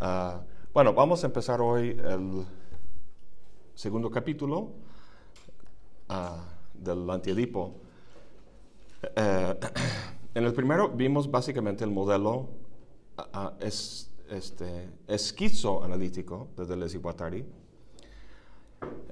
Ah, 0.00 0.42
bueno, 0.72 0.94
vamos 0.94 1.24
a 1.24 1.26
empezar 1.26 1.60
hoy 1.60 1.88
el 1.88 2.46
segundo 3.74 4.08
capítulo 4.12 4.70
ah, 6.08 6.44
del 6.72 7.10
antiedipo. 7.10 7.74
Eh, 9.16 9.54
en 10.34 10.44
el 10.44 10.52
primero 10.52 10.88
vimos 10.90 11.28
básicamente 11.28 11.82
el 11.82 11.90
modelo 11.90 12.48
ah, 13.16 13.54
es, 13.58 14.08
este, 14.30 14.88
esquizoanalítico 15.08 16.46
de 16.56 16.66
Deleuze 16.66 16.96
y 16.96 17.00
Guattari, 17.00 17.44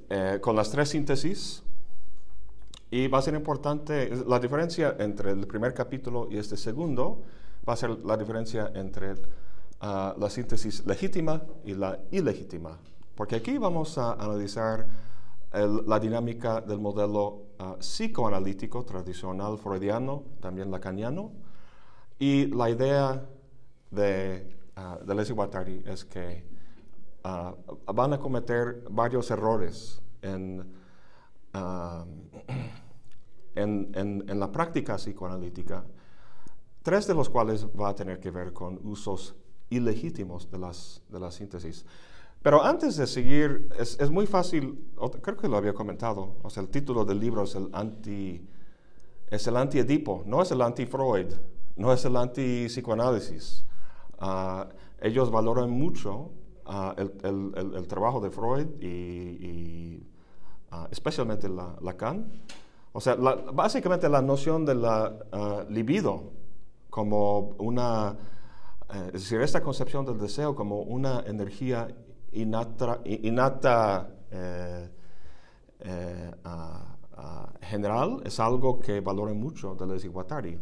eh, 0.09 0.39
con 0.41 0.55
las 0.55 0.71
tres 0.71 0.91
síntesis. 0.91 1.65
Y 2.93 3.09
va 3.09 3.19
a 3.19 3.23
ser 3.23 3.35
importante, 3.35 4.09
la 4.25 4.39
diferencia 4.39 4.95
entre 5.01 5.33
el 5.33 5.49
primer 5.49 5.75
capítulo 5.75 6.29
y 6.31 6.39
este 6.39 6.57
segundo 6.57 7.23
va 7.69 7.73
a 7.73 7.77
ser 7.77 7.91
la 8.05 8.17
diferencia 8.17 8.71
entre 8.77 9.17
la 9.81 10.31
síntesis 10.31 10.85
legítima 10.87 11.43
y 11.65 11.75
la 11.75 11.99
ilegítima. 12.11 12.79
Porque 13.15 13.37
aquí 13.37 13.59
vamos 13.59 13.97
a 13.99 14.13
analizar 14.13 14.87
la 15.53 15.99
dinámica 15.99 16.61
del 16.61 16.81
modelo 16.81 17.47
ah, 17.59 17.77
psicoanalítico 17.79 18.85
tradicional 18.85 19.57
freudiano, 19.59 20.25
también 20.41 20.71
lacaniano, 20.71 21.33
y 22.19 22.47
la 22.47 22.69
idea 22.69 23.27
de, 23.91 24.57
uh, 24.77 25.05
de 25.05 25.33
Guattari 25.33 25.83
es 25.87 26.05
que 26.05 26.45
ah, 27.25 27.55
van 27.95 28.13
a 28.13 28.19
cometer 28.19 28.85
varios 28.91 29.31
errores 29.31 30.03
en, 30.21 30.75
en, 33.55 33.95
en 33.95 34.41
la 34.41 34.53
práctica 34.53 34.97
psicoanalítica, 34.97 35.85
tres 36.83 37.07
de 37.07 37.15
los 37.15 37.31
cuales 37.31 37.67
va 37.67 37.91
a 37.91 37.95
tener 37.95 38.21
que 38.21 38.31
ver 38.31 38.53
con 38.53 38.79
usos 38.85 39.35
ilegítimos 39.71 40.51
de 40.51 40.59
las, 40.59 41.03
de 41.09 41.21
las 41.21 41.35
síntesis. 41.35 41.85
Pero 42.43 42.63
antes 42.63 42.97
de 42.97 43.07
seguir, 43.07 43.69
es, 43.79 43.99
es, 43.99 44.11
muy 44.11 44.27
fácil, 44.27 44.79
creo 45.21 45.37
que 45.37 45.49
lo 45.49 45.57
había 45.57 45.75
comentado, 45.75 46.37
o 46.43 46.51
sea, 46.51 46.63
el 46.63 46.69
título 46.69 47.05
del 47.05 47.19
libro 47.19 47.43
es 47.43 47.57
el 47.57 47.69
anti, 47.73 48.47
es 49.29 49.47
el 49.49 49.57
anti-Edipo, 49.57 50.23
no 50.27 50.43
es 50.43 50.53
el 50.53 50.63
anti-Freud, 50.63 51.33
no 51.77 51.93
es 51.93 52.05
el 52.05 52.17
anti-psicoanálisis. 52.17 53.65
Uh, 54.21 54.65
ellos 55.01 55.31
valoran 55.31 55.71
mucho 55.71 56.31
uh, 56.67 56.93
el, 56.97 57.13
el, 57.23 57.75
el, 57.75 57.87
trabajo 57.87 58.21
de 58.21 58.31
Freud 58.31 58.67
y, 58.81 58.87
y 58.87 60.07
uh, 60.73 60.87
especialmente 60.91 61.49
la, 61.49 61.77
Lacan. 61.83 62.33
O 62.93 63.01
sea, 63.01 63.17
la, 63.17 63.35
básicamente 63.35 64.09
la 64.09 64.23
noción 64.23 64.65
de 64.65 64.75
la 64.75 65.67
libido 65.69 66.33
como 66.89 67.57
una 67.59 68.17
eh, 68.93 69.07
es 69.09 69.23
decir, 69.23 69.41
esta 69.41 69.61
concepción 69.63 70.05
del 70.05 70.19
deseo 70.19 70.55
como 70.55 70.81
una 70.83 71.21
energía 71.27 71.89
innata, 72.33 73.01
eh, 74.31 74.91
eh, 75.81 76.31
general 77.63 78.23
es 78.25 78.39
algo 78.39 78.79
que 78.79 79.01
valora 79.01 79.33
mucho 79.33 79.75
Deleuze 79.75 80.09
Guattari. 80.09 80.59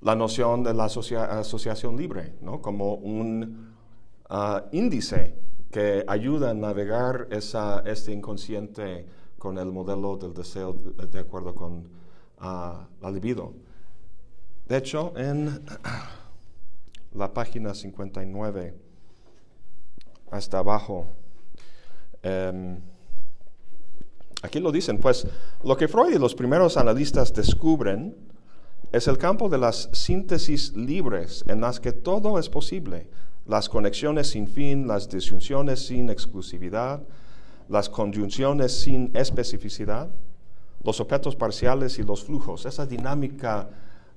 La 0.00 0.14
noción 0.14 0.64
de 0.64 0.74
la 0.74 0.84
asociación 0.84 1.96
libre, 1.96 2.38
como 2.62 2.94
un 2.94 3.74
ah, 4.30 4.64
índice 4.72 5.36
que 5.70 6.04
ayuda 6.08 6.50
a 6.50 6.54
navegar 6.54 7.28
esa, 7.30 7.80
este 7.80 8.12
inconsciente 8.12 9.06
con 9.38 9.58
el 9.58 9.70
modelo 9.72 10.16
del 10.16 10.34
deseo 10.34 10.72
de, 10.72 11.18
acuerdo 11.18 11.54
con 11.54 11.72
uh, 12.40 12.84
la 13.00 13.10
libido. 13.10 13.54
De 14.70 14.76
hecho, 14.76 15.12
en 15.16 15.64
la 17.14 17.34
página 17.34 17.74
59, 17.74 18.72
hasta 20.30 20.58
abajo, 20.58 21.08
em, 22.22 22.78
aquí 24.42 24.60
lo 24.60 24.70
dicen, 24.70 24.98
pues 24.98 25.26
lo 25.64 25.76
que 25.76 25.88
Freud 25.88 26.14
y 26.14 26.20
los 26.20 26.36
primeros 26.36 26.76
analistas 26.76 27.34
descubren 27.34 28.14
es 28.92 29.08
el 29.08 29.18
campo 29.18 29.48
de 29.48 29.58
las 29.58 29.90
síntesis 29.92 30.72
libres 30.76 31.44
en 31.48 31.60
las 31.60 31.80
que 31.80 31.90
todo 31.90 32.38
es 32.38 32.48
posible, 32.48 33.08
las 33.46 33.68
conexiones 33.68 34.28
sin 34.28 34.46
fin, 34.46 34.86
las 34.86 35.08
disyunciones 35.08 35.84
sin 35.84 36.10
exclusividad, 36.10 37.02
las 37.68 37.88
conjunciones 37.88 38.82
sin 38.82 39.10
especificidad, 39.14 40.10
los 40.84 41.00
objetos 41.00 41.34
parciales 41.34 41.98
y 41.98 42.04
los 42.04 42.22
flujos, 42.22 42.66
esa 42.66 42.86
dinámica 42.86 43.68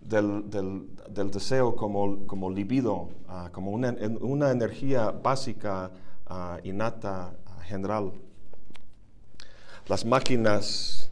del, 0.05 0.49
del, 0.49 1.31
deseo 1.31 1.75
como, 1.75 2.25
como 2.27 2.49
libido, 2.49 3.09
ah, 3.27 3.49
como 3.51 3.71
una, 3.71 3.95
una, 4.21 4.51
energía 4.51 5.11
básica, 5.11 5.91
uh, 6.29 6.65
innata, 6.67 7.33
general. 7.63 8.11
Las 9.87 10.05
máquinas 10.05 11.09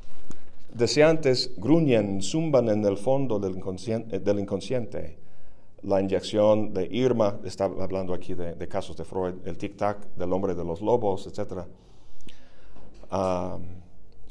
deseantes 0.73 1.51
gruñen, 1.57 2.21
zumban 2.21 2.69
en 2.69 2.85
el 2.85 2.97
fondo 2.97 3.39
del 3.39 3.57
inconsciente, 3.57 4.19
del 4.19 4.39
inconsciente. 4.39 5.17
La 5.83 5.99
inyección 5.99 6.73
de 6.73 6.87
Irma, 6.91 7.39
está 7.43 7.65
hablando 7.65 8.13
aquí 8.13 8.35
de, 8.35 8.53
de 8.53 8.67
casos 8.67 8.95
de 8.95 9.03
Freud, 9.03 9.35
el 9.45 9.57
tic-tac 9.57 9.97
del 10.15 10.31
hombre 10.31 10.53
de 10.53 10.63
los 10.63 10.81
lobos, 10.81 11.25
etc 11.25 11.65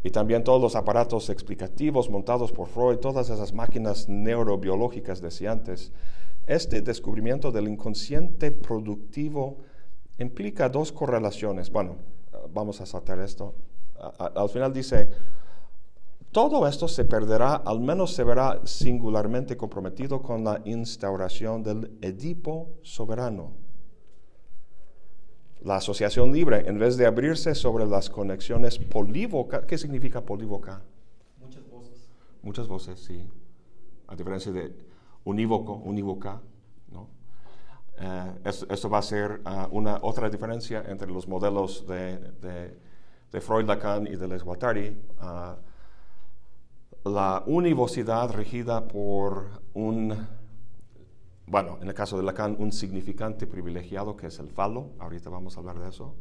y 0.03 0.11
también 0.11 0.45
todos 0.45 0.61
los 0.61 0.77
aparatos 0.77 1.29
explicativos 1.29 2.09
montados 2.09 2.53
por 2.53 2.69
Freud, 2.69 2.99
todas 2.99 3.29
esas 3.29 3.53
máquinas 3.53 4.09
neurobiológicas 4.09 5.21
deseantes. 5.21 5.93
Este 6.47 6.81
descubrimiento 6.81 7.53
del 7.53 7.69
inconsciente 7.69 8.51
productivo 8.51 9.59
implica 10.19 10.69
dos 10.69 10.91
correlaciones. 10.91 11.71
Bueno, 11.71 11.97
vamos 12.53 12.81
a 12.81 12.87
saltar 12.87 13.21
esto. 13.21 13.55
al 14.19 14.49
final 14.49 14.73
dice, 14.73 15.11
todo 16.33 16.67
esto 16.67 16.89
se 16.89 17.05
perderá, 17.05 17.57
al 17.57 17.81
menos 17.81 18.15
se 18.15 18.25
verá 18.25 18.61
singularmente 18.65 19.57
comprometido 19.57 20.23
con 20.23 20.45
la 20.45 20.63
instauración 20.65 21.63
del 21.63 21.99
Edipo 22.01 22.79
soberano 22.83 23.70
la 25.63 25.77
asociación 25.77 26.33
libre, 26.33 26.69
en 26.69 26.79
vez 26.79 26.97
de 26.97 27.07
abrirse 27.07 27.55
sobre 27.55 27.87
las 27.87 28.09
conexiones 28.09 28.79
polívocas, 28.79 29.65
¿qué 29.67 29.77
significa 29.77 30.23
polívoca? 30.23 30.83
Muchas 31.39 31.69
voces. 31.69 32.09
Muchas 32.43 32.69
voces, 32.69 33.01
sí. 33.01 33.29
A 34.09 34.17
diferencia 34.17 34.53
de 34.53 34.75
unívoco, 35.25 35.75
unívoca, 35.75 36.41
¿no? 36.91 37.09
Eh, 37.99 38.33
esto, 38.45 38.89
va 38.89 38.99
a 38.99 39.03
ser 39.03 39.43
ah, 39.45 39.69
una 39.71 39.99
otra 40.03 40.31
diferencia 40.31 40.83
entre 40.89 41.11
los 41.11 41.29
modelos 41.29 41.87
de, 41.87 42.19
de, 43.31 43.41
Freud, 43.41 43.67
Lacan 43.67 44.07
y 44.07 44.17
de 44.17 44.29
Les 44.29 44.43
Guattari. 44.43 44.99
Ah, 45.19 45.57
la 47.05 47.43
univocidad 47.47 48.31
regida 48.31 48.89
por 48.89 49.63
un 49.75 50.40
bueno, 51.51 51.79
en 51.83 51.89
el 51.89 51.95
caso 51.95 52.17
de 52.17 52.23
Lacan, 52.23 52.55
un 52.61 52.71
significante 52.71 53.45
privilegiado 53.45 54.17
que 54.17 54.29
es 54.29 54.39
el 54.39 54.51
falo, 54.51 54.91
ahorita 55.01 55.31
vamos 55.31 55.57
a 55.57 55.61
hablar 55.61 55.81
de 55.81 55.89
eso. 55.89 56.15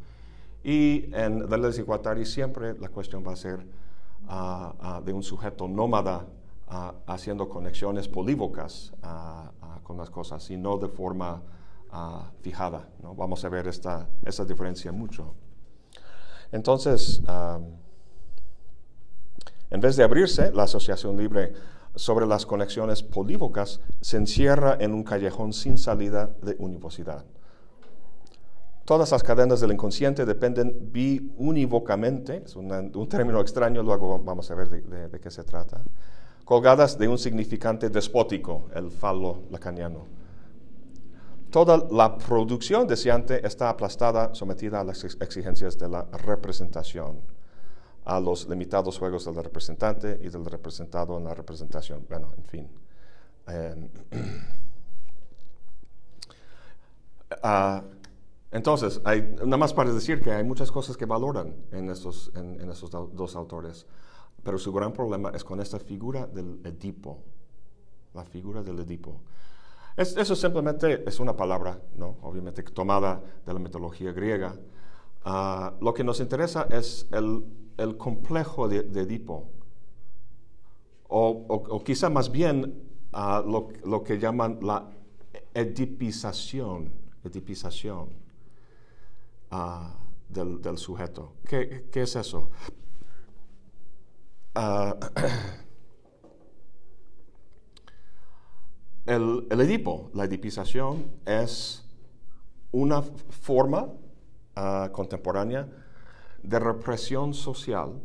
Y 0.64 1.14
en 1.14 1.48
Deleuze 1.48 1.82
y 1.82 1.84
Guattari 1.84 2.26
siempre 2.26 2.74
la 2.80 2.90
cuestión 2.90 3.24
va 3.26 3.34
a 3.34 3.36
ser 3.36 3.64
ah, 4.28 4.74
ah, 4.82 5.02
de 5.06 5.14
un 5.14 5.22
sujeto 5.22 5.68
nómada 5.68 6.26
ah, 6.68 6.96
haciendo 7.06 7.48
conexiones 7.48 8.08
polívocas 8.08 8.92
con 9.84 9.98
las 9.98 10.10
cosas 10.10 10.50
y 10.50 10.58
no 10.58 10.80
de 10.80 10.90
forma 10.90 11.44
fijada. 12.42 12.90
¿no? 13.04 13.14
Vamos 13.14 13.46
a 13.46 13.50
ver 13.50 13.68
esta, 13.68 14.10
esa 14.26 14.46
diferencia 14.46 14.92
mucho. 14.92 15.36
Entonces, 16.52 17.22
en 19.70 19.80
vez 19.80 19.96
de 19.96 20.04
abrirse 20.04 20.52
la 20.52 20.64
asociación 20.64 21.16
libre 21.16 21.54
sobre 22.00 22.26
las 22.26 22.46
conexiones 22.46 23.04
polívocas 23.04 23.82
se 24.00 24.16
encierra 24.16 24.78
en 24.80 24.94
un 24.94 25.04
callejón 25.04 25.52
sin 25.52 25.78
salida 25.78 26.30
de 26.42 26.56
univocidad. 26.58 27.26
Todas 28.86 29.12
las 29.12 29.22
cadenas 29.22 29.60
del 29.60 29.74
inconsciente 29.74 30.26
dependen 30.26 30.90
biunivocamente, 30.94 32.44
es 32.46 32.56
un 32.56 33.10
término 33.10 33.42
extraño, 33.42 33.84
luego 33.84 34.18
vamos 34.18 34.50
a 34.50 34.56
ver 34.56 34.70
de, 34.70 35.20
qué 35.20 35.30
se 35.30 35.44
trata, 35.44 35.82
colgadas 36.46 36.98
de 36.98 37.10
un 37.10 37.18
significante 37.18 37.90
despótico, 37.90 38.70
el 38.74 38.92
falo 38.92 39.42
lacaniano. 39.52 40.06
Toda 41.52 41.86
la 41.92 42.18
producción 42.18 42.88
deseante 42.88 43.46
está 43.46 43.70
aplastada, 43.70 44.34
sometida 44.34 44.80
a 44.80 44.86
las 44.86 45.04
exigencias 45.04 45.78
de 45.78 45.90
la 45.90 46.06
representación 46.24 47.39
a 48.10 48.20
los 48.20 48.50
limitados 48.50 48.98
juegos 48.98 49.26
del 49.26 49.36
representante 49.36 50.20
y 50.24 50.30
del 50.30 50.44
representado 50.44 51.16
en 51.20 51.26
la 51.26 51.36
representación. 51.36 52.08
Bueno, 52.10 52.34
en 52.36 52.44
fin. 52.44 52.68
Em, 53.48 53.88
ah, 57.44 57.84
entonces, 58.52 59.00
hay, 59.06 59.36
nada 59.44 59.58
más 59.58 59.76
para 59.76 59.94
decir 59.94 60.24
que 60.24 60.32
hay 60.32 60.44
muchas 60.44 60.72
cosas 60.72 60.98
que 60.98 61.06
valoran 61.06 61.54
en 61.72 61.92
estos, 61.92 62.32
en, 62.34 62.68
estos 62.72 62.90
dos 62.90 63.36
autores, 63.36 63.86
pero 64.44 64.58
su 64.58 64.74
gran 64.74 64.92
problema 64.92 65.30
es 65.36 65.44
con 65.44 65.62
esta 65.62 65.78
figura 65.78 66.26
del 66.26 66.62
Edipo, 66.64 67.20
la 68.16 68.26
figura 68.26 68.64
del 68.64 68.80
Edipo. 68.80 69.22
eso 69.96 70.36
simplemente 70.36 71.08
es 71.08 71.20
una 71.20 71.38
palabra, 71.38 71.80
¿no? 71.96 72.18
obviamente 72.24 72.64
tomada 72.64 73.22
de 73.46 73.54
la 73.54 73.60
mitología 73.60 74.12
griega. 74.14 74.56
Ah, 75.24 75.74
lo 75.82 75.94
que 75.94 76.04
nos 76.04 76.20
interesa 76.20 76.68
es 76.72 77.08
el, 77.12 77.98
complejo 77.98 78.68
de, 78.68 78.80
Edipo, 78.80 79.50
o, 81.08 81.84
quizá 81.84 82.10
más 82.10 82.32
bien 82.32 82.84
ah, 83.14 83.44
lo, 83.46 84.04
que 84.04 84.20
llaman 84.20 84.60
la 84.62 84.90
edipización, 85.54 86.92
edipización 87.24 88.10
ah, 89.52 89.96
del, 90.30 90.78
sujeto. 90.78 91.34
¿Qué, 91.46 91.90
¿Qué, 91.92 92.04
es 92.04 92.16
eso? 92.16 92.50
El, 99.06 99.48
Edipo, 99.50 100.12
la 100.14 100.26
edipización, 100.26 101.12
es 101.26 101.84
una 102.72 103.02
forma 103.02 103.92
ah, 104.56 104.90
contemporánea 104.92 105.68
de 106.44 106.60
represión 106.60 107.34
social 107.34 108.00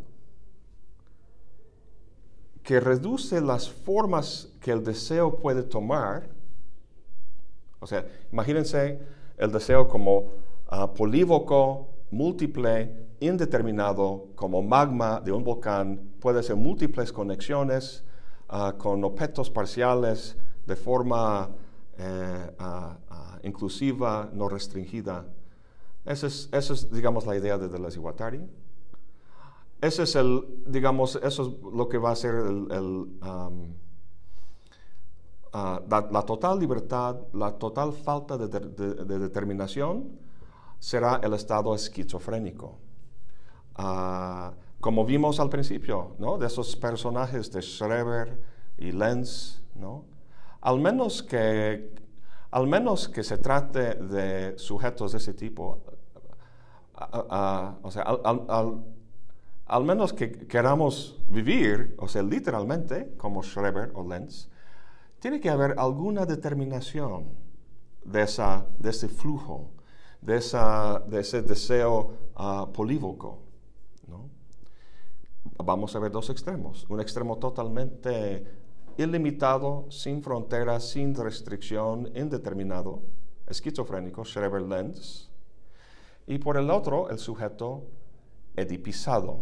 que 2.62 2.80
reduce 2.80 3.40
las 3.40 3.68
formas 3.68 4.48
que 4.60 4.70
el 4.72 4.82
deseo 4.82 5.36
puede 5.36 5.62
tomar. 5.62 6.28
O 7.78 7.86
sea, 7.86 8.06
imagínense 8.32 8.98
el 9.36 9.52
deseo 9.52 9.86
como 9.86 10.18
uh, 10.72 10.94
polívoco, 10.96 11.88
múltiple, 12.10 13.08
indeterminado, 13.20 14.28
como 14.34 14.62
magma 14.62 15.20
de 15.20 15.32
un 15.32 15.44
volcán, 15.44 16.14
puede 16.20 16.42
ser 16.42 16.56
múltiples 16.56 17.12
conexiones 17.12 18.04
ah, 18.48 18.74
con 18.78 19.04
objetos 19.04 19.50
parciales, 19.50 20.36
de 20.66 20.76
forma 20.76 21.50
eh, 21.98 22.50
inclusiva, 23.42 24.30
no 24.32 24.48
restringida. 24.48 25.26
Esa 26.04 26.26
es, 26.26 26.90
digamos, 26.90 27.26
la 27.26 27.36
idea 27.36 27.56
de 27.56 27.68
Deleuze 27.68 27.98
y 27.98 28.00
Guattari. 28.00 28.46
Ese 29.80 30.02
es 30.04 30.16
el, 30.16 30.62
digamos, 30.66 31.16
eso 31.22 31.42
es 31.42 31.74
lo 31.74 31.88
que 31.88 31.98
va 31.98 32.10
a 32.10 32.16
ser 32.16 32.34
el, 32.34 33.18
ah, 33.22 33.50
la, 35.88 36.22
total 36.22 36.58
libertad, 36.58 37.16
la 37.32 37.52
total 37.52 37.92
falta 37.92 38.36
de, 38.36 38.48
determinación 39.18 40.18
será 40.78 41.20
el 41.22 41.34
estado 41.34 41.74
esquizofrénico. 41.74 42.78
Ah, 43.76 44.52
como 44.80 45.04
vimos 45.04 45.40
al 45.40 45.48
principio, 45.48 46.14
¿no? 46.18 46.36
De 46.36 46.46
esos 46.46 46.76
personajes 46.76 47.50
de 47.50 47.62
Schreber 47.62 48.38
y 48.76 48.92
Lenz, 48.92 49.62
¿no? 49.74 50.04
Al 50.60 50.80
menos 50.80 51.22
que, 51.22 51.94
al 52.50 52.66
menos 52.66 53.08
que 53.08 53.22
se 53.22 53.38
trate 53.38 53.94
de 53.94 54.58
sujetos 54.58 55.12
de 55.12 55.18
ese 55.18 55.34
tipo, 55.34 55.82
o 56.96 57.90
sea, 57.90 58.02
al, 59.66 59.84
menos 59.84 60.12
que 60.12 60.30
queramos 60.46 61.18
vivir, 61.28 61.94
o 61.98 62.08
sea, 62.08 62.22
literalmente, 62.22 63.14
como 63.16 63.42
Schreber 63.42 63.90
o 63.94 64.06
Lenz, 64.08 64.48
tiene 65.18 65.40
que 65.40 65.50
haber 65.50 65.78
alguna 65.78 66.26
determinación 66.26 67.28
de, 68.04 68.22
ese 68.22 69.08
flujo, 69.08 69.70
de, 70.20 70.36
ese 70.36 71.42
deseo 71.42 72.12
uh, 72.36 72.70
polívoco. 72.72 73.40
Vamos 75.58 75.94
a 75.94 75.98
ver 75.98 76.10
dos 76.10 76.30
extremos. 76.30 76.86
Un 76.88 77.00
extremo 77.00 77.38
totalmente 77.38 78.44
ilimitado, 78.96 79.86
sin 79.90 80.22
fronteras, 80.22 80.88
sin 80.90 81.14
restricción, 81.14 82.10
indeterminado, 82.14 83.02
esquizofrénico, 83.46 84.24
Schreber-Lenz, 84.24 85.23
y 86.26 86.38
por 86.38 86.56
el 86.56 86.70
otro, 86.70 87.10
el 87.10 87.18
sujeto 87.18 87.84
edipizado, 88.56 89.40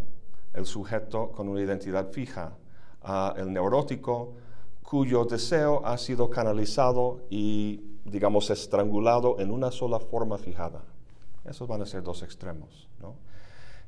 el 0.55 0.67
sujeto 0.67 1.31
con 1.33 1.49
una 1.49 1.61
identidad 1.61 2.11
fija, 2.11 2.57
ah, 3.03 3.35
el 3.37 3.53
neurótico, 3.53 4.35
cuyo 4.83 5.25
deseo 5.25 5.85
ha 5.87 5.97
sido 5.97 6.29
canalizado 6.29 7.21
y, 7.31 7.99
digamos, 8.05 8.51
estrangulado 8.51 9.39
en 9.39 9.51
una 9.51 9.71
sola 9.71 9.99
forma 9.99 10.39
fijada. 10.39 10.83
Esos 11.45 11.67
van 11.67 11.83
a 11.83 11.87
ser 11.87 12.03
dos 12.03 12.23
extremos. 12.23 12.89
¿no? 13.01 13.15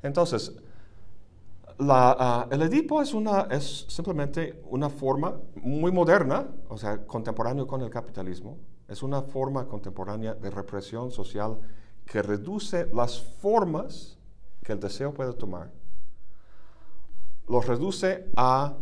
Entonces, 0.03 0.53
Ah, 1.79 2.47
el 2.51 2.63
Edipo 2.63 3.03
es, 3.03 3.15
una, 3.15 3.49
es 3.51 3.87
simplemente 3.89 4.63
una 4.71 4.89
forma 4.89 5.37
muy 5.57 5.91
moderna, 5.91 6.47
o 6.69 6.79
sea, 6.79 7.05
contemporáneo 7.05 7.67
con 7.67 7.83
el 7.83 7.91
capitalismo, 7.91 8.59
es 8.87 9.03
una 9.03 9.23
forma 9.23 9.67
contemporánea 9.67 10.35
de 10.35 10.51
represión 10.51 11.11
social 11.11 11.59
que 12.07 12.23
reduce 12.23 12.87
las 12.93 13.21
formas 13.21 14.19
que 14.63 14.73
el 14.73 14.81
deseo 14.81 15.13
puede 15.13 15.33
tomar, 15.35 15.71
los 17.49 17.67
reduce 17.67 18.31
a 18.37 18.77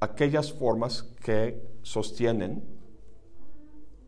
aquellas 0.00 0.52
formas 0.52 1.02
que 1.22 1.62
sostienen 1.82 2.62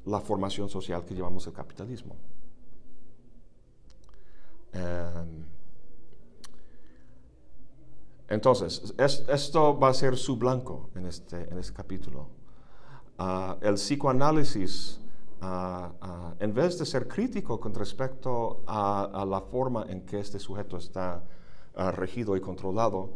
la 0.04 0.20
formación 0.20 0.68
social 0.68 1.04
que 1.04 1.14
llevamos 1.14 1.46
el 1.46 1.52
capitalismo. 1.52 2.16
Em, 4.72 5.44
entonces, 8.28 8.94
esto 8.98 9.78
va 9.78 9.90
a 9.90 9.94
ser 9.94 10.16
su 10.16 10.36
blanco 10.36 10.90
en 10.94 11.06
este, 11.06 11.48
en 11.50 11.58
este 11.58 11.74
capítulo. 11.74 12.28
Ah, 13.18 13.58
el 13.60 13.74
psicoanálisis, 13.74 14.98
en 16.38 16.54
vez 16.54 16.78
de 16.78 16.86
ser 16.86 17.08
crítico 17.08 17.58
con 17.58 17.74
respecto 17.74 18.62
a, 18.66 19.24
la 19.28 19.40
forma 19.40 19.86
en 19.88 20.02
que 20.02 20.20
este 20.20 20.38
sujeto 20.38 20.76
está 20.76 21.22
regido 21.74 22.36
y 22.36 22.40
controlado, 22.40 23.10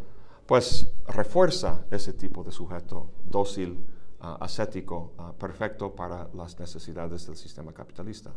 pues 0.47 0.93
refuerza 1.07 1.85
ese 1.91 2.13
tipo 2.13 2.43
de 2.43 2.51
sujeto 2.51 3.11
dócil, 3.25 3.85
ascético, 4.19 5.13
perfecto 5.39 5.95
para 5.95 6.29
las 6.35 6.59
necesidades 6.59 7.27
del 7.27 7.37
sistema 7.37 7.73
capitalista. 7.73 8.33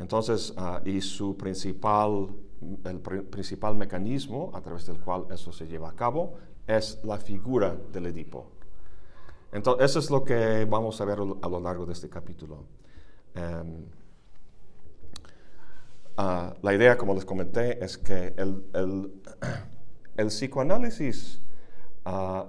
Entonces, 0.00 0.54
ah, 0.56 0.80
y 0.84 1.00
su 1.02 1.36
principal, 1.36 2.28
el 2.84 3.00
principal 3.00 3.74
mecanismo 3.74 4.50
a 4.54 4.60
través 4.62 4.86
del 4.86 4.98
cual 4.98 5.26
eso 5.30 5.52
se 5.52 5.66
lleva 5.66 5.90
a 5.90 5.94
cabo 5.94 6.34
es 6.66 6.98
la 7.04 7.18
figura 7.18 7.76
del 7.92 8.06
Edipo. 8.06 8.46
Entonces, 9.52 9.90
eso 9.90 9.98
es 9.98 10.10
lo 10.10 10.24
que 10.24 10.64
vamos 10.64 11.00
a 11.00 11.04
ver 11.04 11.18
a 11.18 11.48
lo 11.48 11.60
largo 11.60 11.86
de 11.86 11.92
este 11.92 12.08
capítulo. 12.08 12.64
Em, 13.34 13.84
ah, 16.16 16.54
la 16.62 16.74
idea, 16.74 16.96
como 16.96 17.14
les 17.14 17.24
comenté, 17.24 17.84
es 17.84 17.98
que 17.98 18.34
el, 18.36 18.64
el, 18.74 20.26
psicoanálisis 20.28 21.40
ah, 22.04 22.46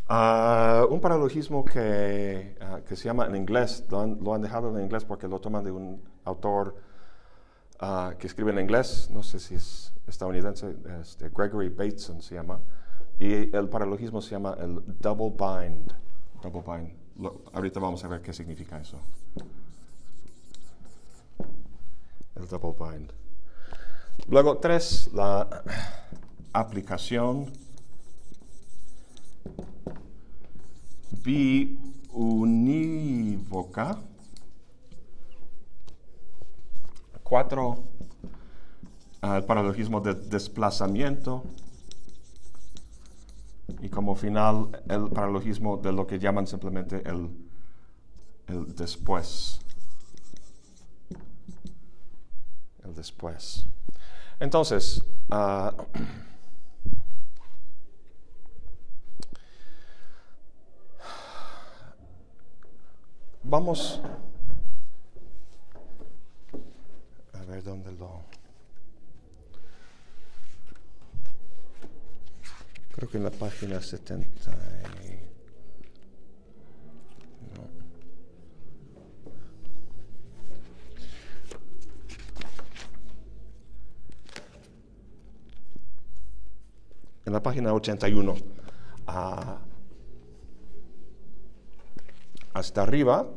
Ah, 0.07 0.85
un 0.89 1.01
paralogismo 1.01 1.65
que, 1.65 2.55
ah, 2.61 2.81
que, 2.87 2.95
se 2.95 3.05
llama 3.05 3.25
en 3.25 3.35
inglés, 3.35 3.83
lo 3.89 4.01
han, 4.01 4.19
lo 4.23 4.33
han, 4.33 4.41
dejado 4.41 4.75
en 4.77 4.83
inglés 4.83 5.03
porque 5.03 5.27
lo 5.27 5.39
toman 5.39 5.63
de 5.63 5.71
un 5.71 6.03
autor 6.23 6.75
Ah, 7.79 8.13
que 8.17 8.27
escribe 8.27 8.51
en 8.51 8.59
inglés, 8.59 9.09
no 9.11 9.21
sé 9.21 9.37
si 9.37 9.55
es 9.55 9.93
estadounidense, 10.07 10.75
este, 11.01 11.29
Gregory 11.29 11.67
Bateson 11.67 12.21
se 12.21 12.35
llama, 12.35 12.61
y 13.19 13.53
el 13.55 13.67
paralogismo 13.67 14.21
se 14.21 14.31
llama 14.31 14.55
el 14.59 14.81
double 15.01 15.31
bind. 15.31 15.93
Double 16.41 16.63
bind. 16.65 17.31
ahorita 17.53 17.79
vamos 17.81 18.03
a 18.05 18.07
ver 18.07 18.21
qué 18.21 18.31
significa 18.31 18.79
eso. 18.79 18.97
El 22.35 22.47
double 22.47 22.75
bind. 22.79 23.11
Luego, 24.29 24.57
tres, 24.57 25.09
la 25.13 25.63
aplicación 26.53 27.51
biunívoca 31.25 32.55
Cuatro, 37.23 37.83
el 39.23 39.43
paralogismo 39.45 39.99
de 39.99 40.13
desplazamiento. 40.13 41.43
Y 43.81 43.89
como 43.89 44.13
final, 44.15 44.69
el 44.87 45.09
paralogismo 45.09 45.77
de 45.77 45.91
lo 45.91 46.05
que 46.05 46.19
llaman 46.19 46.45
simplemente 46.45 47.01
el, 47.03 47.31
el 48.45 48.75
después. 48.75 49.59
El 52.83 52.93
después. 52.93 53.65
Entonces, 54.39 55.03
uh, 55.31 55.71
vamos 63.45 64.01
ver 67.45 67.63
dónde 67.63 67.91
lo... 67.91 68.23
Creo 72.93 73.09
que 73.09 73.17
en 73.17 73.23
la 73.25 73.31
página 73.31 73.81
70. 73.81 74.51
En 87.25 87.33
la 87.33 87.43
página 87.43 87.73
81. 87.73 88.35
Ah, 89.07 89.59
hasta 92.55 92.81
arriba 92.81 93.27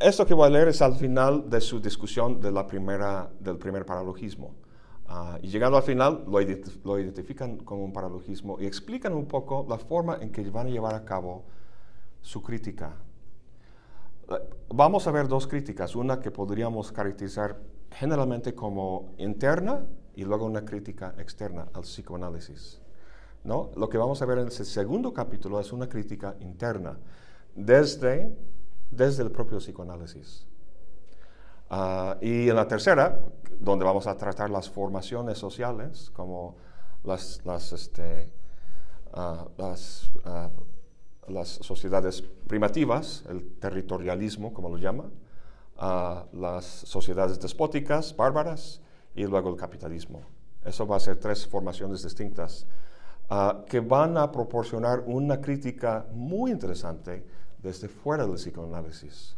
esto 0.00 0.24
que 0.24 0.32
voy 0.32 0.46
a 0.46 0.50
leer 0.50 0.68
es 0.68 0.80
al 0.80 0.94
final 0.94 1.50
de 1.50 1.60
su 1.60 1.78
discusión 1.78 2.40
de 2.40 2.50
la 2.50 2.66
primera, 2.66 3.30
del 3.38 3.58
primer 3.58 3.84
paralogismo. 3.84 4.54
Ah, 5.06 5.38
y 5.42 5.48
llegando 5.48 5.76
al 5.76 5.82
final, 5.82 6.24
lo, 6.26 6.40
lo, 6.84 6.98
identifican 6.98 7.58
como 7.58 7.84
un 7.84 7.92
paralogismo 7.92 8.58
y 8.58 8.64
explican 8.64 9.12
un 9.12 9.26
poco 9.26 9.66
la 9.68 9.76
forma 9.76 10.16
en 10.22 10.32
que 10.32 10.48
van 10.48 10.68
a 10.68 10.70
llevar 10.70 10.94
a 10.94 11.04
cabo 11.04 11.44
su 12.22 12.42
crítica. 12.42 12.96
Vamos 14.72 15.06
a 15.06 15.10
ver 15.10 15.28
dos 15.28 15.46
críticas, 15.46 15.94
una 15.94 16.18
que 16.18 16.30
podríamos 16.30 16.92
caracterizar 16.92 17.60
generalmente 17.90 18.54
como 18.54 19.12
interna 19.18 19.84
y 20.14 20.24
luego 20.24 20.46
una 20.46 20.64
crítica 20.64 21.14
externa 21.18 21.66
al 21.74 21.82
psicoanálisis. 21.82 22.80
¿No? 23.44 23.70
Lo 23.76 23.88
que 23.88 23.98
vamos 23.98 24.20
a 24.22 24.26
ver 24.26 24.38
en 24.38 24.48
ese 24.48 24.64
segundo 24.64 25.12
capítulo 25.12 25.60
es 25.60 25.72
una 25.72 25.88
crítica 25.88 26.36
interna, 26.40 26.98
desde 27.54 28.36
desde 28.90 29.22
el 29.22 29.30
propio 29.30 29.58
psicoanálisis. 29.58 30.46
Ah, 31.70 32.18
y 32.20 32.48
en 32.48 32.56
la 32.56 32.66
tercera, 32.66 33.20
donde 33.58 33.84
vamos 33.84 34.06
a 34.06 34.16
tratar 34.16 34.50
las 34.50 34.68
formaciones 34.68 35.38
sociales, 35.38 36.10
como 36.10 36.56
las, 37.04 37.40
las, 37.44 37.72
este, 37.72 38.32
ah, 39.12 39.46
ah, 40.24 40.50
las, 41.28 41.48
sociedades 41.48 42.22
primitivas, 42.22 43.24
el 43.28 43.58
territorialismo, 43.58 44.52
como 44.52 44.68
lo 44.68 44.78
llama, 44.78 45.10
las 46.32 46.64
sociedades 46.64 47.40
despóticas, 47.40 48.14
bárbaras, 48.14 48.82
y 49.14 49.24
luego 49.24 49.50
el 49.50 49.56
capitalismo. 49.56 50.22
Eso 50.64 50.86
va 50.86 50.96
a 50.96 51.00
ser 51.00 51.16
tres 51.16 51.46
formaciones 51.46 52.02
distintas 52.02 52.66
que 53.68 53.78
van 53.80 54.18
a 54.18 54.32
proporcionar 54.32 55.04
una 55.06 55.40
crítica 55.40 56.04
muy 56.12 56.50
interesante 56.50 57.24
desde 57.62 57.88
fuera 57.88 58.26
del 58.26 58.34
psicoanálisis. 58.34 59.36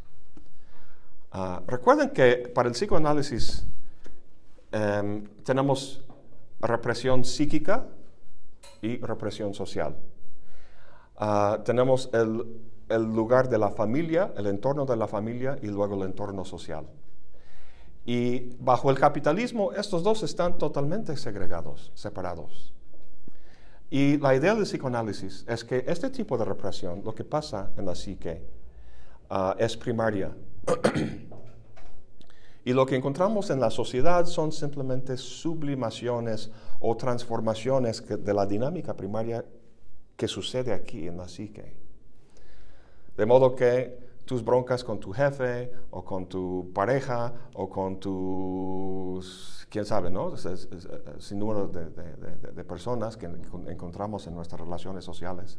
Ah, 1.30 1.62
recuerden 1.66 2.10
que 2.10 2.50
para 2.54 2.68
el 2.68 2.74
psicoanálisis 2.74 3.66
em, 4.70 5.24
tenemos 5.44 6.04
represión 6.60 7.24
psíquica 7.24 7.86
y 8.80 8.98
represión 8.98 9.52
social. 9.52 9.96
Ah, 11.16 11.60
tenemos 11.64 12.10
el, 12.12 13.04
lugar 13.14 13.48
de 13.48 13.58
la 13.58 13.70
familia, 13.70 14.32
el 14.36 14.46
entorno 14.46 14.84
de 14.84 14.96
la 14.96 15.06
familia 15.06 15.58
y 15.62 15.66
luego 15.66 15.94
el 15.96 16.08
entorno 16.08 16.44
social. 16.44 16.86
Y 18.04 18.56
bajo 18.58 18.90
el 18.90 18.98
capitalismo 18.98 19.72
estos 19.72 20.02
dos 20.02 20.22
están 20.22 20.58
totalmente 20.58 21.16
segregados, 21.16 21.92
separados. 21.94 22.71
Y 23.92 24.16
la 24.16 24.34
idea 24.34 24.54
del 24.54 24.64
psicoanálisis 24.64 25.44
es 25.46 25.64
que 25.64 25.84
este 25.86 26.08
tipo 26.08 26.38
de 26.38 26.46
represión, 26.46 27.02
lo 27.04 27.14
que 27.14 27.24
pasa 27.24 27.72
en 27.76 27.84
la 27.84 27.94
psique, 27.94 28.42
ah, 29.28 29.54
es 29.58 29.76
primaria. 29.76 30.34
y 32.64 32.72
lo 32.72 32.86
que 32.86 32.96
encontramos 32.96 33.50
en 33.50 33.60
la 33.60 33.70
sociedad 33.70 34.24
son 34.24 34.50
simplemente 34.50 35.18
sublimaciones 35.18 36.50
o 36.80 36.96
transformaciones 36.96 38.02
de 38.08 38.32
la 38.32 38.46
dinámica 38.46 38.96
primaria 38.96 39.44
que 40.16 40.26
sucede 40.26 40.72
aquí 40.72 41.06
en 41.06 41.18
la 41.18 41.28
psique. 41.28 41.74
De 43.14 43.26
modo 43.26 43.54
que 43.54 43.98
tus 44.24 44.44
broncas 44.44 44.84
con 44.84 45.00
tu 45.00 45.12
jefe 45.12 45.72
o 45.90 46.04
con 46.04 46.26
tu 46.26 46.70
pareja 46.72 47.32
o 47.54 47.68
con 47.68 47.98
tus 47.98 49.66
quién 49.70 49.84
sabe, 49.84 50.10
¿no? 50.10 50.34
Es, 50.34 50.68
sin 51.18 51.38
número 51.38 51.66
de, 51.66 52.64
personas 52.64 53.16
que 53.16 53.26
encontramos 53.26 54.26
en 54.26 54.34
nuestras 54.34 54.60
relaciones 54.60 55.04
sociales. 55.04 55.58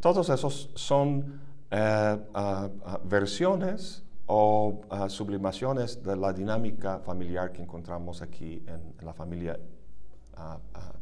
Todos 0.00 0.30
esos 0.30 0.70
son 0.74 1.40
eh, 1.70 2.18
versiones 3.04 4.02
o 4.26 4.80
sublimaciones 5.08 6.02
de 6.02 6.16
la 6.16 6.32
dinámica 6.32 7.00
familiar 7.00 7.52
que 7.52 7.62
encontramos 7.62 8.22
aquí 8.22 8.64
en, 8.66 8.94
la 9.04 9.12
familia 9.12 9.58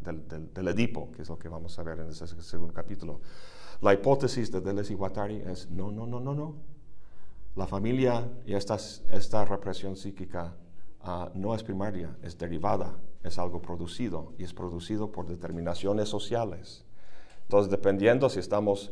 del, 0.01 0.69
Edipo, 0.69 1.13
que 1.13 1.23
es 1.23 1.29
lo 1.29 1.39
que 1.39 1.49
vamos 1.49 1.79
a 1.79 1.83
ver 1.83 2.01
en 2.01 2.09
ese 2.09 2.27
segundo 2.27 2.73
capítulo. 2.73 3.21
La 3.81 3.95
hipótesis 3.95 4.51
de 4.51 4.61
Deleuze 4.61 4.93
y 4.93 4.97
Guattari 4.97 5.37
es 5.37 5.71
no, 5.71 5.91
no, 5.91 6.07
no, 6.07 6.21
no, 6.21 6.35
no. 6.35 6.55
La 7.57 7.67
familia 7.67 8.29
y 8.47 8.55
esta, 8.55 8.77
esta 9.11 9.45
represión 9.45 9.97
psíquica 9.97 10.55
Ah, 11.01 11.31
no 11.35 11.55
es 11.55 11.63
primaria, 11.63 12.17
es 12.23 12.37
derivada, 12.37 12.99
es 13.23 13.39
algo 13.39 13.63
producido 13.63 14.33
y 14.37 14.45
es 14.45 14.53
producido 14.53 15.13
por 15.13 15.27
determinaciones 15.27 16.09
sociales. 16.09 16.85
Entonces, 17.43 17.71
dependiendo 17.71 18.29
si 18.29 18.41
estamos 18.41 18.91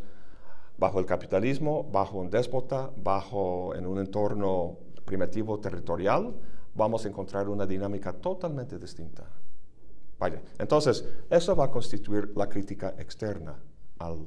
bajo 0.78 1.00
el 1.00 1.06
capitalismo, 1.06 1.84
bajo 1.84 2.18
un 2.18 2.30
déspota, 2.30 2.90
bajo 2.96 3.74
en 3.74 3.86
un 3.86 3.98
entorno 3.98 4.78
primitivo 5.04 5.58
territorial, 5.58 6.34
vamos 6.74 7.04
a 7.04 7.08
encontrar 7.08 7.48
una 7.48 7.66
dinámica 7.66 8.12
totalmente 8.12 8.78
distinta. 8.78 9.24
Vaya, 10.18 10.40
entonces, 10.58 11.04
eso 11.28 11.56
va 11.56 11.64
a 11.66 11.70
constituir 11.70 12.32
la 12.36 12.48
crítica 12.48 12.94
externa 12.98 13.58
al, 13.98 14.26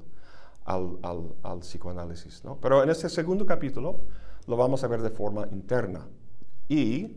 al, 0.69 1.35
al 1.43 1.59
psicoanálisis. 1.59 2.43
¿no? 2.43 2.57
Pero 2.61 2.83
en 2.83 2.89
este 2.89 3.09
segundo 3.09 3.45
capítulo 3.45 4.01
lo 4.47 4.55
vamos 4.55 4.83
a 4.83 4.87
ver 4.87 5.01
de 5.01 5.09
forma 5.09 5.47
interna. 5.51 6.07
Y 6.67 7.15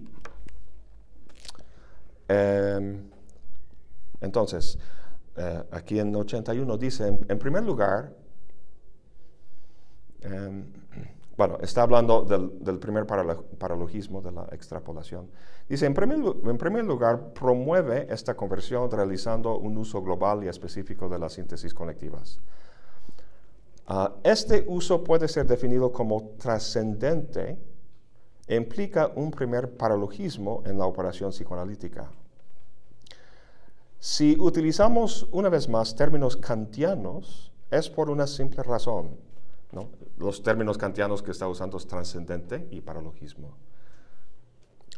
Em, 2.33 3.11
entonces, 4.21 4.79
eh, 5.37 5.63
aquí 5.71 5.99
en 5.99 6.15
81 6.15 6.79
dice, 6.79 7.19
en, 7.29 7.39
primer 7.39 7.63
lugar, 7.65 8.15
em, 10.21 10.65
bueno, 11.37 11.59
está 11.61 11.83
hablando 11.83 12.23
del, 12.23 12.79
primer 12.79 13.07
paralogismo, 13.07 14.23
de 14.23 14.33
la 14.33 14.45
extrapolación. 14.53 15.29
Dice, 15.69 15.87
en 15.87 15.95
primer, 15.95 16.19
en 16.45 16.59
primer, 16.59 16.85
lugar, 16.85 17.33
promueve 17.33 18.07
esta 18.11 18.35
conversión 18.35 18.91
realizando 18.91 19.59
un 19.59 19.77
uso 19.77 20.03
global 20.03 20.45
y 20.45 20.49
específico 20.49 21.09
de 21.09 21.19
las 21.19 21.33
síntesis 21.35 21.75
conectivas. 21.75 22.41
Ah, 23.87 24.15
este 24.23 24.65
uso 24.69 25.03
puede 25.03 25.29
ser 25.29 25.47
definido 25.47 25.91
como 25.91 26.35
trascendente 26.39 27.59
e 28.47 28.57
implica 28.57 29.11
un 29.15 29.31
primer 29.31 29.77
paralogismo 29.77 30.63
en 30.67 30.79
la 30.79 30.87
operación 30.87 31.31
psicoanalítica. 31.31 32.11
Si 33.99 34.37
utilizamos 34.39 35.29
una 35.31 35.49
vez 35.49 35.69
más 35.69 35.95
términos 35.95 36.37
kantianos, 36.37 37.53
es 37.71 37.89
por 37.89 38.11
una 38.11 38.27
simple 38.27 38.63
razón. 38.63 39.17
Los 40.19 40.43
términos 40.43 40.77
kantianos 40.77 41.23
que 41.23 41.31
está 41.31 41.49
usando 41.49 41.77
es 41.77 41.87
trascendente 41.87 42.69
y 42.71 42.81
paralogismo. 42.81 43.57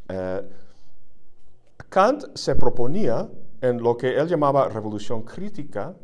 Eh, 0.09 0.51
Kant 1.89 2.35
se 2.35 2.57
proponía 2.57 3.29
en 3.61 3.83
lo 3.83 3.97
que 3.97 4.19
él 4.19 4.27
llamaba 4.27 4.69
revolución 4.69 5.23
crítica 5.23 5.95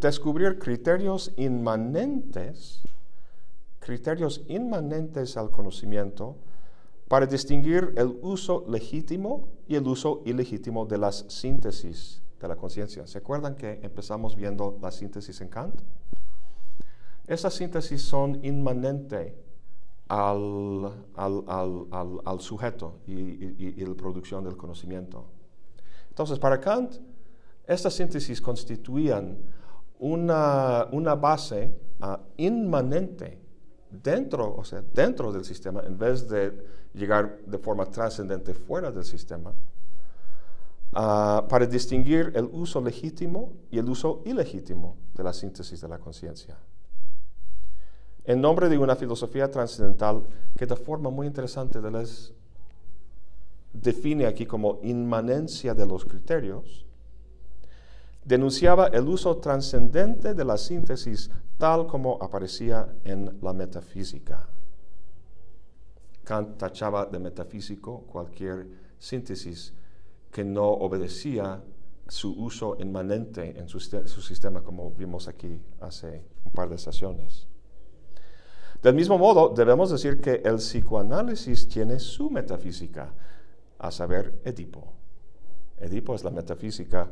descubrir 0.00 0.58
criterios 0.58 1.32
inmanentes, 1.36 2.82
criterios 3.80 4.42
inmanentes 4.48 5.36
al 5.36 5.50
conocimiento 5.50 6.36
para 7.08 7.26
distinguir 7.26 7.94
el 7.96 8.18
uso 8.22 8.64
legítimo 8.68 9.48
y 9.68 9.76
el 9.76 9.86
uso 9.86 10.22
ilegítimo 10.24 10.86
de 10.86 10.98
las 10.98 11.24
síntesis 11.28 12.20
de 12.40 12.48
la 12.48 12.56
conciencia. 12.56 13.06
¿Se 13.06 13.18
acuerdan 13.18 13.54
que 13.54 13.80
empezamos 13.82 14.36
viendo 14.36 14.78
la 14.82 14.90
síntesis 14.90 15.40
en 15.40 15.48
Kant? 15.48 15.74
Esas 17.26 17.54
síntesis 17.54 18.02
son 18.02 18.44
inmanentes 18.44 19.32
al, 20.08 20.92
sujeto 22.38 23.00
y, 23.06 23.84
la 23.84 23.94
producción 23.94 24.44
del 24.44 24.56
conocimiento. 24.56 25.24
Entonces, 26.08 26.38
para 26.38 26.60
Kant, 26.60 26.96
estas 27.66 27.94
síntesis 27.94 28.40
constituían 28.40 29.38
una, 29.98 31.14
base 31.14 31.74
ah, 32.00 32.20
inmanente 32.36 33.38
dentro, 33.90 34.54
o 34.56 34.64
sea, 34.64 34.82
dentro 34.92 35.32
del 35.32 35.44
sistema, 35.44 35.82
en 35.84 35.96
vez 35.98 36.28
de 36.28 36.52
llegar 36.94 37.38
de 37.46 37.58
forma 37.58 37.86
trascendente 37.86 38.54
fuera 38.54 38.90
del 38.90 39.04
sistema, 39.04 39.52
ah, 40.92 41.46
para 41.48 41.66
distinguir 41.66 42.32
el 42.34 42.48
uso 42.52 42.80
legítimo 42.80 43.52
y 43.70 43.78
el 43.78 43.88
uso 43.88 44.22
ilegítimo 44.24 44.96
de 45.14 45.24
la 45.24 45.32
síntesis 45.32 45.80
de 45.80 45.88
la 45.88 45.98
conciencia. 45.98 46.56
En 48.24 48.40
nombre 48.40 48.68
de 48.68 48.76
una 48.76 48.96
filosofía 48.96 49.48
trascendental 49.50 50.24
que 50.56 50.66
de 50.66 50.74
forma 50.74 51.10
muy 51.10 51.28
interesante 51.28 51.80
les 51.80 52.34
define 53.72 54.26
aquí 54.26 54.46
como 54.46 54.80
inmanencia 54.82 55.74
de 55.74 55.86
los 55.86 56.04
criterios, 56.04 56.85
denunciaba 58.26 58.88
el 58.88 59.08
uso 59.08 59.36
trascendente 59.36 60.34
de 60.34 60.44
la 60.44 60.58
síntesis 60.58 61.30
tal 61.56 61.86
como 61.86 62.18
aparecía 62.20 62.94
en 63.04 63.38
la 63.40 63.52
metafísica. 63.52 64.48
Kant 66.24 66.58
tachaba 66.58 67.06
de 67.06 67.20
metafísico 67.20 68.02
cualquier 68.02 68.66
síntesis 68.98 69.72
que 70.32 70.44
no 70.44 70.66
obedecía 70.66 71.62
su 72.08 72.32
uso 72.32 72.76
inmanente 72.80 73.58
en 73.58 73.68
su, 73.68 73.80
sistema, 73.80 74.60
como 74.60 74.90
vimos 74.90 75.28
aquí 75.28 75.60
hace 75.80 76.24
un 76.44 76.52
par 76.52 76.68
de 76.68 76.78
sesiones. 76.78 77.46
Del 78.82 78.94
mismo 78.94 79.18
modo, 79.18 79.54
debemos 79.56 79.90
decir 79.90 80.20
que 80.20 80.42
el 80.44 80.56
psicoanálisis 80.56 81.68
tiene 81.68 81.98
su 82.00 82.28
metafísica, 82.28 83.12
a 83.78 83.90
saber, 83.90 84.40
Edipo. 84.44 84.92
Edipo 85.78 86.14
es 86.14 86.24
la 86.24 86.30
metafísica 86.30 87.10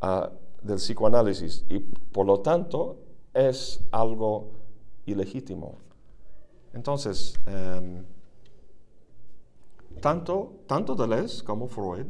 ah, 0.00 0.30
del 0.62 0.76
psicoanálisis 0.76 1.64
y 1.68 1.78
por 1.78 2.26
lo 2.26 2.40
tanto 2.40 2.98
es 3.32 3.80
algo 3.90 4.52
ilegítimo. 5.06 5.78
Entonces, 6.72 7.34
em, 7.46 8.04
tanto, 10.00 10.60
tanto 10.66 10.94
Deleuze 10.94 11.44
como 11.44 11.66
Freud 11.66 12.06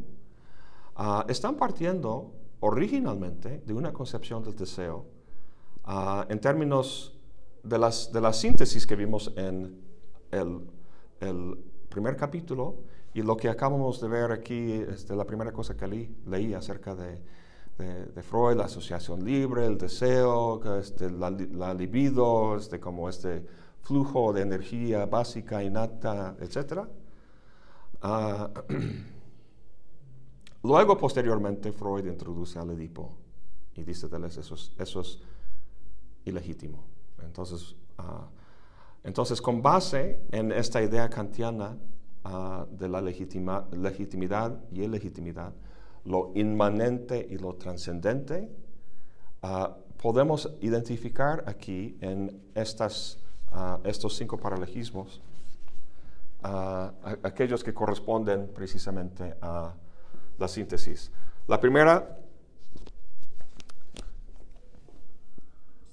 ah, 0.96 1.24
están 1.28 1.56
partiendo 1.56 2.32
originalmente 2.60 3.62
de 3.64 3.72
una 3.72 3.92
concepción 3.92 4.42
del 4.44 4.54
deseo 4.54 5.06
ah, 5.84 6.26
en 6.28 6.40
términos 6.40 7.16
de 7.62 7.78
las, 7.78 8.12
de 8.12 8.32
síntesis 8.32 8.86
que 8.86 8.96
vimos 8.96 9.32
en 9.36 9.80
el, 10.30 11.58
primer 11.88 12.16
capítulo 12.16 12.76
y 13.12 13.22
lo 13.22 13.36
que 13.36 13.48
acabamos 13.48 14.00
de 14.00 14.06
ver 14.06 14.30
aquí, 14.30 14.72
este, 14.88 15.16
la 15.16 15.24
primera 15.24 15.52
cosa 15.52 15.76
que 15.76 15.88
leí 15.88 16.54
acerca 16.54 16.94
de, 16.94 17.20
de, 17.80 18.22
Freud, 18.22 18.56
la 18.56 18.64
asociación 18.64 19.24
libre, 19.24 19.66
el 19.66 19.78
deseo, 19.78 20.60
este, 20.78 21.10
la, 21.10 21.74
libido, 21.74 22.56
este, 22.56 22.78
como 22.78 23.08
este 23.08 23.44
flujo 23.82 24.32
de 24.32 24.42
energía 24.42 25.06
básica, 25.06 25.62
innata, 25.62 26.36
etc. 26.40 26.86
Ah, 28.02 28.50
luego, 30.62 30.96
posteriormente, 30.98 31.72
Freud 31.72 32.06
introduce 32.06 32.58
al 32.58 32.70
Edipo 32.70 33.16
y 33.74 33.82
dice, 33.82 34.08
eso 34.26 34.54
es, 34.54 34.72
eso 34.78 35.00
es 35.00 35.18
ilegítimo. 36.24 36.84
Entonces, 37.22 37.74
ah, 37.98 38.28
entonces, 39.02 39.40
con 39.40 39.62
base 39.62 40.20
en 40.30 40.52
esta 40.52 40.82
idea 40.82 41.08
kantiana 41.08 41.78
ah, 42.24 42.66
de 42.70 42.88
la 42.88 43.00
legitimidad 43.00 44.62
y 44.70 44.82
ilegitimidad, 44.82 45.54
lo 46.04 46.32
inmanente 46.34 47.26
y 47.28 47.38
lo 47.38 47.54
trascendente, 47.54 48.50
ah, 49.42 49.76
podemos 50.00 50.50
identificar 50.60 51.44
aquí 51.46 51.96
en 52.00 52.42
estas, 52.54 53.18
estos 53.84 54.16
cinco 54.16 54.38
paralegismos 54.38 55.20
aquellos 56.42 57.62
que 57.62 57.74
corresponden 57.74 58.48
precisamente 58.54 59.36
a 59.40 59.74
la 60.38 60.48
síntesis. 60.48 61.10
La 61.46 61.60
primera 61.60 62.18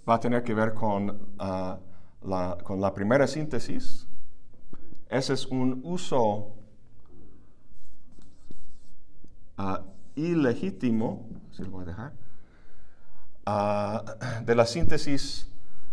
va 0.07 0.15
a 0.15 0.19
tener 0.19 0.43
que 0.43 0.53
ver 0.53 0.73
con, 0.73 1.33
ah, 1.39 1.79
la, 2.23 2.57
con 2.63 2.79
la 2.79 2.93
primera 2.93 3.27
síntesis. 3.27 4.07
Ese 5.09 5.33
es 5.33 5.45
un 5.47 5.81
uso 5.83 6.53
ilegítimo, 10.17 11.29
si 11.51 11.63
lo 11.63 11.71
voy 11.71 11.83
a 11.83 11.85
dejar, 11.85 12.13
uh, 13.45 14.45
de 14.45 14.55
la 14.55 14.65
síntesis, 14.65 15.47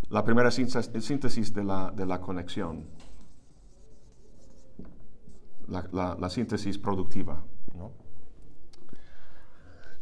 la 0.08 0.24
primera 0.24 0.50
síntesis 0.50 1.54
de 1.54 1.64
la, 1.64 1.92
de 1.94 2.06
la 2.06 2.20
conexión, 2.20 2.84
la, 5.68 6.30
síntesis 6.30 6.78
productiva. 6.78 7.42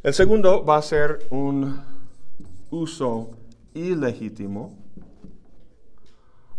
El 0.03 0.15
segundo 0.15 0.65
va 0.65 0.79
a 0.79 0.83
ser 0.83 1.27
un 1.31 1.81
uso 2.71 3.31
ilegítimo 3.73 4.77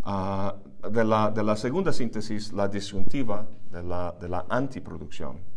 ah, 0.04 0.56
de, 0.89 1.04
la, 1.04 1.30
de, 1.32 1.43
la, 1.43 1.56
segunda 1.58 1.91
síntesis, 1.91 2.54
la 2.54 2.67
disyuntiva 2.69 3.45
de 3.69 3.84
la, 3.84 4.15
de 4.19 4.30
la 4.30 4.45
antiproducción. 4.47 5.52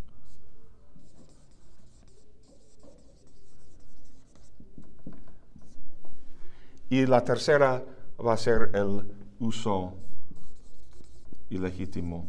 Y 6.88 7.06
la 7.06 7.24
tercera 7.24 7.82
va 8.24 8.32
a 8.34 8.36
ser 8.36 8.70
el 8.74 9.12
uso 9.40 9.94
ilegítimo 11.50 12.26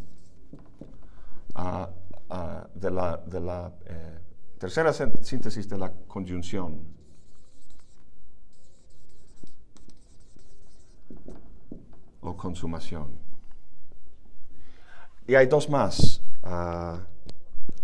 ah, 1.56 1.90
ah, 2.30 2.68
de 2.74 2.92
la, 2.92 3.74
eh, 3.86 4.20
tercera 4.58 4.92
síntesis 4.94 5.70
de 5.70 5.78
la 5.78 5.92
conjunción. 6.08 6.98
o 12.28 12.36
consumación. 12.36 13.08
Y 15.28 15.36
hay 15.36 15.48
dos 15.48 15.70
más. 15.70 16.22
Ah, 16.44 17.00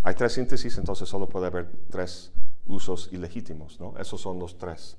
hay 0.04 0.16
tres 0.16 0.34
síntesis, 0.34 0.78
entonces 0.78 1.08
solo 1.08 1.30
puede 1.30 1.48
haber 1.48 1.72
tres 1.90 2.32
usos 2.68 3.10
ilegítimos, 3.12 3.80
¿no? 3.80 3.98
Esos 3.98 4.20
son 4.20 4.40
los 4.40 4.58
tres. 4.58 4.98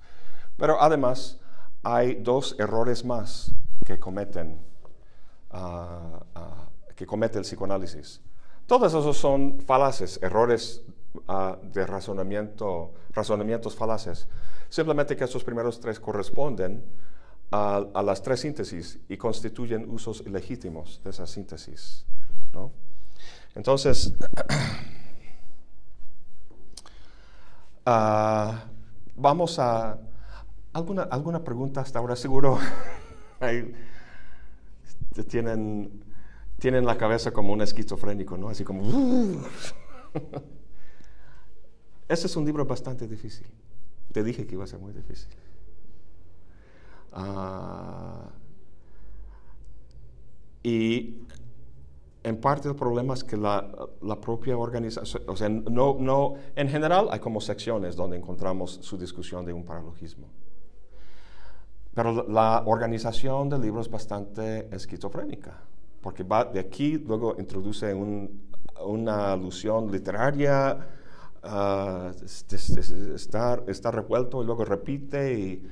Pero 0.57 0.81
además 0.81 1.39
hay 1.85 2.15
dos 2.17 2.57
errores 2.59 3.05
más 3.05 3.55
que 3.85 4.01
cometen, 4.01 4.59
ah, 5.51 6.25
ah, 6.35 6.69
que 6.97 7.07
comete 7.07 7.39
el 7.39 7.45
psicoanálisis. 7.45 8.21
Todos 8.67 8.93
esos 8.93 9.17
son 9.17 9.61
falaces, 9.61 10.19
errores 10.23 10.83
de 11.63 11.87
razonamiento, 11.87 12.93
razonamientos 13.13 13.77
falaces. 13.77 14.27
Simplemente 14.69 15.17
que 15.17 15.25
esos 15.25 15.45
primeros 15.45 15.79
tres 15.81 16.01
corresponden 16.01 16.83
a, 17.51 18.03
las 18.03 18.23
tres 18.23 18.41
síntesis 18.41 18.99
y 19.09 19.17
constituyen 19.17 19.89
usos 19.91 20.27
legítimos 20.27 21.01
de 21.05 21.11
esa 21.11 21.27
síntesis. 21.27 22.05
¿no? 22.53 22.73
Entonces, 23.55 24.13
vamos 29.17 29.59
a... 29.59 29.99
¿Alguna, 30.75 31.03
¿Alguna 31.05 31.45
pregunta 31.45 31.81
hasta 31.81 32.01
ahora? 32.01 32.17
Seguro 32.17 32.59
tienen, 35.29 36.03
tienen 36.59 36.85
la 36.85 36.99
cabeza 36.99 37.31
como 37.31 37.53
un 37.53 37.63
esquizofrénico, 37.63 38.37
¿no? 38.37 38.49
Así 38.49 38.65
como... 38.65 38.83
Ese 42.09 42.27
es 42.27 42.37
un 42.37 42.45
libro 42.45 42.67
bastante 42.67 43.07
difícil. 43.07 43.47
Te 44.13 44.25
dije 44.25 44.47
que 44.47 44.57
iba 44.57 44.65
a 44.65 44.67
ser 44.67 44.81
muy 44.81 44.93
difícil. 44.93 45.31
Ah, 47.13 48.31
y 50.65 51.21
en 52.25 52.41
parte 52.41 52.69
el 52.69 52.75
problema 52.75 53.15
es 53.15 53.23
que 53.23 53.37
la, 53.37 53.71
la, 54.03 54.21
propia 54.21 54.59
organización, 54.59 55.23
o 55.29 55.37
sea, 55.37 55.49
no, 55.49 55.97
no, 56.01 56.35
en 56.57 56.69
general 56.69 57.09
hay 57.13 57.21
como 57.21 57.41
secciones 57.41 57.95
donde 57.95 58.17
encontramos 58.17 58.81
su 58.83 58.99
discusión 58.99 59.47
de 59.47 59.53
un 59.53 59.65
paralogismo. 59.65 60.27
Pero 61.95 62.27
la 62.29 62.65
organización 62.67 63.49
del 63.49 63.63
libro 63.63 63.81
es 63.81 63.89
bastante 63.89 64.69
esquizofrénica, 64.75 65.61
porque 66.01 66.25
va 66.25 66.45
de 66.45 66.59
aquí, 66.59 66.99
luego 66.99 67.37
introduce 67.39 67.95
un, 67.95 68.43
una 68.85 69.33
alusión 69.33 69.91
literaria, 69.91 70.77
uh, 71.45 72.11
está, 72.25 73.63
está, 73.69 73.91
revuelto 73.93 74.43
y 74.43 74.47
luego 74.47 74.65
repite 74.65 75.39
y 75.39 75.63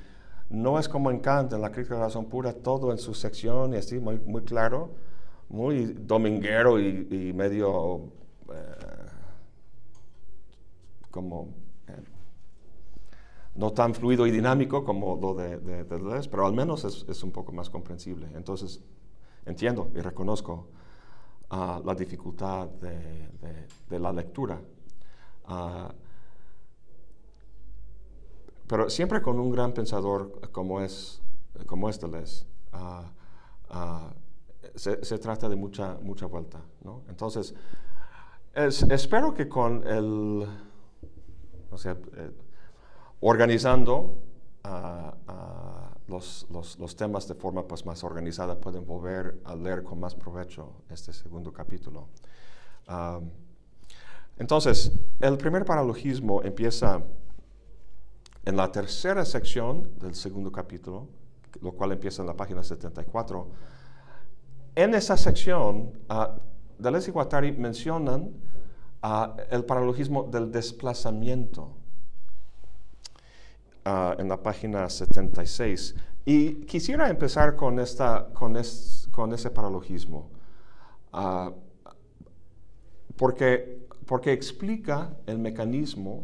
no 0.51 0.79
es 0.79 0.89
como 0.89 1.11
en 1.11 1.19
Kant, 1.19 1.53
en 1.55 1.61
la 1.61 1.73
crítica 1.73 1.95
de 1.95 2.01
la 2.01 2.07
razón 2.07 2.27
pura, 2.27 2.53
todo 2.53 2.93
en 2.93 2.99
su 2.99 3.15
sección 3.15 3.75
y 3.75 3.79
así, 3.79 3.99
muy, 3.99 4.21
muy 4.21 4.43
claro, 4.43 4.95
muy 5.49 5.87
dominguero 5.87 6.79
y, 6.79 7.33
medio 7.35 8.13
eh, 8.49 8.77
como 11.11 11.49
no 13.55 13.73
tan 13.73 13.95
fluido 13.95 14.27
y 14.27 14.31
dinámico 14.31 14.85
como 14.85 15.19
lo 15.21 15.35
de, 15.35 15.59
de, 15.59 15.85
Deleuze, 15.85 16.29
pero 16.31 16.47
al 16.47 16.55
menos 16.55 16.85
es, 16.85 17.23
un 17.23 17.33
poco 17.33 17.53
más 17.53 17.69
comprensible. 17.69 18.29
Entonces, 18.35 18.83
entiendo 19.45 19.91
y 19.95 20.01
reconozco 20.01 20.69
la 21.51 21.95
dificultad 21.95 22.69
de, 22.69 23.99
la 23.99 24.13
lectura. 24.13 24.61
Ah, 25.45 25.93
pero 28.67 28.89
siempre 28.89 29.21
con 29.21 29.39
un 29.39 29.51
gran 29.51 29.75
pensador 29.75 30.51
como 30.51 30.81
es, 30.81 31.21
como 31.67 31.91
es 31.91 32.01
Deleuze, 32.01 32.47
ah, 32.73 33.13
se, 34.75 35.19
trata 35.19 35.49
de 35.51 35.57
mucha, 35.57 35.99
mucha 36.03 36.25
vuelta. 36.27 36.63
¿no? 36.83 37.03
Entonces, 37.09 37.55
espero 38.55 39.35
que 39.35 39.49
con 39.49 39.87
el, 39.87 40.47
o 41.71 41.77
sea, 41.79 41.97
eh, 42.17 42.31
organizando 43.23 44.19
los, 46.09 46.47
los, 46.51 46.79
los, 46.79 46.97
temas 46.97 47.27
de 47.27 47.35
forma 47.35 47.67
pues, 47.67 47.87
más 47.87 48.05
organizada 48.05 48.61
pueden 48.61 48.85
volver 48.85 49.41
a 49.45 49.55
leer 49.55 49.83
con 49.83 49.99
más 49.99 50.15
provecho 50.15 50.83
este 50.91 51.13
segundo 51.13 51.53
capítulo. 51.53 52.09
entonces, 54.37 54.93
el 55.21 55.39
primer 55.39 55.65
paralogismo 55.65 56.43
empieza 56.43 57.03
en 58.45 58.57
la 58.57 58.71
tercera 58.73 59.25
sección 59.25 59.99
del 59.99 60.15
segundo 60.15 60.51
capítulo, 60.51 61.09
lo 61.61 61.73
cual 61.73 61.93
empieza 61.93 62.23
en 62.23 62.29
la 62.29 62.37
página 62.37 62.65
74. 62.65 63.49
En 64.75 64.95
esa 64.95 65.17
sección, 65.17 65.93
uh, 66.11 66.39
Deleuze 66.77 67.11
y 67.11 67.13
Guattari 67.13 67.53
mencionan 67.53 68.33
el 69.51 69.65
paralogismo 69.65 70.25
del 70.25 70.51
desplazamiento 70.51 71.82
Ah, 73.85 74.15
en 74.17 74.29
la 74.29 74.41
página 74.41 74.89
76. 74.89 75.97
Y 76.25 76.55
quisiera 76.67 77.11
empezar 77.11 77.57
con, 77.57 77.81
esta, 77.81 78.29
con, 78.33 78.57
con 79.11 79.33
ese 79.33 79.51
paralogismo, 79.51 80.31
ah, 81.13 81.51
porque, 83.17 83.85
porque 84.07 84.33
explica 84.33 85.17
el 85.27 85.41
mecanismo 85.41 86.23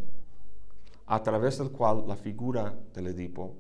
a 1.07 1.21
través 1.21 1.59
del 1.59 1.73
cual 1.73 2.05
la 2.07 2.14
figura 2.14 2.77
del 2.94 3.09
Edipo 3.09 3.57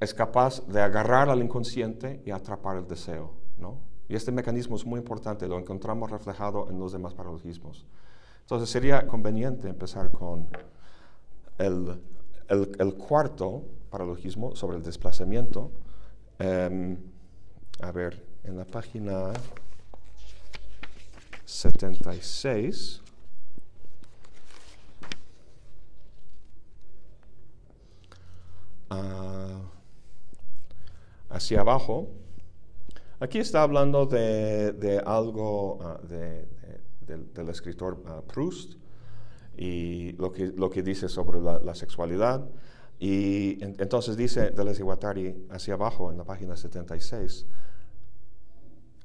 es 0.00 0.14
capaz 0.14 0.66
de 0.66 0.80
agarrar 0.80 1.28
al 1.28 1.42
inconsciente 1.42 2.22
y 2.24 2.30
atrapar 2.30 2.78
el 2.78 2.88
deseo. 2.88 3.34
¿no? 3.58 3.76
Y 4.08 4.14
este 4.14 4.32
mecanismo 4.32 4.76
es 4.76 4.86
muy 4.86 4.98
importante, 4.98 5.46
lo 5.46 5.58
encontramos 5.58 6.10
reflejado 6.10 6.70
en 6.70 6.78
los 6.78 6.92
demás 6.92 7.12
paralogismos. 7.12 7.84
Entonces 8.40 8.70
sería 8.70 9.06
conveniente 9.06 9.68
empezar 9.68 10.10
con 10.10 10.48
el 11.58 12.00
el, 12.52 12.94
cuarto 12.94 13.64
paralogismo 13.90 14.54
sobre 14.54 14.76
el 14.76 14.82
desplazamiento, 14.82 15.70
em, 16.38 16.98
a 17.80 17.90
ver, 17.92 18.24
en 18.44 18.56
la 18.56 18.64
página 18.64 19.32
76, 21.46 23.00
ah, 28.90 29.60
hacia 31.30 31.60
abajo, 31.60 32.10
aquí 33.20 33.38
está 33.38 33.62
hablando 33.62 34.04
de, 34.06 35.02
algo 35.06 35.78
ah, 35.82 36.00
del, 36.02 37.48
escritor 37.48 38.02
ah, 38.06 38.20
Proust, 38.26 38.81
y 39.56 40.12
lo 40.12 40.32
que, 40.32 40.46
lo 40.48 40.70
que 40.70 40.82
dice 40.82 41.08
sobre 41.08 41.40
la, 41.40 41.74
sexualidad. 41.74 42.48
Y 42.98 43.58
entonces 43.62 44.16
dice 44.16 44.50
Deleuze 44.50 44.82
Guattari 44.82 45.46
hacia 45.50 45.74
abajo 45.74 46.10
en 46.10 46.18
la 46.18 46.24
página 46.24 46.56
76, 46.56 47.46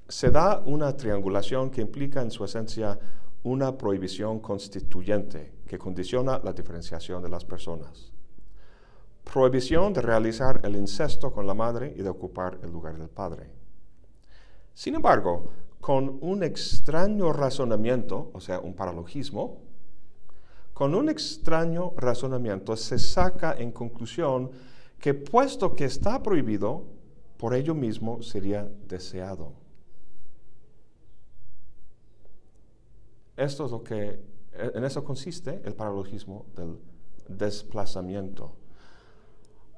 se 0.07 0.31
da 0.31 0.61
una 0.65 0.95
triangulación 0.95 1.69
que 1.69 1.81
implica 1.81 2.21
en 2.21 2.31
su 2.31 2.45
esencia 2.45 2.97
una 3.43 3.77
prohibición 3.77 4.39
constituyente 4.39 5.53
que 5.67 5.77
condiciona 5.77 6.39
la 6.43 6.53
diferenciación 6.53 7.21
de 7.21 7.29
las 7.29 7.43
personas. 7.43 8.11
Prohibición 9.23 9.93
de 9.93 10.01
realizar 10.01 10.61
el 10.63 10.75
incesto 10.75 11.31
con 11.31 11.45
la 11.45 11.53
madre 11.53 11.93
y 11.95 12.01
de 12.01 12.09
ocupar 12.09 12.59
el 12.63 12.71
lugar 12.71 12.97
del 12.97 13.09
padre. 13.09 13.49
Sin 14.73 14.95
embargo, 14.95 15.51
con 15.81 16.17
un 16.21 16.43
extraño 16.43 17.33
razonamiento, 17.33 18.31
o 18.33 18.39
sea, 18.39 18.59
un 18.59 18.73
paralogismo, 18.73 19.66
con 20.77 20.93
un 20.93 21.09
extraño 21.09 21.93
razonamiento 21.97 22.75
se 22.75 22.99
saca 22.99 23.55
en 23.57 23.71
conclusión 23.71 24.51
que 24.99 25.15
puesto 25.15 25.73
que 25.73 25.85
está 25.85 26.21
prohibido, 26.21 26.83
por 27.37 27.55
ello 27.55 27.73
mismo 27.73 28.21
sería 28.21 28.69
deseado. 28.87 29.53
Esto 33.35 33.65
es 33.65 33.71
lo 33.71 33.83
que, 33.83 34.19
en 34.53 34.83
eso 34.83 35.03
consiste 35.03 35.63
el 35.65 35.73
paralogismo 35.73 36.45
del 36.55 36.77
desplazamiento. 37.27 38.53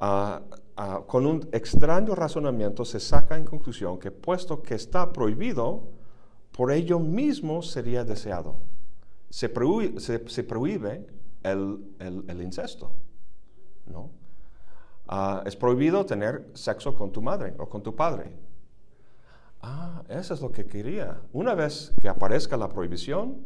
Ah, 0.01 0.41
ah, 0.75 1.03
con 1.07 1.25
un 1.25 1.47
extraño 1.53 2.13
razonamiento 2.13 2.83
se 2.83 2.99
saca 2.99 3.37
en 3.37 3.45
conclusión 3.45 3.97
que 3.99 4.11
puesto 4.11 4.61
que 4.61 4.75
está 4.75 5.13
prohibido, 5.13 5.81
por 6.51 6.73
ello 6.73 6.99
mismo 6.99 7.61
sería 7.61 8.03
deseado 8.03 8.68
se 9.29 9.49
prohíbe, 9.49 11.07
el, 11.43 12.41
incesto. 12.41 12.91
¿no? 13.85 14.11
Ah, 15.07 15.43
es 15.45 15.55
prohibido 15.55 16.05
tener 16.05 16.49
sexo 16.53 16.95
con 16.95 17.11
tu 17.11 17.21
madre 17.21 17.55
o 17.57 17.67
con 17.67 17.81
tu 17.81 17.95
padre. 17.95 18.35
Ah, 19.61 20.03
eso 20.07 20.33
es 20.33 20.41
lo 20.41 20.51
que 20.51 20.65
quería. 20.65 21.21
Una 21.33 21.53
vez 21.53 21.93
que 22.01 22.09
aparezca 22.09 22.55
la 22.57 22.69
prohibición, 22.69 23.37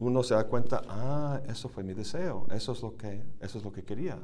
uno 0.00 0.22
se 0.22 0.34
da 0.34 0.44
cuenta, 0.48 0.82
ah, 0.88 1.40
eso 1.48 1.68
fue 1.68 1.82
mi 1.84 1.94
deseo, 1.94 2.46
eso 2.50 2.72
es 2.72 2.82
lo 2.82 2.96
que, 2.96 3.22
eso 3.40 3.58
es 3.58 3.64
lo 3.64 3.72
que 3.72 3.84
quería. 3.84 4.18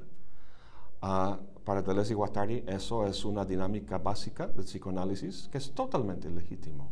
Ah, 1.01 1.39
para 1.65 1.83
Deleuze 1.83 2.13
y 2.13 2.17
Guattari, 2.17 2.65
eso 2.67 3.07
es 3.07 3.25
una 3.25 3.45
dinámica 3.45 3.99
básica 3.99 4.49
del 4.49 4.65
psicoanálisis 4.65 5.49
que 5.51 5.59
es 5.59 5.73
totalmente 5.73 6.29
legítimo. 6.29 6.91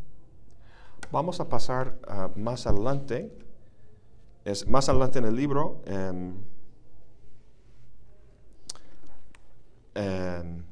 Vamos 1.11 1.39
a 1.39 1.49
pasar 1.49 1.99
más 2.35 2.67
adelante 2.67 3.48
más 4.67 4.89
adelante 4.89 5.19
en 5.19 5.25
el 5.25 5.35
libro, 5.35 5.81
em, 5.85 6.33
em, 9.95 10.63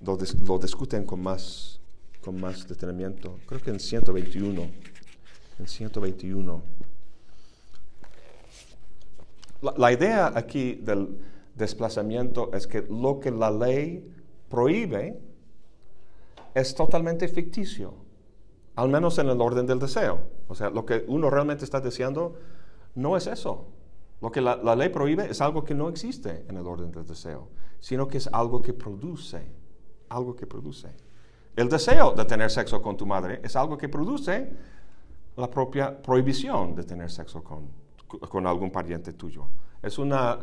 lo, 0.00 0.58
discuten 0.58 1.04
con 1.04 1.22
más, 1.22 1.80
con 2.22 2.40
más 2.40 2.66
detenimiento. 2.66 3.38
Creo 3.46 3.60
que 3.60 3.70
en 3.70 3.80
121. 3.80 4.70
En 5.58 5.66
121. 5.66 6.62
La, 9.60 9.74
la 9.76 9.92
idea 9.92 10.32
aquí 10.34 10.74
del 10.74 11.18
desplazamiento 11.54 12.52
es 12.52 12.66
que 12.66 12.82
lo 12.82 13.18
que 13.20 13.30
la 13.30 13.50
ley 13.50 14.08
prohíbe 14.48 15.18
es 16.54 16.74
totalmente 16.74 17.28
ficticio, 17.28 17.94
al 18.78 18.88
menos 18.88 19.18
en 19.18 19.28
el 19.28 19.40
orden 19.40 19.66
del 19.66 19.80
deseo. 19.80 20.20
O 20.46 20.54
sea, 20.54 20.70
lo 20.70 20.86
que 20.86 21.04
uno 21.08 21.28
realmente 21.30 21.64
está 21.64 21.80
deseando 21.80 22.36
no 22.94 23.16
es 23.16 23.26
eso. 23.26 23.66
Lo 24.20 24.30
que 24.30 24.40
la, 24.40 24.54
ley 24.76 24.88
prohíbe 24.88 25.28
es 25.28 25.40
algo 25.40 25.64
que 25.64 25.74
no 25.74 25.88
existe 25.88 26.44
en 26.48 26.56
el 26.56 26.64
orden 26.64 26.92
del 26.92 27.04
deseo, 27.04 27.48
sino 27.80 28.06
que 28.06 28.18
es 28.18 28.28
algo 28.32 28.62
que 28.62 28.72
produce, 28.72 29.50
algo 30.10 30.36
que 30.36 30.46
produce. 30.46 30.94
El 31.56 31.68
deseo 31.68 32.12
de 32.12 32.24
tener 32.24 32.52
sexo 32.52 32.80
con 32.80 32.96
tu 32.96 33.04
madre 33.04 33.40
es 33.42 33.56
algo 33.56 33.76
que 33.76 33.88
produce 33.88 34.48
la 35.36 35.50
propia 35.50 36.00
prohibición 36.00 36.76
de 36.76 36.84
tener 36.84 37.10
sexo 37.10 37.42
con, 37.42 37.68
con 38.06 38.46
algún 38.46 38.70
pariente 38.70 39.12
tuyo. 39.12 39.48
Es 39.82 39.98
una, 39.98 40.38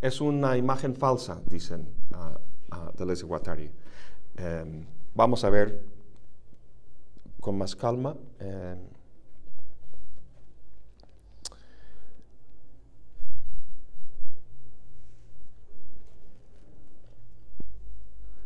es 0.00 0.20
una 0.20 0.56
imagen 0.56 0.92
falsa, 0.92 1.40
dicen 1.46 1.88
uh, 2.10 2.74
uh, 2.74 2.96
Deleuze 2.98 3.24
y 3.24 3.28
Guattari. 3.28 3.70
Um, 4.40 4.84
vamos 5.14 5.44
a 5.44 5.50
ver 5.50 5.95
con 7.46 7.56
más 7.56 7.76
calma. 7.76 8.16
Um, 8.40 8.78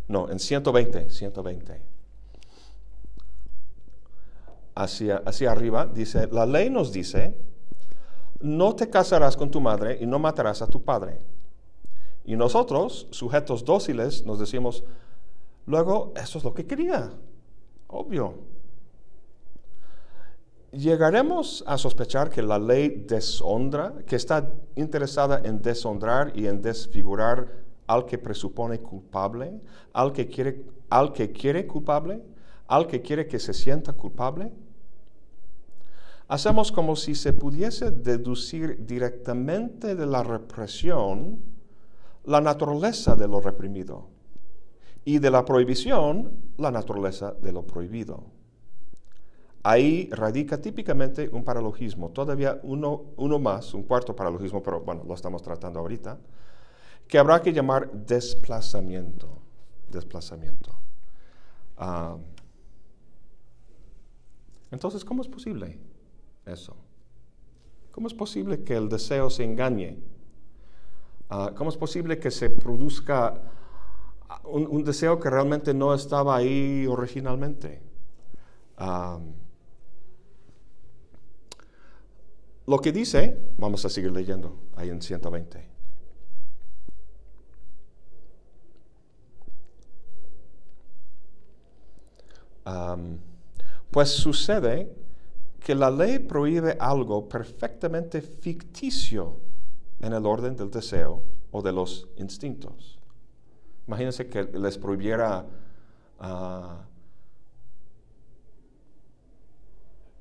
no, 0.06 0.30
en 0.30 0.38
120, 0.38 1.08
120 1.08 1.80
hacia, 4.74 5.22
hacia 5.24 5.50
arriba, 5.50 5.86
dice, 5.86 6.26
la 6.30 6.44
ley 6.44 6.68
nos 6.68 6.92
dice, 6.92 7.34
no 8.40 8.76
te 8.76 8.90
casarás 8.90 9.34
con 9.34 9.50
tu 9.50 9.62
madre 9.62 9.96
y 9.98 10.04
no 10.04 10.18
matarás 10.18 10.60
a 10.60 10.66
tu 10.66 10.82
padre. 10.82 11.22
Y 12.26 12.36
nosotros, 12.36 13.08
sujetos 13.12 13.64
dóciles, 13.64 14.26
nos 14.26 14.38
decimos, 14.38 14.84
luego, 15.64 16.12
eso 16.16 16.36
es 16.36 16.44
lo 16.44 16.52
que 16.52 16.66
quería, 16.66 17.10
obvio. 17.86 18.49
Llegaremos 20.72 21.64
a 21.66 21.76
sospechar 21.76 22.30
que 22.30 22.42
la 22.42 22.58
ley 22.58 23.04
deshonra, 23.06 23.94
que 24.06 24.14
está 24.14 24.52
interesada 24.76 25.40
en 25.44 25.60
deshonrar 25.60 26.32
y 26.36 26.46
en 26.46 26.62
desfigurar 26.62 27.48
al 27.88 28.06
que 28.06 28.18
presupone 28.18 28.78
culpable, 28.78 29.60
al 29.92 30.12
que 30.12 30.28
quiere, 30.28 30.64
al 30.88 31.12
que 31.12 31.32
quiere 31.32 31.66
culpable, 31.66 32.22
al 32.68 32.86
que 32.86 33.02
quiere 33.02 33.26
que 33.26 33.40
se 33.40 33.52
sienta 33.52 33.92
culpable? 33.92 34.52
Hacemos 36.28 36.70
como 36.70 36.94
si 36.94 37.16
se 37.16 37.32
pudiese 37.32 37.90
deducir 37.90 38.86
directamente 38.86 39.96
de 39.96 40.06
la 40.06 40.22
represión 40.22 41.40
la 42.24 42.40
naturaleza 42.40 43.16
de 43.16 43.26
lo 43.26 43.40
reprimido 43.40 44.06
y 45.04 45.18
de 45.18 45.32
la 45.32 45.44
prohibición 45.44 46.30
la 46.58 46.70
naturaleza 46.70 47.32
de 47.32 47.50
lo 47.50 47.66
prohibido. 47.66 48.22
Ahí 49.62 50.08
radica 50.10 50.58
típicamente 50.58 51.28
un 51.28 51.44
paralogismo, 51.44 52.10
todavía 52.10 52.58
uno, 52.62 53.12
uno 53.16 53.38
más, 53.38 53.74
un 53.74 53.82
cuarto 53.82 54.16
paralogismo, 54.16 54.62
pero 54.62 54.80
bueno, 54.80 55.04
lo 55.06 55.14
estamos 55.14 55.42
tratando 55.42 55.80
ahorita, 55.80 56.18
que 57.06 57.18
habrá 57.18 57.42
que 57.42 57.52
llamar 57.52 57.90
desplazamiento. 57.92 59.28
Desplazamiento. 59.90 60.72
Ah, 61.76 62.16
entonces, 64.70 65.04
¿cómo 65.04 65.20
es 65.20 65.28
posible 65.28 65.78
eso? 66.46 66.76
¿Cómo 67.90 68.06
es 68.06 68.14
posible 68.14 68.62
que 68.62 68.76
el 68.76 68.88
deseo 68.88 69.28
se 69.28 69.44
engañe? 69.44 69.98
Ah, 71.28 71.52
¿Cómo 71.56 71.70
es 71.70 71.76
posible 71.76 72.18
que 72.18 72.30
se 72.30 72.48
produzca 72.50 73.42
un, 74.44 74.84
deseo 74.84 75.18
que 75.18 75.28
realmente 75.28 75.74
no 75.74 75.92
estaba 75.92 76.36
ahí 76.36 76.86
originalmente? 76.86 77.82
Lo 82.70 82.78
que 82.78 82.92
dice, 82.92 83.36
vamos 83.58 83.84
a 83.84 83.88
seguir 83.88 84.12
leyendo 84.12 84.56
ahí 84.76 84.90
en 84.90 85.02
120. 85.02 85.68
Pues 93.90 94.10
sucede 94.10 94.88
que 95.58 95.74
la 95.74 95.90
ley 95.90 96.20
prohíbe 96.20 96.76
algo 96.78 97.28
perfectamente 97.28 98.22
ficticio 98.22 99.40
en 99.98 100.12
el 100.12 100.24
orden 100.24 100.54
del 100.54 100.70
deseo 100.70 101.24
o 101.50 101.62
de 101.62 101.72
los 101.72 102.06
instintos. 102.18 103.00
Imagínense 103.88 104.28
que 104.28 104.44
les 104.44 104.78
prohibiera 104.78 105.44
ah, 106.20 106.84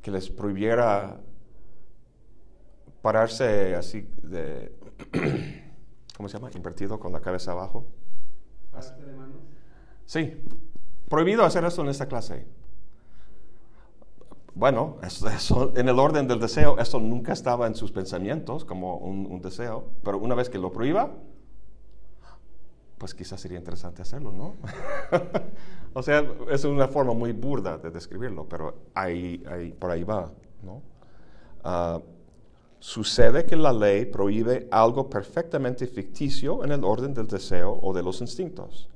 que 0.02 0.10
les 0.10 0.32
prohibiera 0.32 1.22
pararse 3.02 3.76
así 3.76 4.08
de 4.24 4.72
¿cómo 6.18 6.30
se 6.30 6.38
llama? 6.38 6.50
invertido 6.56 7.00
con 7.00 7.12
la 7.12 7.22
cabeza 7.22 7.52
abajo. 7.52 7.86
de 8.74 9.14
manos? 9.14 9.38
Sí, 10.06 10.42
prohibido 11.08 11.44
hacer 11.46 11.64
eso 11.64 11.82
en 11.82 11.90
esta 11.90 12.08
clase 12.08 12.46
bueno, 14.60 14.98
en 15.76 15.88
el 15.88 16.00
orden 16.00 16.28
del 16.28 16.42
deseo, 16.42 16.78
eso 16.80 17.00
nunca 17.00 17.32
estaba 17.32 17.66
en 17.66 17.76
sus 17.76 17.94
pensamientos 17.94 18.66
como 18.66 18.98
un, 18.98 19.42
deseo, 19.42 19.86
pero 20.04 20.18
una 20.18 20.36
vez 20.36 20.50
que 20.50 20.58
lo 20.58 20.70
prohíba, 20.70 21.12
pues 22.98 23.16
quizás 23.16 23.40
sería 23.40 23.58
interesante 23.58 24.02
hacerlo, 24.02 24.34
¿no? 24.34 24.56
o 25.94 26.04
sea, 26.04 26.30
es 26.52 26.66
una 26.66 26.90
forma 26.90 27.14
muy 27.14 27.32
burda 27.32 27.78
de 27.78 27.90
describirlo, 27.90 28.50
pero 28.50 28.76
ahí, 28.94 29.42
ahí 29.50 29.72
por 29.72 29.92
ahí 29.92 30.04
va, 30.04 30.30
¿no? 30.62 30.82
Ah, 31.64 32.02
sucede 32.80 33.46
que 33.46 33.56
la 33.56 33.74
ley 33.74 34.06
prohíbe 34.06 34.68
algo 34.72 35.10
perfectamente 35.10 35.86
ficticio 35.88 36.64
en 36.64 36.72
el 36.72 36.84
orden 36.84 37.14
del 37.14 37.28
deseo 37.28 37.80
o 37.82 37.94
de 37.94 38.04
los 38.04 38.22
instintos 38.22 38.90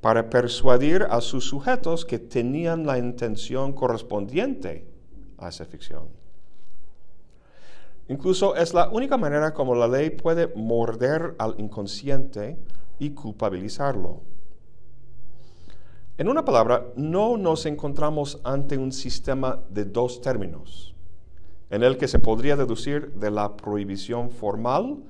para 0.00 0.28
persuadir 0.28 1.06
a 1.08 1.22
sus 1.22 1.46
sujetos 1.46 2.04
que 2.04 2.18
tenían 2.18 2.84
la 2.84 2.98
intención 2.98 3.72
correspondiente 3.72 4.86
a 5.38 5.48
esa 5.48 5.64
ficción. 5.64 6.08
Incluso 8.08 8.54
es 8.54 8.74
la 8.74 8.90
única 8.90 9.16
manera 9.16 9.54
como 9.54 9.74
la 9.74 9.88
ley 9.88 10.10
puede 10.10 10.52
morder 10.54 11.34
al 11.38 11.54
inconsciente 11.56 12.58
y 12.98 13.10
culpabilizarlo. 13.10 14.20
En 16.18 16.28
una 16.28 16.44
palabra, 16.44 16.86
no 16.96 17.38
nos 17.38 17.64
encontramos 17.64 18.40
ante 18.44 18.76
un 18.76 18.92
sistema 18.92 19.62
de 19.70 19.86
dos 19.86 20.20
términos, 20.20 20.93
en 21.74 21.82
el 21.82 21.96
que 21.96 22.08
se 22.08 22.18
podría 22.18 22.56
deducir 22.56 23.12
de 23.14 23.30
la 23.30 23.56
prohibición 23.56 24.30
formal 24.30 25.02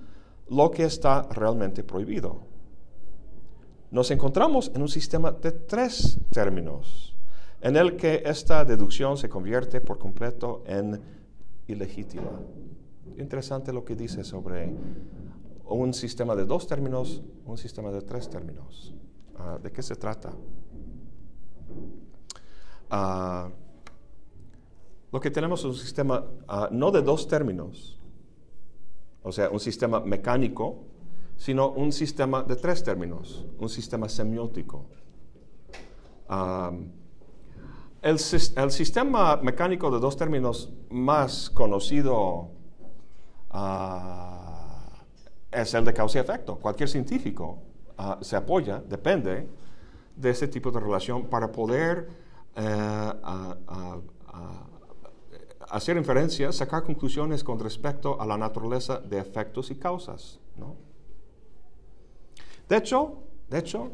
lo 0.48 0.70
que 0.70 0.85
está 0.85 1.29
realmente 1.31 1.83
prohibido 1.85 2.55
nos 3.94 4.11
encontramos 4.11 4.72
en 4.74 4.83
un 4.83 4.88
sistema 4.88 5.31
de 5.31 5.53
tres 5.53 6.18
términos, 6.33 7.14
en 7.61 7.77
el 7.77 7.94
que 7.94 8.24
esta 8.27 8.64
deducción 8.64 9.16
se 9.16 9.29
convierte 9.29 9.81
por 9.81 10.00
completo 10.00 10.64
en 10.66 11.00
ilegítima. 11.68 12.40
Interesante 13.16 13.72
lo 13.72 13.85
que 13.85 13.94
dice 13.94 14.24
sobre 14.24 14.74
un 15.66 15.94
sistema 15.94 16.35
de 16.35 16.44
dos 16.44 16.66
términos, 16.66 17.22
un 17.46 17.57
sistema 17.57 17.92
de 17.92 18.03
tres 18.03 18.29
términos. 18.29 18.92
Ah, 19.37 19.61
¿De 19.62 19.70
qué 19.70 19.81
se 19.81 19.94
trata? 19.94 20.33
Ah, 22.90 23.48
lo 25.14 25.20
que 25.20 25.31
tenemos 25.31 25.61
es 25.61 25.66
un 25.66 25.74
sistema 25.77 26.24
ah, 26.48 26.68
no 26.72 26.90
de 26.90 27.00
dos 27.00 27.29
términos, 27.29 27.96
o 29.22 29.31
sea, 29.31 29.48
un 29.48 29.61
sistema 29.61 30.00
mecánico 30.00 30.87
sino 31.37 31.70
un 31.70 31.92
sistema 31.92 32.42
de 32.42 32.57
tres 32.57 32.83
términos, 32.83 33.46
un 33.61 33.68
sistema 33.68 34.09
semiótico. 34.09 34.87
el, 38.03 38.18
sistema 38.18 39.37
mecánico 39.37 39.88
de 39.92 40.00
dos 40.00 40.16
términos 40.16 40.72
más 40.90 41.48
conocido 41.48 42.50
ah, 43.50 44.90
es 45.53 45.74
el 45.74 45.85
de 45.85 45.94
causa 45.94 46.18
y 46.18 46.22
efecto. 46.22 46.57
Cualquier 46.57 46.88
científico 46.88 47.62
ah, 47.98 48.18
se 48.20 48.35
apoya, 48.35 48.81
depende 48.81 49.48
de 50.16 50.31
ese 50.31 50.48
tipo 50.48 50.72
de 50.72 50.81
relación 50.81 51.29
para 51.29 51.53
poder 51.53 52.09
eh, 52.57 53.12
hacer 55.74 55.96
inferencias, 55.96 56.54
sacar 56.54 56.84
conclusiones 56.84 57.42
con 57.42 57.58
respecto 57.58 58.20
a 58.20 58.24
la 58.24 58.37
naturaleza 58.37 59.00
de 59.00 59.18
efectos 59.18 59.72
y 59.72 59.74
causas. 59.74 60.38
¿no? 60.56 60.76
De 62.68 62.76
hecho, 62.76 63.18
de 63.50 63.58
hecho, 63.58 63.90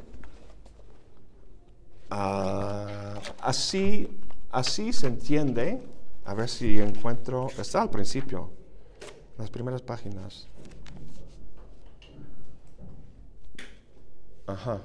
ah, 2.10 3.18
así, 3.40 4.14
así 4.50 4.92
se 4.92 5.06
entiende, 5.06 5.82
a 6.26 6.34
ver 6.34 6.50
si 6.50 6.78
encuentro, 6.78 7.48
está 7.58 7.80
al 7.80 7.88
principio, 7.88 8.50
las 9.38 9.48
primeras 9.48 9.80
páginas. 9.80 10.46
Ajá. 14.46 14.82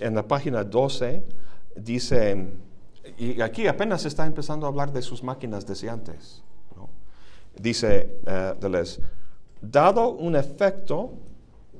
en 0.00 0.14
la 0.14 0.26
página 0.26 0.64
12 0.64 1.22
dice, 1.76 2.48
y 3.20 3.42
aquí 3.42 3.66
apenas 3.66 4.06
está 4.06 4.24
empezando 4.24 4.64
a 4.64 4.70
hablar 4.70 4.92
de 4.92 5.02
sus 5.02 5.22
máquinas 5.22 5.66
deseantes. 5.66 6.42
Dice 7.54 8.18
uh, 8.22 8.58
Deleuze, 8.58 9.02
dado 9.60 10.10
un 10.12 10.36
efecto, 10.36 11.12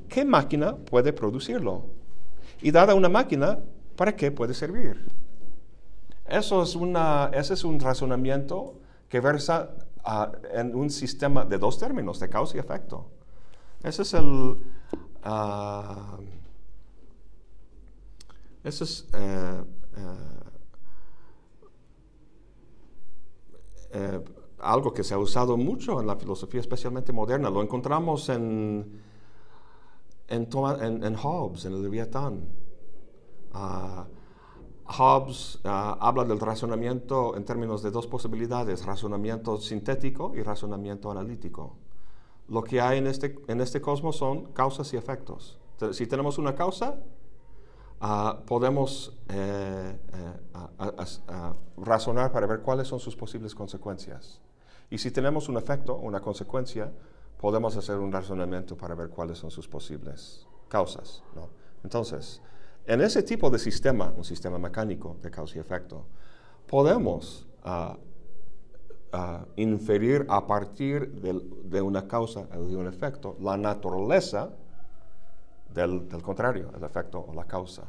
¿qué 0.08 0.24
máquina 0.24 0.76
puede 0.76 1.14
producirlo? 1.14 1.86
Y 2.60 2.70
dada 2.70 2.94
una 2.94 3.08
máquina, 3.08 3.58
¿para 3.96 4.14
qué 4.14 4.30
puede 4.30 4.52
servir? 4.52 5.10
Eso 6.26 6.62
es 6.62 6.76
una, 6.76 7.30
ese 7.32 7.54
es 7.54 7.64
un 7.64 7.80
razonamiento 7.80 8.74
que 9.08 9.20
versa 9.20 9.70
uh, 10.04 10.26
en 10.52 10.74
un 10.74 10.90
sistema 10.90 11.46
de 11.46 11.56
dos 11.56 11.78
términos, 11.78 12.20
de 12.20 12.28
causa 12.28 12.58
y 12.58 12.60
efecto. 12.60 13.06
Ese 13.82 14.02
es 14.02 14.12
el... 14.12 14.58
Uh, 15.24 16.20
ese 18.62 18.84
es... 18.84 19.08
Uh, 19.14 19.64
eh, 23.92 24.20
algo 24.58 24.92
que 24.92 25.04
se 25.04 25.14
ha 25.14 25.18
usado 25.18 25.56
mucho 25.56 26.00
en 26.00 26.06
la 26.06 26.16
filosofía, 26.16 26.60
especialmente 26.60 27.12
moderna. 27.12 27.50
Lo 27.50 27.62
encontramos 27.62 28.28
en, 28.28 29.00
en, 30.28 30.48
en, 31.04 31.16
Hobbes, 31.16 31.64
en 31.64 31.72
el 31.72 31.82
Leviatán. 31.82 32.48
Uh, 33.54 34.04
Hobbes 34.84 35.60
uh, 35.64 35.68
habla 36.00 36.24
del 36.24 36.40
razonamiento 36.40 37.36
en 37.36 37.44
términos 37.44 37.82
de 37.82 37.90
dos 37.90 38.06
posibilidades, 38.06 38.84
razonamiento 38.84 39.56
sintético 39.58 40.32
y 40.34 40.42
razonamiento 40.42 41.10
analítico. 41.10 41.76
Lo 42.48 42.62
que 42.62 42.80
hay 42.80 42.98
en 42.98 43.06
este, 43.06 43.38
en 43.46 43.60
este 43.60 43.80
cosmos 43.80 44.16
son 44.16 44.52
causas 44.52 44.92
y 44.92 44.96
efectos. 44.96 45.58
Si 45.92 46.06
tenemos 46.06 46.36
una 46.36 46.54
causa, 46.54 46.96
uh, 48.00 48.44
podemos 48.44 49.16
eh, 49.28 49.98
eh, 50.12 51.52
razonar 51.76 52.32
para 52.32 52.46
ver 52.46 52.60
cuáles 52.60 52.88
son 52.88 53.00
sus 53.00 53.16
posibles 53.16 53.54
consecuencias. 53.54 54.40
Y 54.90 54.98
si 54.98 55.10
tenemos 55.10 55.48
un 55.48 55.56
efecto 55.56 55.96
una 55.96 56.20
consecuencia, 56.20 56.92
podemos 57.38 57.76
hacer 57.76 57.96
un 57.96 58.12
razonamiento 58.12 58.76
para 58.76 58.94
ver 58.94 59.08
cuáles 59.08 59.38
son 59.38 59.50
sus 59.50 59.68
posibles 59.68 60.46
causas. 60.68 61.22
¿no? 61.34 61.48
Entonces, 61.84 62.42
en 62.86 63.00
ese 63.00 63.22
tipo 63.22 63.50
de 63.50 63.58
sistema, 63.58 64.12
un 64.16 64.24
sistema 64.24 64.58
mecánico 64.58 65.16
de 65.22 65.30
causa 65.30 65.56
y 65.56 65.60
efecto, 65.60 66.06
podemos 66.66 67.46
uh, 67.64 69.16
uh, 69.16 69.46
inferir 69.56 70.26
a 70.28 70.46
partir 70.46 71.10
de, 71.20 71.40
de, 71.64 71.82
una 71.82 72.06
causa 72.06 72.48
o 72.56 72.64
de 72.64 72.76
un 72.76 72.86
efecto 72.86 73.36
la 73.40 73.56
naturaleza 73.56 74.50
del, 75.74 76.08
contrario, 76.22 76.70
el 76.76 76.82
efecto 76.84 77.24
o 77.26 77.34
la 77.34 77.44
causa. 77.44 77.84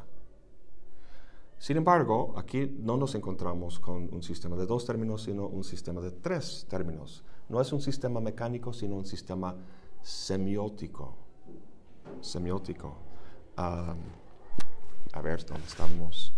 Sin 1.58 1.76
embargo, 1.76 2.34
aquí 2.36 2.76
no 2.80 2.96
nos 2.96 3.14
encontramos 3.14 3.78
con 3.78 4.12
un 4.12 4.22
sistema 4.22 4.56
de 4.56 4.66
dos 4.66 4.84
términos, 4.84 5.22
sino 5.22 5.46
un 5.46 5.62
sistema 5.62 6.00
de 6.00 6.10
tres 6.10 6.66
términos. 6.68 7.22
No 7.48 7.60
es 7.60 7.72
un 7.72 7.80
sistema 7.80 8.20
mecánico, 8.20 8.72
sino 8.72 8.96
un 8.96 9.06
sistema 9.06 9.56
semiótico. 10.02 11.14
Semiótico. 12.20 12.96
a 13.56 13.94
ver, 15.22 15.44
¿dónde 15.46 15.66
estamos? 15.66 16.34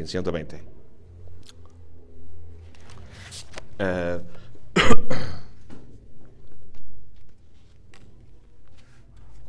En 0.00 0.06
120. 0.06 0.62
Eh, 3.78 4.20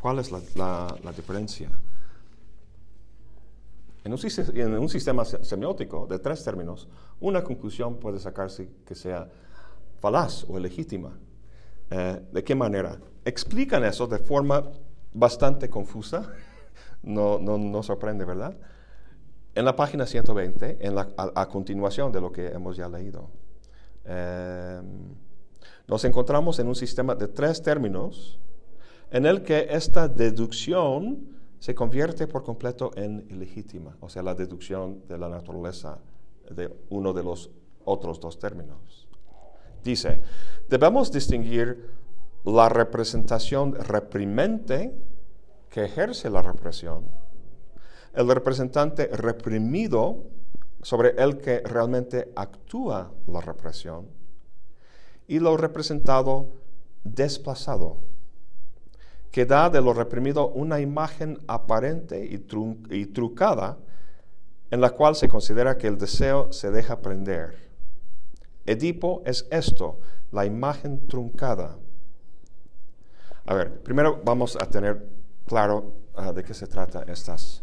¿Cuál 0.02 0.20
es 0.20 0.32
la, 0.32 0.98
diferencia? 1.16 1.70
En 4.04 4.12
un, 4.12 4.20
en 4.56 4.74
un, 4.78 4.90
sistema 4.90 5.24
semiótico 5.24 6.06
de 6.08 6.20
tres 6.20 6.44
términos, 6.44 6.90
una 7.22 7.42
conclusión 7.42 7.96
puede 7.96 8.20
sacarse 8.20 8.70
que 8.86 8.96
sea 8.96 9.30
falaz 10.00 10.44
o 10.50 10.60
ilegítima. 10.60 11.18
Eh, 11.90 12.22
¿De 12.34 12.44
qué 12.44 12.54
manera? 12.54 13.00
Explican 13.24 13.86
eso 13.86 14.08
de 14.08 14.20
forma 14.20 14.70
bastante 15.14 15.70
confusa. 15.70 16.34
No, 17.06 17.38
no, 17.38 17.58
no 17.58 17.84
sorprende, 17.84 18.24
¿verdad? 18.24 18.56
En 19.56 19.66
la 19.66 19.76
página 19.76 20.06
120, 20.06 20.78
en 20.86 20.96
la, 20.96 21.10
a, 21.18 21.48
continuación 21.48 22.12
de 22.12 22.22
lo 22.22 22.32
que 22.32 22.48
hemos 22.48 22.76
ya 22.76 22.90
leído, 22.90 23.30
em, 24.06 25.16
nos 25.88 26.04
encontramos 26.06 26.60
en 26.60 26.68
un 26.68 26.76
sistema 26.76 27.14
de 27.16 27.28
tres 27.28 27.62
términos 27.62 28.40
en 29.12 29.26
el 29.26 29.44
que 29.44 29.68
esta 29.70 30.08
deducción 30.08 31.34
se 31.60 31.76
convierte 31.76 32.28
por 32.28 32.44
completo 32.44 32.92
en 32.96 33.26
ilegítima, 33.30 33.96
o 34.00 34.10
sea, 34.10 34.24
la 34.24 34.34
deducción 34.34 35.08
de 35.08 35.18
la 35.18 35.30
naturaleza 35.30 36.00
de 36.50 36.74
uno 36.90 37.14
de 37.14 37.24
los 37.24 37.52
otros 37.86 38.20
dos 38.20 38.40
términos. 38.40 39.08
Dice, 39.84 40.22
debemos 40.70 41.12
distinguir 41.12 41.90
la 42.44 42.70
representación 42.70 43.76
reprimente 43.76 44.94
que 45.70 45.86
ejerce 45.86 46.30
la 46.30 46.42
represión 46.42 47.06
el 48.14 48.28
representante 48.28 49.08
reprimido 49.08 50.24
sobre 50.82 51.12
el 51.22 51.38
que 51.38 51.60
realmente 51.62 52.32
actúa 52.36 53.12
la 53.28 53.42
represión 53.42 54.08
y 55.28 55.40
lo 55.40 55.58
representado 55.58 56.48
desplazado, 57.04 57.98
que 59.32 59.46
da 59.46 59.70
de 59.70 59.82
lo 59.82 59.94
reprimido 59.94 60.50
una 60.50 60.80
imagen 60.80 61.40
aparente 61.48 62.24
y, 62.26 63.06
trucada 63.08 63.78
en 64.70 64.82
la 64.82 64.92
cual 64.92 65.16
se 65.16 65.28
considera 65.28 65.78
que 65.78 65.88
el 65.88 65.98
deseo 65.98 66.52
se 66.52 66.72
deja 66.72 67.02
prender. 67.02 67.56
Edipo 68.66 69.24
es 69.26 69.48
esto, 69.50 70.00
la 70.32 70.46
imagen 70.46 71.08
truncada. 71.08 71.78
A 73.46 73.54
ver, 73.54 73.82
primero 73.82 74.22
vamos 74.24 74.58
a 74.62 74.70
tener 74.70 75.08
claro 75.46 75.94
ah, 76.16 76.32
de 76.32 76.44
qué 76.44 76.54
se 76.54 76.68
trata 76.68 77.04
estas 77.04 77.63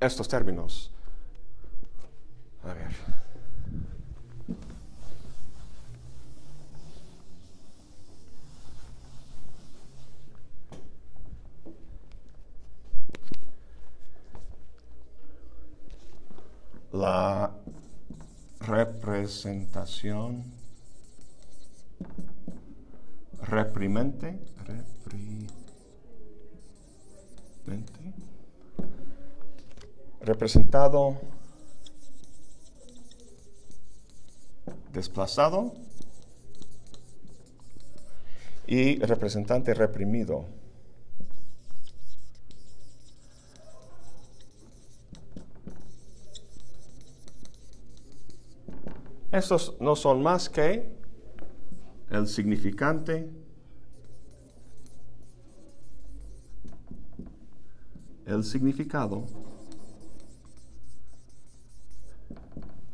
estos 0.00 0.28
términos. 0.28 0.90
A 2.64 2.72
ver. 2.74 2.92
La 16.92 17.52
representación 18.60 20.44
reprimente, 23.42 24.38
representado, 30.28 31.16
desplazado 34.92 35.72
y 38.66 38.98
representante 38.98 39.72
reprimido. 39.72 40.44
Estos 49.32 49.76
no 49.80 49.96
son 49.96 50.22
más 50.22 50.50
que 50.50 50.92
el 52.10 52.28
significante, 52.28 53.30
el 58.26 58.44
significado 58.44 59.37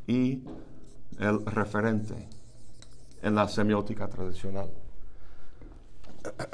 y 0.06 0.42
el 1.18 1.44
referente 1.46 2.28
en 3.22 3.34
la 3.34 3.48
semiótica 3.48 4.08
tradicional. 4.08 4.70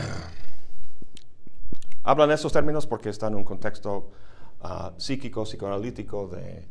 Hablan 2.04 2.30
esos 2.30 2.52
términos 2.52 2.86
porque 2.86 3.10
están 3.10 3.32
en 3.32 3.38
un 3.38 3.44
contexto 3.44 4.10
ah, 4.62 4.92
psíquico, 4.96 5.44
psicoanalítico 5.44 6.28
de, 6.28 6.66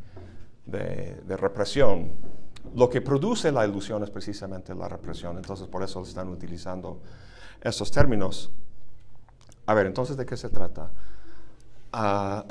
de, 0.66 1.38
represión 1.38 2.12
lo 2.76 2.90
que 2.90 3.02
produce 3.02 3.52
la 3.52 3.66
ilusión 3.66 4.04
es 4.04 4.10
precisamente 4.10 4.76
la 4.76 4.88
represión. 4.88 5.38
Entonces, 5.38 5.68
por 5.68 5.82
eso 5.82 6.02
están 6.04 6.30
utilizando 6.30 7.00
esos 7.62 7.90
términos. 7.90 8.52
A 9.66 9.74
ver, 9.74 9.88
entonces, 9.88 10.18
¿de 10.18 10.26
qué 10.26 10.38
se 10.38 10.50
trata? 10.50 10.92
Ah, 11.92 12.46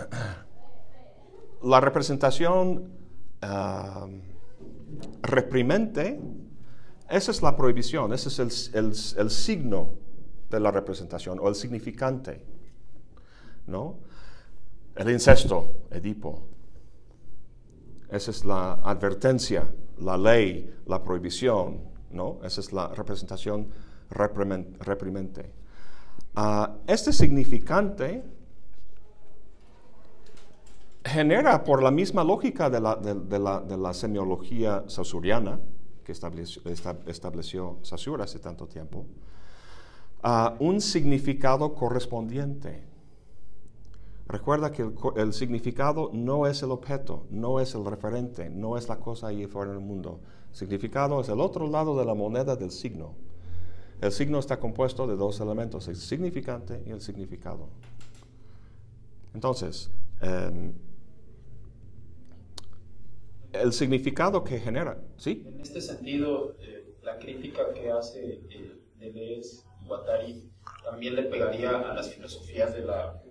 la 1.62 1.80
representación 1.80 2.97
reprimente, 5.22 6.20
esa 7.08 7.30
es 7.30 7.42
la 7.42 7.56
prohibición, 7.56 8.12
ese 8.12 8.28
es 8.28 8.70
el, 8.74 8.92
el, 9.18 9.30
signo 9.30 9.94
de 10.50 10.60
la 10.60 10.70
representación 10.70 11.38
o 11.40 11.48
el 11.48 11.54
significante, 11.54 12.44
¿no? 13.66 13.98
El 14.94 15.10
incesto, 15.10 15.86
Edipo. 15.90 16.42
Esa 18.10 18.30
es 18.30 18.44
la 18.44 18.72
advertencia, 18.84 19.64
la 19.98 20.16
ley, 20.16 20.74
la 20.86 21.02
prohibición, 21.02 21.80
¿no? 22.10 22.40
Esa 22.42 22.60
es 22.60 22.72
la 22.72 22.88
representación 22.88 23.68
reprimente. 24.10 25.52
Uh, 26.36 26.78
este 26.86 27.12
significante 27.12 28.22
genera 31.08 31.64
por 31.64 31.82
la 31.82 31.90
misma 31.90 32.22
lógica 32.22 32.70
de 32.70 32.80
la, 32.80 32.96
de, 32.96 33.76
la, 33.78 33.94
semiología 33.94 34.84
sausuriana 34.86 35.60
que 36.04 36.12
estableció, 36.12 36.62
estableció 37.06 37.78
Saussure 37.82 38.22
hace 38.22 38.38
tanto 38.38 38.66
tiempo, 38.66 39.06
un 40.58 40.80
significado 40.80 41.74
correspondiente. 41.74 42.84
Recuerda 44.26 44.72
que 44.72 44.90
el, 45.16 45.32
significado 45.32 46.10
no 46.12 46.46
es 46.46 46.62
el 46.62 46.70
objeto, 46.70 47.26
no 47.30 47.60
es 47.60 47.74
el 47.74 47.84
referente, 47.84 48.50
no 48.50 48.76
es 48.76 48.88
la 48.88 48.96
cosa 48.96 49.28
ahí 49.28 49.46
fuera 49.46 49.72
del 49.72 49.80
mundo. 49.80 50.20
significado 50.52 51.20
es 51.20 51.28
el 51.28 51.40
otro 51.40 51.66
lado 51.66 51.98
de 51.98 52.04
la 52.04 52.14
moneda 52.14 52.56
del 52.56 52.70
signo. 52.70 53.14
El 54.00 54.12
signo 54.12 54.38
está 54.38 54.60
compuesto 54.60 55.06
de 55.06 55.16
dos 55.16 55.40
elementos, 55.40 55.88
el 55.88 55.96
significante 55.96 56.82
y 56.86 56.90
el 56.90 57.00
significado. 57.00 57.68
Entonces, 59.34 59.90
em, 60.20 60.72
el 63.52 63.72
significado 63.72 64.44
que 64.44 64.58
genera, 64.58 64.98
¿sí? 65.16 65.44
En 65.46 65.60
este 65.60 65.80
sentido, 65.80 66.56
eh, 66.60 66.94
la 67.02 67.18
crítica 67.18 67.72
que 67.72 67.90
hace 67.90 68.40
eh, 68.50 68.80
Deleuze 68.98 69.62
Guattari 69.86 70.50
también 70.84 71.14
le 71.14 71.22
pegaría 71.24 71.70
a 71.70 71.94
las 71.94 72.12
filosofías 72.12 72.74
de 72.74 72.82
la, 72.82 73.22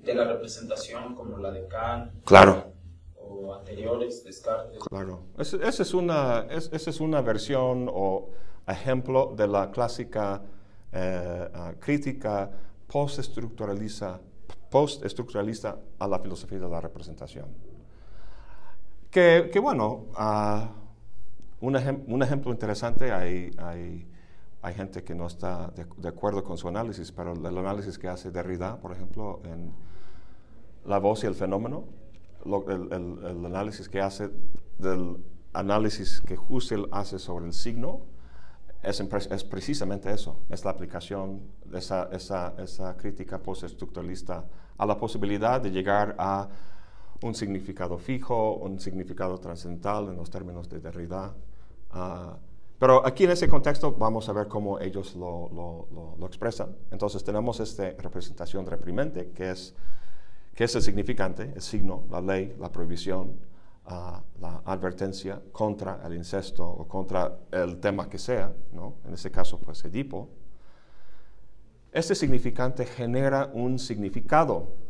de 0.00 0.14
la 0.14 0.24
representación, 0.24 1.14
como 1.14 1.38
la 1.38 1.50
de 1.50 1.66
Kant. 1.66 2.24
Claro. 2.24 2.72
O 3.16 3.54
anteriores, 3.54 4.24
Descartes. 4.24 4.78
Claro. 4.88 5.22
Esa 5.38 5.82
es, 5.82 5.94
una, 5.94 6.46
esa 6.50 6.90
es 6.90 7.00
una 7.00 7.20
versión 7.20 7.88
o 7.92 8.30
ejemplo 8.66 9.34
de 9.36 9.46
la 9.46 9.70
clásica 9.70 10.42
eh, 10.92 11.48
ah, 11.54 11.74
crítica 11.78 12.50
post-estructuralista 12.86 14.20
post 14.70 15.04
a 15.98 16.08
la 16.08 16.18
filosofía 16.18 16.58
de 16.58 16.68
la 16.68 16.80
representación. 16.80 17.75
Que, 19.16 19.58
bueno, 19.62 20.08
uh, 20.18 21.66
un, 21.66 21.74
un, 22.06 22.22
ejemplo 22.22 22.52
interesante, 22.52 23.12
hay, 23.12 23.50
hay, 23.56 24.06
hay, 24.60 24.74
gente 24.74 25.04
que 25.04 25.14
no 25.14 25.26
está 25.26 25.68
de, 25.68 26.06
acuerdo 26.06 26.44
con 26.44 26.58
su 26.58 26.68
análisis, 26.68 27.12
pero 27.12 27.32
el 27.32 27.56
análisis 27.56 27.98
que 27.98 28.08
hace 28.08 28.30
Derrida, 28.30 28.78
por 28.78 28.92
ejemplo, 28.92 29.40
en 29.44 29.72
La 30.84 30.98
voz 30.98 31.24
y 31.24 31.28
el 31.28 31.34
fenómeno, 31.34 31.84
el, 32.44 32.92
el, 32.92 33.46
análisis 33.46 33.88
que 33.88 34.02
hace 34.02 34.28
del 34.76 35.16
análisis 35.54 36.20
que 36.20 36.36
Husserl 36.36 36.86
hace 36.92 37.18
sobre 37.18 37.46
el 37.46 37.54
signo, 37.54 38.02
es, 38.82 39.00
es, 39.00 39.44
precisamente 39.44 40.12
eso, 40.12 40.42
es 40.50 40.62
la 40.62 40.72
aplicación 40.72 41.40
de 41.64 41.78
esa, 41.78 42.10
esa, 42.12 42.52
esa 42.58 42.94
crítica 42.98 43.38
postestructuralista 43.38 44.44
a 44.76 44.84
la 44.84 44.98
posibilidad 44.98 45.58
de 45.58 45.70
llegar 45.70 46.14
a 46.18 46.50
un 47.22 47.34
significado 47.34 47.98
fijo, 47.98 48.54
un 48.54 48.78
significado 48.80 49.38
trascendental 49.38 50.08
en 50.08 50.16
los 50.16 50.30
términos 50.30 50.68
de 50.68 50.80
Derrida. 50.80 51.34
Ah, 51.90 52.36
pero 52.78 53.06
aquí 53.06 53.24
en 53.24 53.30
ese 53.30 53.48
contexto 53.48 53.92
vamos 53.92 54.28
a 54.28 54.32
ver 54.32 54.48
cómo 54.48 54.78
ellos 54.78 55.16
lo, 55.16 55.88
expresan. 56.26 56.76
Entonces 56.90 57.24
tenemos 57.24 57.60
esta 57.60 57.90
representación 57.98 58.66
reprimente, 58.66 59.30
que 59.30 59.50
es, 59.50 59.74
que 60.54 60.64
es 60.64 60.74
el 60.74 60.82
significante, 60.82 61.52
el 61.54 61.62
signo, 61.62 62.04
la 62.10 62.20
ley, 62.20 62.54
la 62.58 62.70
prohibición, 62.70 63.38
ah, 63.86 64.22
la 64.40 64.60
advertencia 64.66 65.40
contra 65.52 66.02
el 66.04 66.14
incesto 66.14 66.66
o 66.66 66.86
contra 66.86 67.38
el 67.50 67.78
tema 67.78 68.10
que 68.10 68.18
sea, 68.18 68.52
¿no? 68.72 68.96
en 69.06 69.14
este 69.14 69.30
caso 69.30 69.58
pues 69.58 69.82
Edipo. 69.84 70.28
Este 71.92 72.14
significante 72.14 72.84
genera 72.84 73.50
un 73.54 73.78
significado 73.78 74.85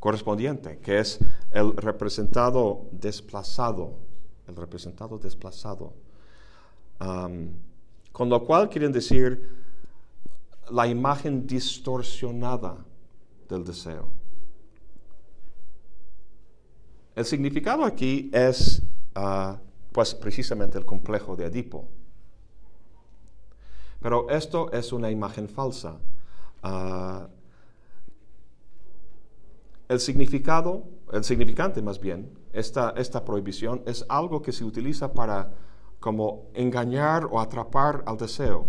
correspondiente, 0.00 0.78
que 0.78 0.98
es 0.98 1.18
el 1.50 1.76
representado 1.76 2.88
desplazado, 2.92 3.98
el 4.46 4.56
representado 4.56 5.18
desplazado. 5.18 5.94
con 6.98 8.28
lo 8.28 8.44
cual 8.44 8.68
quieren 8.68 8.90
decir 8.90 9.48
la 10.70 10.88
imagen 10.88 11.46
distorsionada 11.46 12.76
del 13.48 13.64
deseo. 13.64 14.10
El 17.14 17.24
significado 17.24 17.84
aquí 17.84 18.30
es, 18.32 18.82
ah, 19.14 19.58
pues, 19.92 20.14
precisamente 20.14 20.78
el 20.78 20.84
complejo 20.84 21.36
de 21.36 21.46
Edipo. 21.46 21.88
Pero 24.00 24.28
esto 24.30 24.70
es 24.72 24.92
una 24.92 25.10
imagen 25.10 25.48
falsa. 25.48 25.98
Ah, 26.62 27.28
el 29.88 30.00
significado, 30.00 30.84
el 31.12 31.24
significante 31.24 31.80
más 31.82 31.98
bien, 31.98 32.38
esta, 32.52 32.90
esta 32.96 33.24
prohibición 33.24 33.82
es 33.86 34.04
algo 34.08 34.42
que 34.42 34.52
se 34.52 34.64
utiliza 34.64 35.12
para 35.12 35.54
como 35.98 36.50
engañar 36.54 37.24
o 37.24 37.40
atrapar 37.40 38.02
al 38.06 38.16
deseo. 38.16 38.68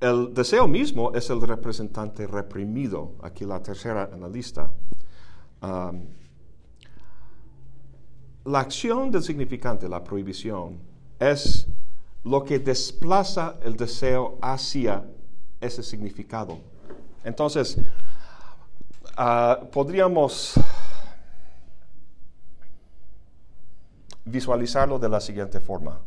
El 0.00 0.32
deseo 0.32 0.68
mismo 0.68 1.12
es 1.12 1.28
el 1.28 1.40
representante 1.40 2.26
reprimido, 2.26 3.14
aquí 3.22 3.44
la 3.44 3.62
tercera 3.62 4.10
en 4.12 4.20
la 4.20 4.28
lista. 4.28 4.70
la 8.44 8.60
acción 8.60 9.10
del 9.10 9.22
significante, 9.22 9.88
la 9.88 10.02
prohibición, 10.02 10.78
es 11.18 11.66
lo 12.24 12.44
que 12.44 12.58
desplaza 12.58 13.58
el 13.62 13.76
deseo 13.76 14.38
hacia 14.40 15.04
ese 15.60 15.82
significado. 15.82 16.58
Entonces, 17.24 17.76
Ah, 19.20 19.58
podríamos 19.72 20.54
visualizarlo 24.24 24.96
de 25.00 25.08
la 25.08 25.20
siguiente 25.20 25.58
forma. 25.58 25.98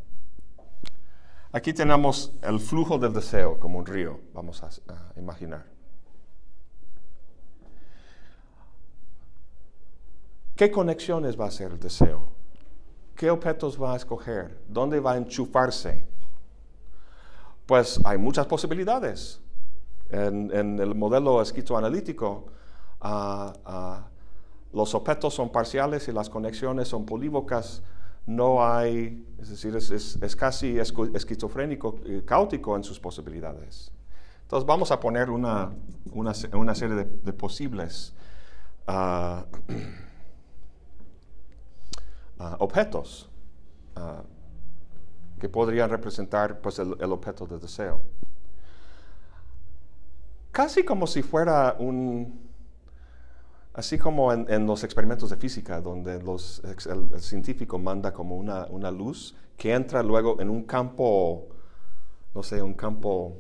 Aquí 1.52 1.74
tenemos 1.74 2.32
el 2.42 2.62
flujo 2.62 2.98
del 2.98 3.12
deseo 3.12 3.60
como 3.60 3.80
un 3.80 3.86
río, 3.86 4.22
vamos 4.34 4.64
a, 4.64 4.70
imaginar. 5.20 5.66
¿Qué 10.56 10.72
conexiones 10.72 11.38
va 11.38 11.44
a 11.44 11.48
hacer 11.50 11.74
el 11.74 11.80
deseo? 11.82 12.30
¿Qué 13.18 13.30
objetos 13.30 13.82
va 13.82 13.92
a 13.92 13.98
escoger? 13.98 14.58
¿Dónde 14.70 15.02
va 15.02 15.12
a 15.12 15.18
enchufarse? 15.18 16.08
Pues 17.66 18.00
hay 18.06 18.18
muchas 18.18 18.46
posibilidades. 18.46 19.42
En, 20.12 20.80
el 20.80 20.96
modelo 20.96 21.42
los 23.02 24.96
objetos 24.96 25.34
son 25.34 25.52
parciales 25.52 26.08
y 26.08 26.12
las 26.12 26.30
conexiones 26.30 26.88
son 26.88 27.06
polívocas, 27.06 27.84
no 28.26 28.66
hay, 28.66 29.26
es 29.40 29.50
decir, 29.50 29.76
es, 29.76 30.36
casi 30.36 30.80
esquizofrénico, 30.80 32.00
y 32.06 32.22
caótico 32.22 32.76
en 32.76 32.84
sus 32.84 33.00
posibilidades. 33.00 33.92
Entonces 34.44 34.68
vamos 34.68 34.92
a 34.92 35.00
poner 35.00 35.30
una, 35.30 35.72
una, 36.12 36.76
serie 36.76 36.96
de, 36.96 37.34
posibles 37.34 38.14
ah, 38.86 39.46
ah, 42.40 42.58
objetos 42.60 43.30
ah, 43.96 44.24
que 45.40 45.50
podrían 45.50 45.90
representar 45.90 46.62
pues, 46.62 46.78
el, 46.80 46.96
el 47.00 47.12
objeto 47.12 47.48
de 47.48 47.58
deseo. 47.58 48.02
Casi 50.52 50.84
como 50.84 51.08
si 51.08 51.24
fuera 51.24 51.78
un, 51.80 52.51
Así 53.74 53.98
como 53.98 54.34
en, 54.34 54.68
los 54.68 54.84
experimentos 54.84 55.30
de 55.30 55.38
física, 55.38 55.80
donde 55.80 56.16
el, 56.16 57.22
científico 57.22 57.80
manda 57.80 58.14
como 58.14 58.36
una, 58.36 58.92
luz 58.92 59.34
que 59.56 59.74
entra 59.74 60.04
luego 60.04 60.42
en 60.42 60.50
un 60.50 60.64
campo, 60.64 61.48
no 62.34 62.44
sé, 62.44 62.62
un 62.62 62.74
campo 62.74 63.38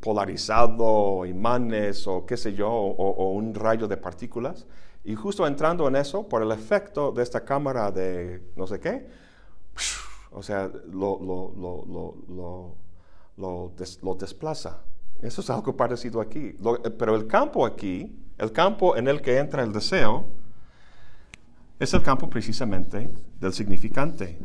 polarizado, 0.00 1.24
imanes 1.26 2.08
o 2.08 2.26
qué 2.26 2.36
sé 2.36 2.54
yo, 2.54 2.68
o, 2.68 3.32
un 3.32 3.54
rayo 3.54 3.86
de 3.86 3.96
partículas. 3.96 4.66
Y 5.04 5.14
justo 5.14 5.46
entrando 5.46 5.86
en 5.86 5.94
eso, 5.94 6.28
por 6.28 6.42
el 6.42 6.50
efecto 6.50 7.12
de 7.12 7.22
esta 7.22 7.44
cámara 7.44 7.92
de 7.92 8.42
no 8.56 8.66
sé 8.66 8.80
qué, 8.80 9.06
o 10.32 10.42
sea, 10.42 10.68
lo, 10.90 11.20
lo, 13.36 14.14
desplaza. 14.18 14.82
Eso 15.22 15.40
es 15.40 15.50
algo 15.50 15.76
parecido 15.76 16.20
aquí. 16.20 16.56
pero 16.98 17.14
el 17.14 17.28
campo 17.28 17.64
aquí, 17.64 18.27
el 18.38 18.52
campo 18.52 18.96
en 18.96 19.08
el 19.08 19.20
que 19.20 19.38
entra 19.38 19.62
el 19.62 19.72
deseo, 19.72 20.26
es 21.78 21.92
el 21.94 22.02
campo 22.02 22.28
precisamente 22.28 23.10
del 23.40 23.52
significante. 23.52 24.38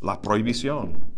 La 0.00 0.20
prohibición. 0.20 1.16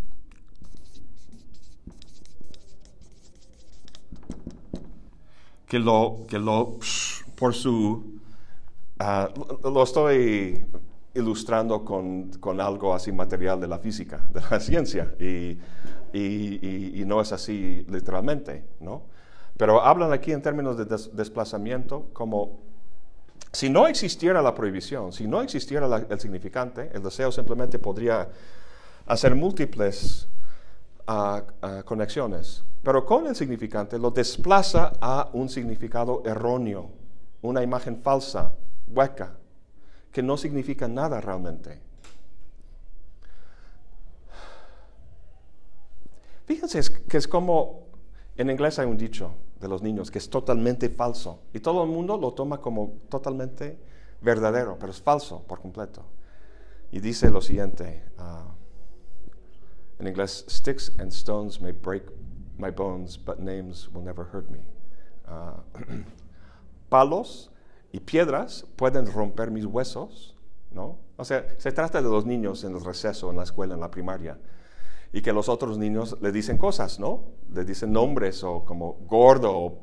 Que 5.67 5.79
lo, 5.79 6.25
que 6.27 6.39
lo, 6.39 6.79
por 7.37 7.55
su, 7.55 8.21
ah, 8.99 9.29
lo 9.63 9.83
estoy 9.83 10.65
ilustrando 11.15 11.85
con, 11.85 12.31
con, 12.41 12.61
algo 12.61 12.95
así 12.95 13.13
material 13.13 13.61
de 13.61 13.69
la 13.69 13.79
física, 13.79 14.31
de 14.33 14.41
la 14.41 14.61
ciencia, 14.61 15.15
y, 15.21 15.59
y, 16.15 17.01
y, 17.03 17.05
no 17.05 17.21
es 17.21 17.33
así 17.33 17.85
literalmente, 17.91 18.65
¿no? 18.81 19.18
Pero 19.59 19.83
hablan 19.83 20.13
aquí 20.13 20.33
en 20.33 20.41
términos 20.41 20.79
de 20.79 20.87
desplazamiento 21.13 22.07
como 22.15 22.61
si 23.53 23.69
no 23.69 23.87
existiera 23.87 24.41
la 24.41 24.55
prohibición, 24.55 25.13
si 25.13 25.27
no 25.27 25.43
existiera 25.43 25.87
el 26.09 26.21
significante, 26.21 26.91
el 26.95 27.03
deseo 27.03 27.33
simplemente 27.33 27.79
podría 27.79 28.29
hacer 29.07 29.35
múltiples 29.35 30.29
ah, 31.07 31.43
ah, 31.61 31.83
conexiones. 31.85 32.63
Pero 32.83 33.05
con 33.05 33.27
el 33.27 33.35
significante 33.35 33.99
lo 33.99 34.13
desplaza 34.13 34.93
a 35.01 35.29
un 35.33 35.49
significado 35.49 36.23
erróneo, 36.25 36.91
una 37.43 37.63
imagen 37.63 38.01
falsa, 38.01 38.55
hueca, 38.87 39.33
que 40.13 40.23
no 40.23 40.37
significa 40.37 40.87
nada 40.87 41.21
realmente. 41.21 41.81
Fíjense 46.47 46.81
que 47.09 47.17
es 47.17 47.27
como, 47.27 47.89
en 48.37 48.51
inglés 48.51 48.79
hay 48.79 48.87
un 48.87 48.97
dicho, 48.97 49.35
de 49.61 49.69
los 49.69 49.83
niños, 49.83 50.11
que 50.11 50.19
es 50.19 50.31
totalmente 50.31 50.89
falso. 50.89 51.41
Y 51.53 51.61
todo 51.61 51.83
el 51.85 51.91
mundo 51.91 52.17
lo 52.17 52.33
toma 52.33 52.61
como 52.61 52.95
totalmente 53.09 53.79
verdadero, 54.21 54.77
pero 54.79 54.93
es 54.93 55.01
falso 55.01 55.43
por 55.47 55.61
completo. 55.61 56.05
Y 56.91 57.01
dice 57.01 57.31
lo 57.31 57.41
siguiente, 57.41 58.05
uh, 58.19 58.53
en 60.01 60.07
inglés, 60.07 60.45
sticks 60.49 60.93
and 60.99 61.13
stones 61.13 61.61
may 61.61 61.73
break 61.73 62.05
my 62.57 62.71
bones, 62.71 63.19
but 63.19 63.39
names 63.39 63.89
will 63.93 64.05
never 64.05 64.27
hurt 64.33 64.49
me. 64.49 64.61
Uh, 65.27 65.61
palos 66.89 67.51
y 67.93 68.01
piedras 68.01 68.65
pueden 68.77 69.07
romper 69.07 69.51
mis 69.51 69.65
huesos, 69.65 70.37
¿no? 70.71 70.99
O 71.17 71.25
sea, 71.25 71.47
se 71.59 71.73
trata 71.73 72.01
de 72.01 72.09
los 72.09 72.25
niños 72.25 72.65
en 72.65 72.75
el 72.75 72.85
receso, 72.85 73.31
en 73.31 73.37
la 73.37 73.43
escuela, 73.43 73.75
en 73.75 73.81
la 73.81 73.91
primaria 73.91 74.39
y 75.13 75.23
que 75.23 75.33
los 75.33 75.49
otros 75.49 75.79
niños 75.79 76.17
le 76.21 76.33
dicen 76.33 76.59
cosas, 76.59 77.01
¿no? 77.01 77.25
Le 77.53 77.65
dicen 77.65 77.93
nombres 77.93 78.45
o 78.45 78.65
como 78.65 78.99
gordo 79.07 79.57
o 79.57 79.79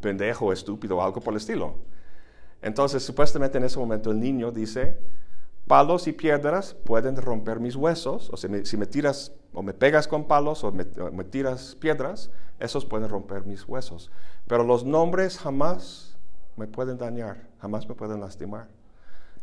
pendejo, 0.00 0.52
estúpido, 0.52 1.02
algo 1.02 1.20
por 1.20 1.32
el 1.32 1.38
estilo. 1.38 1.74
Entonces, 2.62 3.02
supuestamente 3.02 3.58
en 3.58 3.64
ese 3.64 3.78
momento 3.78 4.10
el 4.10 4.20
niño 4.20 4.50
dice, 4.50 4.98
palos 5.66 6.06
y 6.06 6.12
piedras 6.12 6.74
pueden 6.74 7.16
romper 7.16 7.60
mis 7.60 7.76
huesos, 7.76 8.30
o 8.30 8.36
si 8.36 8.48
me 8.48 8.86
tiras 8.86 9.32
o 9.56 9.62
me 9.62 9.72
pegas 9.72 10.06
con 10.06 10.24
palos 10.24 10.62
o 10.64 10.70
me, 10.70 10.84
me 11.12 11.24
tiras 11.24 11.74
piedras, 11.76 12.30
esos 12.60 12.84
pueden 12.84 13.08
romper 13.08 13.46
mis 13.46 13.66
huesos. 13.66 14.10
Pero 14.46 14.64
los 14.64 14.84
nombres 14.84 15.38
jamás 15.38 16.14
me 16.56 16.66
pueden 16.66 16.98
dañar, 16.98 17.48
jamás 17.58 17.88
me 17.88 17.94
pueden 17.94 18.20
lastimar. 18.20 18.68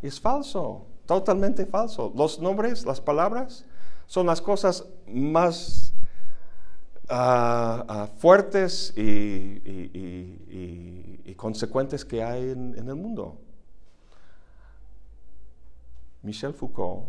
Y 0.04 0.08
es 0.08 0.20
falso, 0.20 0.86
totalmente 1.08 1.66
falso. 1.66 2.14
Los 2.16 2.40
nombres, 2.40 2.86
las 2.86 3.02
palabras, 3.02 3.66
son 4.06 4.28
las 4.28 4.42
cosas 4.42 4.86
más 5.08 5.94
ah, 7.10 7.86
ah, 7.88 8.08
fuertes 8.18 8.94
y, 8.96 9.62
consecuentes 11.36 12.06
que 12.06 12.24
hay 12.24 12.52
en, 12.52 12.88
el 12.88 12.96
mundo. 12.96 13.38
Michel 16.22 16.54
Foucault 16.54 17.08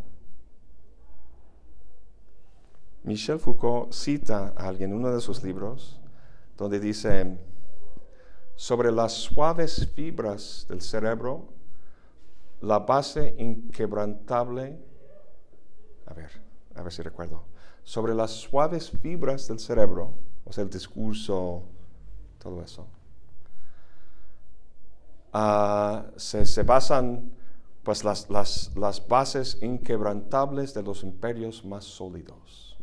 Michel 3.05 3.39
Foucault 3.39 3.93
cita 3.93 4.55
a 4.57 4.67
alguien 4.67 4.91
en 4.91 4.97
uno 4.97 5.15
de 5.15 5.21
sus 5.21 5.45
libros 5.45 6.01
donde 6.57 6.81
dice, 6.81 7.39
sobre 8.55 8.93
las 8.93 9.13
suaves 9.13 9.89
fibras 9.95 10.67
del 10.69 10.81
cerebro, 10.81 11.49
la 12.61 12.79
base 12.79 13.35
inquebrantable, 13.39 14.79
a 16.07 16.15
ver, 16.15 16.31
a 16.75 16.83
ver 16.83 16.93
si 16.93 17.03
recuerdo, 17.03 17.45
sobre 17.83 18.15
las 18.15 18.31
suaves 18.31 18.91
fibras 18.91 19.47
del 19.49 19.59
cerebro, 19.59 20.15
o 20.45 20.53
sea, 20.53 20.65
el 20.65 20.71
discurso, 20.71 21.63
todo 22.39 22.63
eso. 22.63 22.87
Ah, 25.33 26.07
se, 26.17 26.63
basan 26.63 27.33
pues 27.83 28.05
las, 28.05 28.31
las, 28.31 29.09
bases 29.09 29.59
inquebrantables 29.63 30.73
de 30.75 30.83
los 30.83 31.03
imperios 31.03 31.65
más 31.65 31.85
sólidos. 31.85 32.77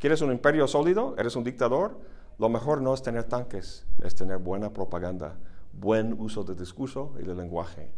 ¿Quieres 0.00 0.20
un 0.20 0.32
imperio 0.32 0.66
sólido? 0.66 1.14
¿Eres 1.16 1.36
un 1.36 1.44
dictador? 1.44 2.00
Lo 2.38 2.48
mejor 2.48 2.82
no 2.82 2.92
es 2.92 3.02
tener 3.02 3.22
tanques, 3.24 3.86
es 4.02 4.16
tener 4.16 4.38
buena 4.38 4.72
propaganda, 4.72 5.36
buen 5.72 6.20
uso 6.20 6.42
de 6.42 6.56
discurso 6.56 7.14
y 7.20 7.22
de 7.22 7.36
lenguaje, 7.36 7.92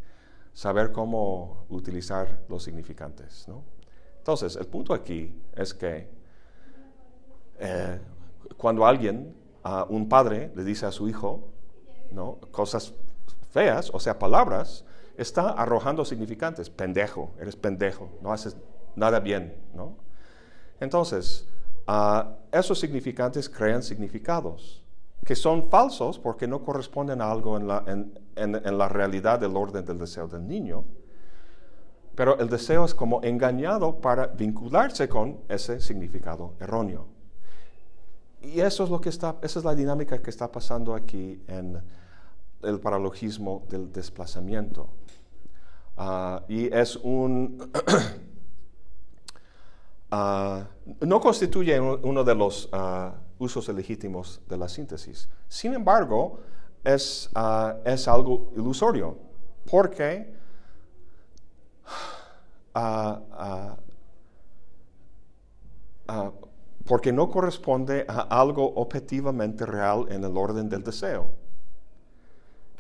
saber 0.53 0.93
cómo 0.93 1.65
utilizar 1.71 2.45
los 2.51 2.63
significantes. 2.63 3.49
¿no? 3.49 3.65
Entonces, 4.25 4.57
el 4.57 4.65
punto 4.65 4.95
aquí 4.95 5.39
es 5.55 5.75
que 5.75 6.09
eh, 7.59 8.01
cuando 8.57 8.87
alguien, 8.87 9.37
un 9.91 10.09
padre, 10.09 10.51
le 10.57 10.65
dice 10.65 10.87
a 10.87 10.93
su 10.93 11.07
hijo 11.11 11.51
¿no? 12.11 12.39
cosas 12.51 12.95
feas, 13.51 13.91
o 13.93 14.01
sea, 14.01 14.19
palabras, 14.19 14.87
está 15.19 15.51
arrojando 15.51 16.07
significantes. 16.07 16.71
Pendejo, 16.71 17.33
eres 17.39 17.55
pendejo, 17.55 18.09
no 18.23 18.33
haces 18.33 18.57
nada 18.97 19.21
bien. 19.21 19.55
¿no? 19.75 19.95
Entonces, 20.81 21.47
esos 22.51 22.81
significantes 22.81 23.51
crean 23.51 23.83
significados 23.83 24.83
que 25.23 25.37
son 25.37 25.69
falsos 25.69 26.19
porque 26.19 26.49
no 26.49 26.65
corresponden 26.65 27.21
a 27.21 27.31
algo 27.31 27.59
en 27.59 27.69
la, 27.69 27.85
en 28.37 28.79
la 28.79 28.89
realidad 28.89 29.39
del 29.39 29.55
orden 29.55 29.85
del 29.85 29.99
deseo 29.99 30.29
del 30.29 30.49
niño 30.49 30.87
pero 32.15 32.39
el 32.39 32.49
deseo 32.49 32.85
es 32.85 32.95
como 32.95 33.23
engañado 33.23 34.01
para 34.01 34.27
vincularse 34.29 35.09
con 35.09 35.41
ese 35.49 35.81
significado 35.81 36.55
erróneo. 36.61 37.07
Y 38.41 38.61
eso 38.61 38.85
es 38.85 38.91
lo 38.91 39.01
que 39.01 39.09
está, 39.09 39.37
esa 39.43 39.59
es 39.59 39.65
la 39.65 39.75
dinámica 39.75 40.21
que 40.21 40.31
está 40.31 40.51
pasando 40.51 40.95
aquí 40.95 41.43
en 41.49 41.83
el 42.63 42.81
paralogismo 42.81 43.65
del 43.69 43.93
desplazamiento. 43.93 44.89
Ah, 45.97 46.43
y 46.49 46.73
es 46.75 46.97
un... 46.97 47.71
Ah, 50.17 50.69
no 51.01 51.19
constituye 51.19 51.81
uno 51.81 52.23
de 52.23 52.37
los 52.37 52.69
ah, 52.71 53.15
usos 53.41 53.69
legítimos 53.71 54.41
de 54.49 54.57
la 54.57 54.69
síntesis. 54.69 55.29
Sin 55.49 55.75
embargo, 55.75 56.39
es, 56.85 57.29
es 57.85 58.07
algo 58.07 58.53
ilusorio, 58.55 59.19
porque 59.69 60.33
porque 66.87 67.13
no 67.13 67.31
corresponde 67.31 68.05
a 68.09 68.41
algo 68.41 68.75
objetivamente 68.75 69.65
real 69.65 70.07
en 70.11 70.25
el 70.25 70.37
orden 70.37 70.69
del 70.69 70.83
deseo. 70.83 71.31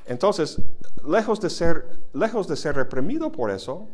Entonces, 0.06 0.60
lejos 1.06 1.40
de 1.40 1.48
ser, 1.48 1.98
lejos 2.12 2.46
de 2.46 2.56
ser 2.56 2.76
reprimido 2.76 3.32
por 3.32 3.50
eso, 3.50 3.88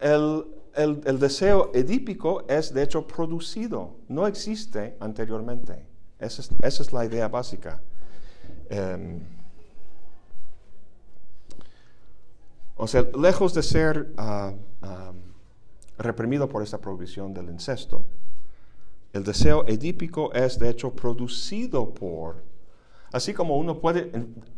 el, 0.00 1.18
deseo 1.18 1.70
edípico 1.74 2.44
es 2.48 2.72
de 2.72 2.82
hecho 2.82 3.06
producido, 3.06 3.96
no 4.08 4.26
existe 4.26 4.96
anteriormente. 5.00 5.86
Esa 6.18 6.42
es, 6.62 6.92
la 6.92 7.04
idea 7.04 7.28
básica. 7.28 7.82
Em, 8.70 9.20
O 12.76 12.86
sea, 12.86 13.02
lejos 13.18 13.54
de 13.54 13.62
ser 13.62 14.12
ah, 14.18 14.52
ah, 14.82 15.12
reprimido 15.98 16.48
por 16.48 16.62
esta 16.62 16.78
prohibición 16.78 17.32
del 17.32 17.48
incesto, 17.48 18.04
el 19.14 19.24
deseo 19.24 19.66
edípico 19.66 20.32
es 20.34 20.58
de 20.58 20.68
hecho 20.68 20.92
producido 20.92 21.94
por, 21.94 22.42
así 23.12 23.32
como 23.32 23.56
uno 23.56 23.80
puede, 23.80 24.12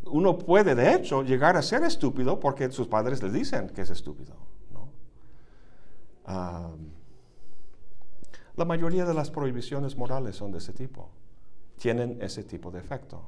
uno 0.07 0.37
puede 0.37 0.75
de 0.75 0.95
hecho 0.95 1.23
llegar 1.23 1.57
a 1.57 1.63
ser 1.63 1.85
estúpido 1.85 2.41
porque 2.41 2.71
sus 2.73 2.89
padres 2.89 3.23
le 3.23 3.31
dicen 3.31 3.69
que 3.69 3.83
es 3.83 3.91
estúpido. 3.91 4.35
La 8.57 8.65
mayoría 8.65 9.07
de 9.07 9.15
las 9.15 9.31
prohibiciones 9.31 9.97
morales 9.97 10.35
son 10.35 10.51
de 10.51 10.59
ese 10.59 10.73
tipo, 10.73 11.09
tienen 11.79 12.19
ese 12.21 12.43
tipo 12.43 12.73
de 12.73 12.81
efecto. 12.81 13.23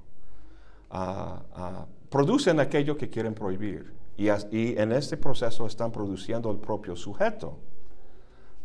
Ah, 0.91 1.45
ah, 1.55 1.87
producen 2.11 2.59
aquello 2.59 2.97
que 2.99 3.09
quieren 3.09 3.33
prohibir 3.33 4.00
y, 4.27 4.79
en 4.79 4.93
este 4.93 5.17
proceso 5.17 5.67
están 5.67 5.91
produciendo 5.93 6.51
el 6.51 6.59
propio 6.59 6.97
sujeto, 6.97 7.59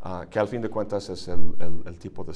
ah, 0.01 0.25
que 0.29 0.39
al 0.39 0.47
fin 0.47 0.61
de 0.61 0.69
cuentas 0.69 1.09
es 1.09 1.27
el, 1.27 1.97
tipo 1.99 2.23
de, 2.23 2.35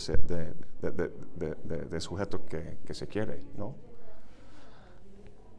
sujeto 2.00 2.46
que, 2.46 2.78
que, 2.86 2.94
se 2.94 3.08
quiere. 3.08 3.44
¿no? 3.58 3.76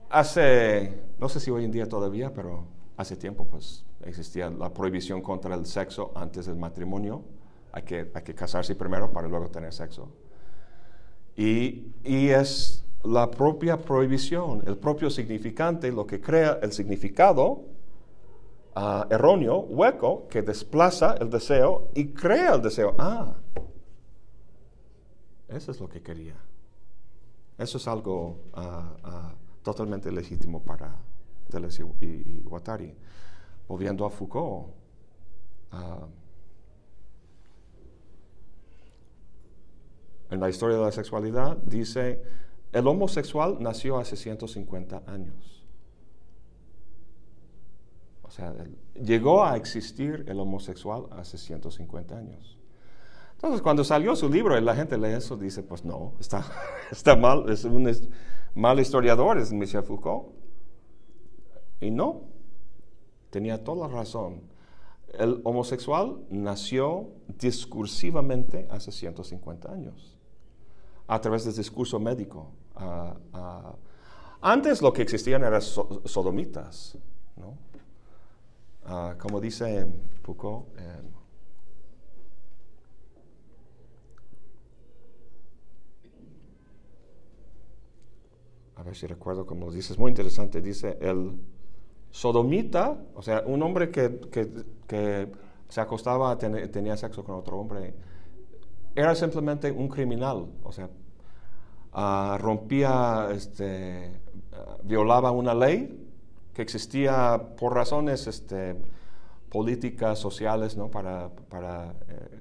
Hace, 0.09 1.03
no 1.19 1.29
sé 1.29 1.41
si 1.41 1.51
hoy 1.51 1.65
en 1.65 1.71
día 1.71 1.87
todavía, 1.87 2.33
pero 2.33 2.65
hace 2.97 3.17
tiempo 3.17 3.47
pues 3.47 3.85
existía 4.05 4.51
la 4.51 4.73
prohibición 4.73 5.23
contra 5.23 5.55
el 5.55 5.67
sexo 5.67 6.13
antes 6.15 6.47
del 6.47 6.57
matrimonio 6.57 7.23
hay 7.73 7.83
que, 7.83 8.11
hay 8.13 8.23
que 8.23 8.35
casarse 8.35 8.75
primero 8.75 9.13
para 9.13 9.29
luego 9.29 9.49
tener 9.49 9.73
sexo. 9.73 10.09
Y, 11.37 11.93
y, 12.05 12.29
es 12.29 12.85
la 13.05 13.31
propia 13.31 13.79
prohibición, 13.79 14.63
el 14.67 14.77
propio 14.77 15.11
significante, 15.11 15.91
lo 15.91 16.07
que 16.07 16.21
crea 16.21 16.59
el 16.63 16.73
significado 16.73 17.65
ah, 18.75 19.07
erróneo, 19.11 19.61
hueco, 19.61 20.29
que 20.29 20.43
desplaza 20.43 21.15
el 21.15 21.31
deseo 21.31 21.89
y 21.95 22.09
crea 22.09 22.55
el 22.55 22.63
deseo. 22.63 22.95
Ah, 22.99 23.35
eso 25.49 25.71
es 25.71 25.81
lo 25.81 25.89
que 25.89 26.03
quería. 26.03 26.37
Eso 27.57 27.79
es 27.79 27.89
algo 27.89 28.39
ah, 28.55 28.97
ah, 29.05 29.35
totalmente 29.63 30.13
legítimo 30.13 30.63
para 30.63 30.95
Deleuze 31.49 31.85
y, 32.01 32.07
y, 32.07 32.43
Guattari. 32.45 32.95
Volviendo 33.67 34.05
a 34.05 34.11
Foucault, 34.11 34.67
en 40.31 40.41
la 40.41 40.49
historia 40.49 40.77
de 40.77 40.85
la 40.85 40.93
sexualidad, 40.93 41.57
dice, 41.59 42.23
el 42.73 42.87
homosexual 42.87 43.59
nació 43.61 43.99
hace 43.99 44.17
150 44.17 45.03
años. 45.07 45.65
O 48.23 48.31
sea, 48.31 48.55
llegó 48.95 49.45
a 49.45 49.57
existir 49.57 50.25
el 50.29 50.39
homosexual 50.39 51.07
hace 51.11 51.37
150 51.37 52.17
años. 52.17 52.57
Entonces, 53.33 53.61
cuando 53.61 53.83
salió 53.83 54.15
su 54.15 54.29
libro 54.29 54.57
y 54.57 54.61
la 54.61 54.77
gente 54.77 54.99
lee 54.99 55.15
eso, 55.15 55.37
dice, 55.37 55.63
pues 55.63 55.85
no, 55.85 56.13
está, 56.21 56.45
está 56.93 57.17
mal, 57.17 57.51
es 57.51 57.65
un 57.65 57.91
mal 58.55 58.79
historiador, 58.79 59.39
es 59.39 59.53
Michel 59.53 59.83
Foucault. 59.83 60.29
Y 61.81 61.91
no, 61.91 62.23
tenía 63.31 63.65
toda 63.65 63.89
la 63.89 63.95
razón. 63.95 64.43
El 65.19 65.41
homosexual 65.43 66.21
nació 66.31 67.09
discursivamente 67.39 68.69
hace 68.71 68.93
150 68.93 69.73
años 69.73 70.17
a 71.09 71.21
través 71.21 71.45
del 71.45 71.57
discurso 71.57 71.99
médico. 71.99 72.53
Antes 74.41 74.83
lo 74.83 74.93
que 74.93 75.03
existían 75.03 75.45
eran 75.45 75.63
sodomitas, 75.63 76.97
¿no? 77.37 77.59
Ah, 78.85 79.15
como 79.19 79.41
dice 79.41 79.87
Foucault, 80.23 80.67
a 88.81 88.83
ver 88.83 88.97
si 88.97 89.07
recuerdo 89.07 89.45
cómo 89.45 89.67
lo 89.67 89.73
dice, 89.73 89.93
es 89.93 89.99
muy 89.99 90.11
interesante, 90.11 90.63
dice 90.63 90.97
el 91.03 91.39
sodomita, 92.11 92.99
o 93.15 93.23
sea, 93.23 93.45
un 93.47 93.63
hombre 93.63 93.91
que, 93.91 94.21
que, 94.31 95.29
se 95.69 95.81
acostaba, 95.81 96.37
tenía 96.37 96.97
sexo 96.97 97.23
con 97.23 97.37
otro 97.37 97.59
hombre, 97.59 97.95
era 98.95 99.15
simplemente 99.15 99.71
un 99.71 99.87
criminal, 99.87 100.49
o 100.65 100.73
sea, 100.73 100.89
ah, 101.93 102.39
rompía, 102.41 103.29
este, 103.33 104.21
violaba 104.85 105.31
una 105.31 105.55
ley 105.55 106.09
que 106.53 106.63
existía 106.63 107.41
por 107.57 107.75
razones 107.75 108.27
este, 108.27 108.77
políticas, 109.49 110.19
sociales, 110.19 110.77
¿no? 110.77 110.91
para, 110.91 111.31
eh, 112.09 112.41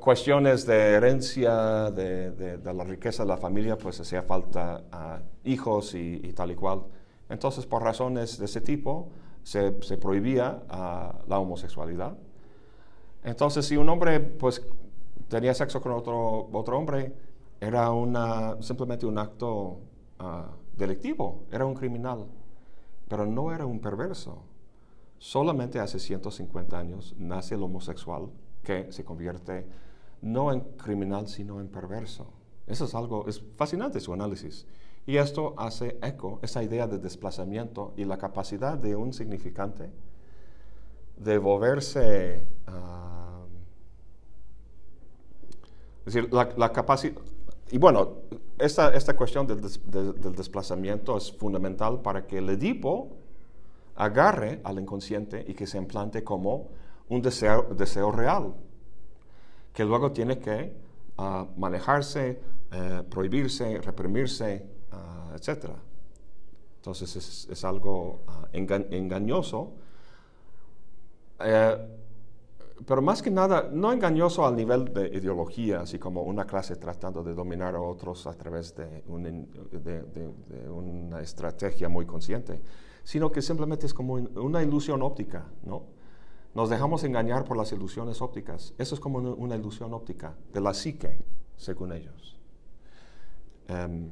cuestiones 0.00 0.66
de 0.66 0.94
herencia, 0.94 1.90
de, 1.90 2.60
la 2.64 2.84
riqueza 2.84 3.22
de 3.22 3.28
la 3.28 3.36
familia, 3.36 3.78
pues 3.78 4.00
hacía 4.00 4.22
falta 4.22 4.82
uh, 4.92 5.48
hijos 5.48 5.94
y, 5.94 6.32
tal 6.32 6.50
y 6.50 6.54
cual. 6.56 6.82
Entonces, 7.28 7.66
por 7.66 7.82
razones 7.82 8.38
de 8.38 8.44
ese 8.46 8.60
tipo, 8.60 9.08
se, 9.42 9.70
prohibía 9.96 10.62
la 10.68 11.38
homosexualidad. 11.38 12.16
Entonces, 13.22 13.66
si 13.66 13.76
un 13.76 13.88
hombre 13.88 14.18
pues 14.20 14.64
tenía 15.28 15.54
sexo 15.54 15.80
con 15.80 15.92
otro 15.92 16.78
hombre, 16.78 17.12
era 17.60 17.90
una, 17.90 18.60
simplemente 18.62 19.06
un 19.06 19.18
acto 19.18 19.80
ah, 20.18 20.50
delictivo, 20.76 21.44
era 21.50 21.64
un 21.64 21.74
criminal, 21.74 22.26
pero 23.08 23.26
no 23.26 23.52
era 23.52 23.66
un 23.66 23.80
perverso. 23.80 24.42
Solamente 25.18 25.80
hace 25.80 25.98
150 25.98 26.78
años 26.78 27.14
nace 27.18 27.54
el 27.54 27.62
homosexual 27.62 28.28
que 28.62 28.92
se 28.92 29.04
convierte 29.04 29.66
no 30.20 30.52
en 30.52 30.60
criminal, 30.76 31.28
sino 31.28 31.60
en 31.60 31.68
perverso. 31.68 32.26
Eso 32.66 32.84
es 32.84 32.94
algo, 32.94 33.26
es 33.28 33.42
fascinante 33.56 34.00
su 34.00 34.12
análisis. 34.12 34.66
Y 35.06 35.18
esto 35.18 35.54
hace 35.56 35.98
eco, 36.02 36.40
esa 36.42 36.62
idea 36.64 36.88
de 36.88 36.98
desplazamiento 36.98 37.94
y 37.96 38.04
la 38.04 38.18
capacidad 38.18 38.76
de 38.76 38.96
un 38.96 39.12
significante 39.12 39.90
de 41.16 41.38
volverse... 41.38 42.46
Uh, 42.66 43.46
es 46.06 46.14
decir, 46.14 46.32
la, 46.32 46.72
capacidad... 46.72 47.16
Y 47.70 47.78
bueno, 47.78 48.18
esta, 48.58 48.94
esta 48.94 49.16
cuestión 49.16 49.46
del, 49.46 49.60
del, 49.60 50.34
desplazamiento 50.34 51.16
es 51.16 51.32
fundamental 51.32 52.00
para 52.00 52.26
que 52.26 52.38
el 52.38 52.48
Edipo 52.50 53.16
agarre 53.96 54.60
al 54.62 54.78
inconsciente 54.78 55.44
y 55.46 55.54
que 55.54 55.66
se 55.66 55.78
implante 55.78 56.22
como 56.22 56.68
un 57.08 57.22
deseo, 57.22 57.74
deseo 57.74 58.12
real, 58.12 58.54
que 59.72 59.84
luego 59.84 60.12
tiene 60.12 60.38
que 60.38 60.72
ah, 61.18 61.46
manejarse, 61.56 62.40
eh, 62.72 63.02
prohibirse, 63.08 63.78
reprimirse, 63.78 64.66
uh, 64.92 64.96
ah, 64.96 65.32
etc. 65.34 65.70
Entonces 66.76 67.16
es, 67.16 67.48
es 67.50 67.64
algo 67.64 68.20
ah, 68.28 68.48
engañoso. 68.52 69.72
Eh, 71.40 71.95
pero 72.84 73.00
más 73.00 73.22
que 73.22 73.30
nada, 73.30 73.70
no 73.72 73.92
engañoso 73.92 74.46
al 74.46 74.54
nivel 74.54 74.92
de 74.92 75.08
ideología, 75.08 75.80
así 75.80 75.98
como 75.98 76.22
una 76.22 76.44
clase 76.44 76.76
tratando 76.76 77.22
de 77.22 77.34
dominar 77.34 77.74
a 77.74 77.80
otros 77.80 78.26
a 78.26 78.34
través 78.34 78.74
de, 78.74 79.02
una 80.68 81.20
estrategia 81.20 81.88
muy 81.88 82.04
consciente, 82.04 82.60
sino 83.02 83.32
que 83.32 83.40
simplemente 83.40 83.86
es 83.86 83.94
como 83.94 84.14
una 84.14 84.62
ilusión 84.62 85.02
óptica, 85.02 85.46
¿no? 85.64 85.84
Nos 86.54 86.70
dejamos 86.70 87.04
engañar 87.04 87.44
por 87.44 87.56
las 87.56 87.70
ilusiones 87.72 88.22
ópticas. 88.22 88.74
Eso 88.78 88.94
es 88.94 89.00
como 89.00 89.18
una 89.18 89.56
ilusión 89.56 89.92
óptica 89.92 90.34
de 90.52 90.60
la 90.60 90.72
psique, 90.72 91.18
según 91.56 91.92
ellos. 91.92 92.38
Em, 93.68 94.10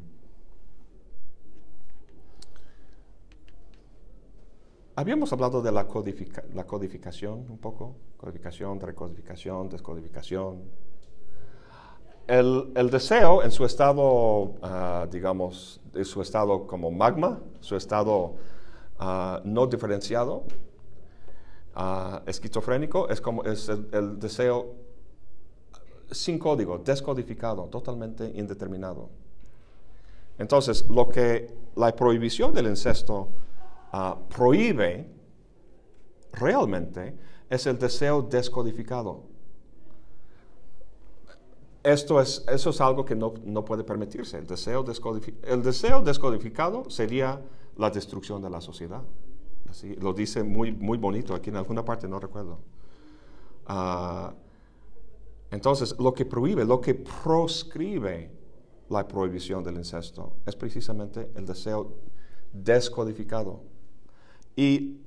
Habíamos 4.97 5.33
hablado 5.33 5.61
de 5.61 5.73
la, 5.73 5.89
codificación 5.89 7.47
un 7.51 7.59
poco, 7.59 7.97
codificación, 8.17 8.79
recodificación, 8.79 9.69
descodificación. 9.69 10.63
El, 12.29 12.73
deseo 12.93 13.43
en 13.43 13.51
su 13.51 13.65
estado, 13.65 14.55
ah, 14.63 15.09
digamos, 15.11 15.81
en 15.95 16.05
su 16.05 16.23
estado 16.23 16.69
como 16.69 16.93
magma, 16.93 17.41
su 17.59 17.75
estado 17.75 18.37
ah, 19.01 19.41
no 19.45 19.67
diferenciado, 19.67 20.45
uh, 21.77 22.19
esquizofrénico, 22.25 23.09
es, 23.09 23.21
como, 23.21 23.43
es 23.43 23.69
el, 23.69 24.21
deseo 24.21 24.77
sin 26.13 26.39
código, 26.39 26.79
descodificado, 26.79 27.65
totalmente 27.65 28.31
indeterminado. 28.37 29.09
Entonces, 30.39 30.89
lo 30.89 31.09
que 31.09 31.53
la 31.75 31.95
prohibición 31.97 32.55
del 32.55 32.69
incesto 32.69 33.29
Ah, 33.97 34.19
prohíbe 34.29 35.09
realmente 36.33 37.17
es 37.49 37.65
el 37.69 37.79
deseo 37.79 38.23
descodificado. 38.23 39.23
Esto 41.81 42.21
es, 42.21 42.45
eso 42.49 42.71
es 42.71 42.81
algo 42.81 43.05
que 43.05 43.15
no, 43.15 43.35
no 43.45 43.65
puede 43.65 43.85
permitirse. 43.85 44.39
El 44.39 44.49
deseo, 44.49 44.85
el 45.45 45.63
deseo 45.63 46.03
descodificado 46.03 46.91
sería 46.91 47.41
la 47.77 47.89
destrucción 47.89 48.43
de 48.43 48.51
la 48.51 48.61
sociedad. 48.61 49.05
Así, 49.71 49.95
lo 49.95 50.13
dice 50.13 50.43
muy, 50.43 50.73
muy 50.73 50.99
bonito 50.99 51.33
aquí 51.33 51.51
en 51.51 51.57
alguna 51.57 51.85
parte, 51.85 52.09
no 52.09 52.19
recuerdo. 52.19 52.59
Ah, 53.67 54.35
entonces, 55.53 55.95
lo 56.01 56.13
que 56.13 56.25
prohíbe, 56.25 56.65
lo 56.65 56.81
que 56.81 56.95
proscribe 56.95 58.33
la 58.89 59.07
prohibición 59.07 59.63
del 59.63 59.77
incesto 59.77 60.39
es 60.45 60.57
precisamente 60.57 61.31
el 61.37 61.47
deseo 61.47 61.95
descodificado. 62.53 63.74
Y 64.57 64.99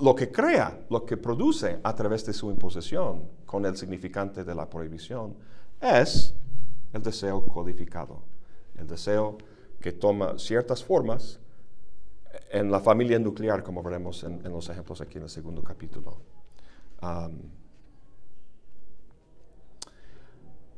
lo 0.00 0.14
que 0.14 0.30
crea, 0.30 0.80
lo 0.90 1.04
que 1.04 1.16
produce 1.16 1.78
a 1.82 1.94
través 1.94 2.24
de 2.26 2.32
su 2.32 2.50
imposición 2.50 3.28
con 3.46 3.66
el 3.66 3.76
significante 3.76 4.44
de 4.44 4.54
la 4.54 4.68
prohibición, 4.68 5.36
es 5.80 6.34
el 6.92 7.02
deseo 7.02 7.44
codificado, 7.46 8.22
el 8.76 8.86
deseo 8.86 9.38
que 9.80 9.92
toma 9.92 10.38
ciertas 10.38 10.82
formas 10.82 11.40
en 12.50 12.70
la 12.70 12.80
familia 12.80 13.18
nuclear, 13.18 13.62
como 13.62 13.82
veremos 13.82 14.24
en, 14.24 14.42
los 14.44 14.68
ejemplos 14.68 15.00
aquí 15.00 15.18
en 15.18 15.24
el 15.24 15.30
segundo 15.30 15.62
capítulo. 15.62 16.16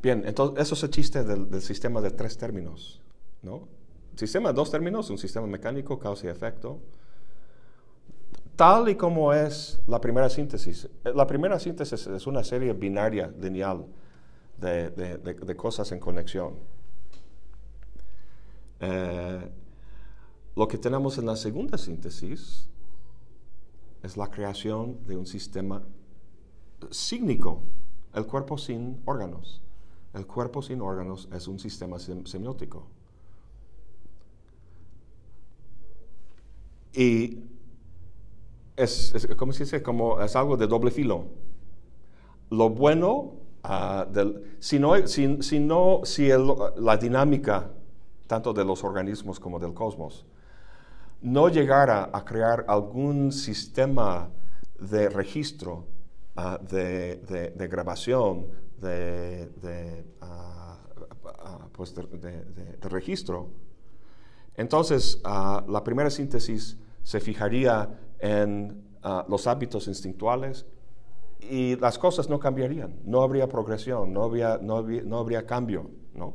bien, 0.03 0.25
entonces 0.27 0.63
eso 0.63 0.75
es 0.75 0.83
el 0.83 0.91
chiste 0.91 1.25
del, 1.25 1.63
sistema 1.63 2.01
de 2.01 2.11
tres 2.11 2.37
términos, 2.37 3.01
¿no? 3.43 3.69
Sistema 4.17 4.51
de 4.51 4.55
dos 4.55 4.71
términos, 4.71 5.11
un 5.11 5.19
sistema 5.19 5.47
mecánico, 5.47 5.99
causa 5.99 6.27
y 6.27 6.31
efecto. 6.31 6.81
Tal 8.57 8.89
y 8.89 8.95
como 8.95 9.33
es 9.33 9.83
la 9.87 10.01
primera 10.01 10.31
síntesis. 10.31 10.89
La 11.03 11.27
primera 11.27 11.59
síntesis 11.59 12.07
es 12.07 12.27
una 12.27 12.45
serie 12.45 12.73
binaria, 12.73 13.33
lineal, 13.41 13.87
de, 14.59 15.55
cosas 15.57 15.91
en 15.91 15.99
conexión. 15.99 16.55
Eh, 18.81 19.51
lo 20.55 20.69
que 20.69 20.79
tenemos 20.79 21.19
en 21.19 21.27
la 21.27 21.37
segunda 21.37 21.79
síntesis 21.79 22.69
es 24.03 24.17
la 24.17 24.31
creación 24.31 25.05
de 25.07 25.17
un 25.17 25.27
sistema 25.27 25.83
sígnico, 26.91 27.63
el 28.15 28.27
cuerpo 28.27 28.57
sin 28.57 29.03
órganos. 29.05 29.63
El 30.13 30.29
cuerpo 30.29 30.63
sin 30.63 30.81
órganos 30.81 31.29
es 31.33 31.49
un 31.49 31.59
sistema 31.59 31.99
semiótico. 31.99 32.87
Y 36.93 37.43
es, 38.77 39.29
¿cómo 39.37 39.53
se 39.53 39.65
dice? 39.65 39.83
Como 39.83 40.21
es 40.21 40.35
algo 40.37 40.57
de 40.57 40.67
doble 40.67 40.91
filo. 40.91 41.27
Lo 42.51 42.71
bueno, 42.71 43.35
ah, 43.63 44.07
si, 44.59 44.79
no, 44.79 45.07
si, 45.07 45.43
si 45.43 46.29
la 46.77 46.97
dinámica 46.97 47.71
tanto 48.27 48.53
de 48.53 48.65
los 48.65 48.83
organismos 48.85 49.39
como 49.39 49.59
del 49.59 49.75
cosmos 49.75 50.25
no 51.23 51.49
llegara 51.49 52.11
a 52.13 52.25
crear 52.25 52.65
algún 52.69 53.33
sistema 53.33 54.29
de 54.79 55.09
registro, 55.09 55.87
ah, 56.37 56.59
de, 56.61 57.69
grabación, 57.71 58.47
ah, 60.21 60.79
ah, 61.25 61.69
pues 61.73 61.95
de, 61.95 62.79
registro, 62.83 63.49
entonces 64.55 65.21
la 65.25 65.83
primera 65.83 66.11
síntesis 66.11 66.77
se 67.03 67.21
fijaría 67.21 67.89
en 68.25 68.83
los 69.29 69.47
hábitos 69.47 69.87
instintuales 69.87 70.67
y 71.41 71.77
las 71.77 71.99
cosas 71.99 72.29
no 72.29 72.39
cambiarían, 72.39 73.01
no 73.05 73.23
habría 73.23 73.49
progresión, 73.49 74.13
no 74.13 74.25
habría, 74.25 74.59
no 74.61 74.83
no 74.83 75.19
habría 75.19 75.47
cambio. 75.47 75.91
¿no? 76.15 76.35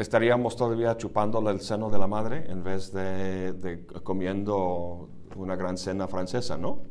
estaríamos 0.00 0.56
todavía 0.56 0.96
chupándole 0.96 1.50
el 1.50 1.60
seno 1.60 1.90
de 1.90 1.98
la 1.98 2.06
madre 2.06 2.50
en 2.50 2.64
vez 2.64 2.92
de, 2.92 3.84
comiendo 4.02 5.10
una 5.36 5.56
gran 5.56 5.76
cena 5.76 6.08
francesa, 6.08 6.56
¿no? 6.56 6.82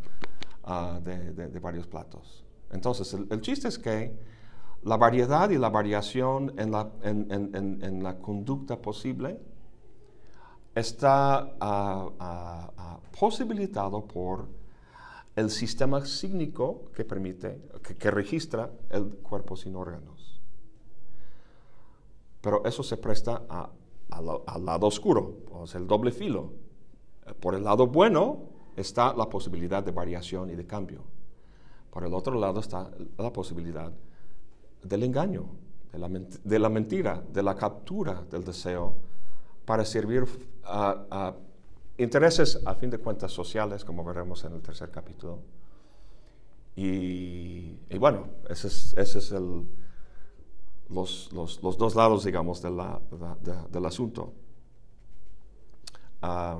Ah, 0.64 1.00
de, 1.04 1.60
varios 1.60 1.88
platos. 1.88 2.46
Entonces, 2.72 3.14
el, 3.14 3.42
chiste 3.42 3.68
es 3.68 3.80
que 3.80 4.16
la 4.84 4.98
variedad 4.98 5.50
y 5.50 5.58
la 5.58 5.70
variación 5.70 6.54
en 6.58 6.72
la, 6.72 6.92
en, 7.02 8.04
la 8.04 8.20
conducta 8.20 8.80
posible 8.80 9.40
está 10.80 11.56
ah, 11.60 12.10
ah, 12.20 13.00
posibilitado 13.20 14.06
por 14.06 14.48
el 15.36 15.50
sistema 15.50 16.06
sígnico 16.06 16.92
que 16.96 17.06
permite, 17.06 17.62
que 17.98 18.12
registra 18.12 18.72
el 18.90 19.06
cuerpo 19.18 19.56
sin 19.56 19.76
órganos. 19.76 20.42
Pero 22.42 22.66
eso 22.66 22.84
se 22.84 22.98
presta 22.98 23.44
al 24.10 24.66
lado 24.66 24.88
oscuro, 24.88 25.40
o 25.52 25.68
sea, 25.68 25.80
el 25.80 25.88
doble 25.88 26.12
filo. 26.12 26.54
Por 27.40 27.56
el 27.56 27.64
lado 27.64 27.88
bueno 27.88 28.50
está 28.76 29.14
la 29.14 29.30
posibilidad 29.30 29.84
de 29.84 29.92
variación 29.92 30.50
y 30.50 30.56
de 30.56 30.66
cambio. 30.66 31.04
Por 31.92 32.06
el 32.06 32.14
otro 32.14 32.40
lado 32.40 32.60
está 32.60 32.90
la 33.18 33.32
posibilidad 33.32 33.92
del 34.84 35.04
engaño, 35.04 35.46
de 35.92 36.60
la, 36.60 36.70
mentira, 36.70 37.24
de 37.32 37.44
la 37.44 37.56
captura 37.56 38.24
del 38.30 38.44
deseo 38.44 39.09
para 39.70 39.86
servir 39.86 40.26
a, 40.64 41.36
intereses, 42.00 42.60
a 42.66 42.74
fin 42.74 42.90
de 42.90 42.98
cuentas, 42.98 43.32
sociales, 43.32 43.86
como 43.86 44.04
veremos 44.04 44.44
en 44.44 44.54
el 44.54 44.62
tercer 44.64 44.90
capítulo. 44.90 45.44
Y, 46.76 47.78
bueno, 48.00 48.30
ese 48.50 48.68
es 48.68 49.32
el, 49.32 49.68
los, 50.90 51.30
dos 51.62 51.96
lados, 51.96 52.24
digamos, 52.24 52.64
del 52.64 53.86
asunto. 53.86 54.34
Ah, 56.24 56.60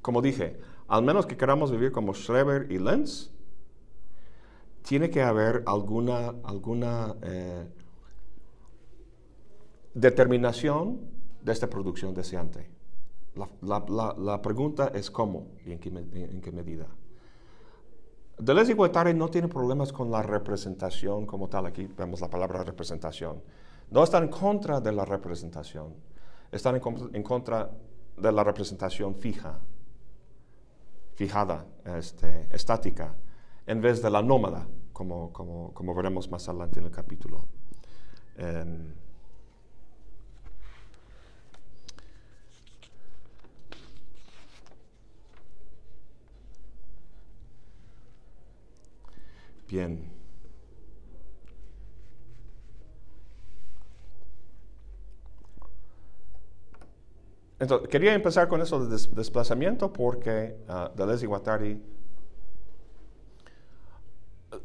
como 0.00 0.22
dije, 0.22 0.58
al 0.88 1.02
menos 1.02 1.26
que 1.26 1.36
queramos 1.36 1.70
vivir 1.70 1.92
como 1.92 2.14
Schreber 2.14 2.72
y 2.72 2.78
Lenz, 2.78 3.30
tiene 4.80 5.10
que 5.10 5.20
haber 5.20 5.62
alguna, 5.66 6.32
alguna 6.42 7.16
eh, 7.20 7.68
determinación 9.92 11.19
de 11.42 11.52
esta 11.52 11.68
producción 11.68 12.14
deseante. 12.14 12.70
La, 13.62 14.42
pregunta 14.42 14.88
es 14.94 15.10
cómo 15.10 15.48
y 15.64 15.72
en 15.72 15.78
qué, 15.78 15.88
en 15.88 16.40
qué 16.40 16.52
medida. 16.52 16.86
Deleuze 18.40 18.72
y 18.72 18.74
Guattari 18.74 19.12
no 19.12 19.28
tienen 19.28 19.50
problemas 19.50 19.92
con 19.92 20.10
la 20.10 20.22
representación 20.22 21.26
como 21.26 21.48
tal. 21.48 21.66
Aquí 21.66 21.86
vemos 21.86 22.20
la 22.20 22.30
palabra 22.30 22.64
representación. 22.64 23.42
No 23.90 24.02
están 24.02 24.24
en 24.24 24.30
contra 24.30 24.80
de 24.80 24.92
la 24.92 25.04
representación. 25.04 25.94
Están 26.50 26.80
en, 27.12 27.22
contra 27.22 27.70
de 28.16 28.32
la 28.32 28.42
representación 28.42 29.14
fija, 29.14 29.58
fijada, 31.14 31.66
este, 31.84 32.48
estática, 32.50 33.14
en 33.66 33.80
vez 33.80 34.02
de 34.02 34.10
la 34.10 34.22
nómada, 34.22 34.66
como, 34.92 35.32
como, 35.32 35.94
veremos 35.94 36.30
más 36.30 36.48
adelante 36.48 36.80
en 36.80 36.86
el 36.86 36.90
capítulo. 36.90 37.46
Em, 38.36 38.94
Bien. 49.70 50.10
Entonces, 57.60 57.88
quería 57.88 58.14
empezar 58.14 58.48
con 58.48 58.60
eso 58.62 58.84
de 58.84 58.98
desplazamiento 59.12 59.92
porque 59.92 60.56
uh, 60.68 60.96
Deleuze 60.96 61.24
y 61.24 61.28
Guattari, 61.28 61.82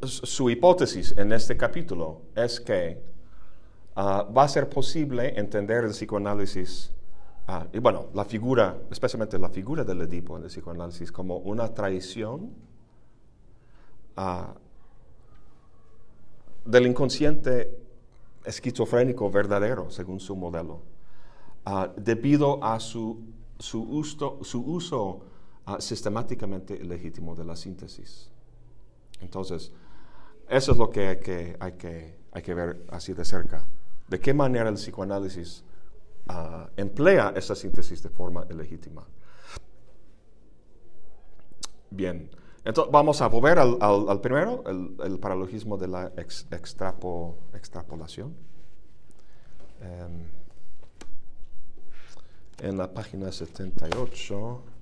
su 0.01 0.49
hipótesis 0.49 1.14
en 1.16 1.32
este 1.34 1.56
capítulo 1.56 2.24
es 2.36 2.60
que 2.60 2.99
ah, 3.95 4.28
va 4.36 4.43
a 4.43 4.47
ser 4.47 4.68
posible 4.68 5.38
entender 5.39 5.84
el 5.84 5.91
psicoanálisis, 5.91 6.91
ah, 7.47 7.68
y 7.72 7.78
bueno, 7.78 8.08
la 8.16 8.26
figura, 8.26 8.78
especialmente 8.89 9.38
la 9.38 9.49
figura 9.49 9.84
del 9.84 10.01
Edipo 10.01 10.36
en 10.38 10.43
el 10.43 10.49
psicoanálisis, 10.49 11.12
como 11.12 11.38
una 11.38 11.72
traición 11.74 12.53
del 16.66 16.88
inconsciente 16.88 17.78
esquizofrénico 18.43 19.30
verdadero, 19.30 19.89
según 19.89 20.20
su 20.20 20.36
modelo, 20.36 20.82
ah, 21.66 21.91
debido 21.95 22.63
a 22.63 22.80
su, 22.80 23.24
su 23.59 23.82
uso, 23.82 24.39
su 24.41 24.61
uso 24.61 25.26
ah, 25.66 25.80
sistemáticamente 25.80 26.84
legítimo 26.84 27.36
de 27.36 27.45
la 27.45 27.55
síntesis. 27.55 28.30
Entonces, 29.22 29.72
eso 30.49 30.72
es 30.72 30.78
lo 30.78 30.89
que 30.89 31.07
hay 31.07 31.20
que, 31.20 31.57
hay 31.59 31.72
que, 31.74 32.20
hay 32.32 32.41
que 32.41 32.53
ver 32.53 32.86
así 32.89 33.13
de 33.13 33.26
cerca. 33.26 33.68
¿De 34.07 34.20
qué 34.20 34.34
manera 34.34 34.70
el 34.70 34.76
psicoanálisis 34.76 35.63
ah, 36.28 36.70
emplea 36.76 37.34
esa 37.36 37.55
síntesis 37.55 38.03
de 38.03 38.09
forma 38.09 38.45
legítima? 38.45 39.07
Bien. 41.89 42.30
Entonces, 42.66 42.91
vamos 42.91 43.22
a 43.22 43.28
volver 43.28 43.59
al, 43.59 44.22
primero, 44.22 44.63
el, 44.68 45.20
paralogismo 45.20 45.78
de 45.78 45.88
la 45.88 46.11
extrapolación. 46.18 48.36
Em, 49.82 50.26
en 52.61 52.78
la 52.78 52.91
página 52.91 53.32
78. 53.32 54.75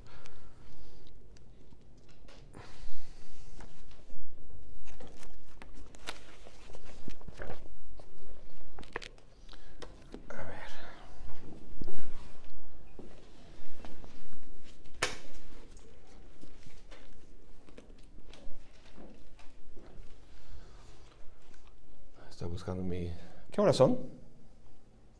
Estoy 22.43 22.51
buscando 22.51 22.83
mi... 22.83 23.09
¿Qué 23.51 23.61
horas 23.61 23.77
son? 23.77 23.97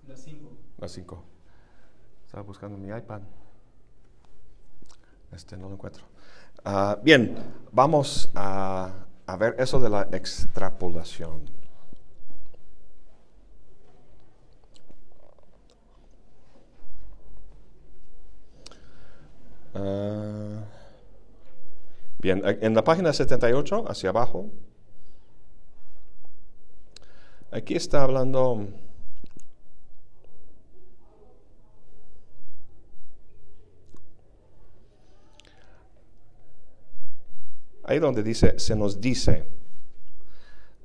Las 0.10 0.20
5. 0.24 0.52
Las 0.78 0.92
5. 0.92 1.24
Estaba 2.26 2.44
buscando 2.44 2.78
mi 2.78 2.90
iPad. 2.90 3.22
Este 5.32 5.56
no 5.56 5.70
lo 5.70 5.76
encuentro. 5.76 6.04
Ah, 6.66 7.00
bien, 7.02 7.38
vamos 7.72 8.30
a, 8.36 9.06
a 9.26 9.38
ver 9.38 9.56
eso 9.58 9.80
de 9.80 9.90
la 9.90 10.02
extrapolación. 10.12 11.46
Ah, 19.74 20.66
bien, 22.20 22.42
en 22.44 22.74
la 22.74 22.84
página 22.84 23.14
78, 23.14 23.86
hacia 23.88 24.10
abajo, 24.10 24.50
aquí 27.54 27.76
está 27.76 28.02
hablando 28.02 28.68
ahí 37.84 38.00
donde 38.00 38.24
dice, 38.24 38.58
se 38.60 38.76
nos 38.76 39.00
dice, 39.00 39.46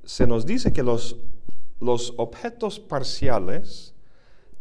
se 0.03 0.27
nos 0.27 0.45
dice 0.45 0.71
que 0.71 0.83
los, 0.83 1.17
los 1.79 2.13
objetos 2.17 2.79
parciales 2.79 3.95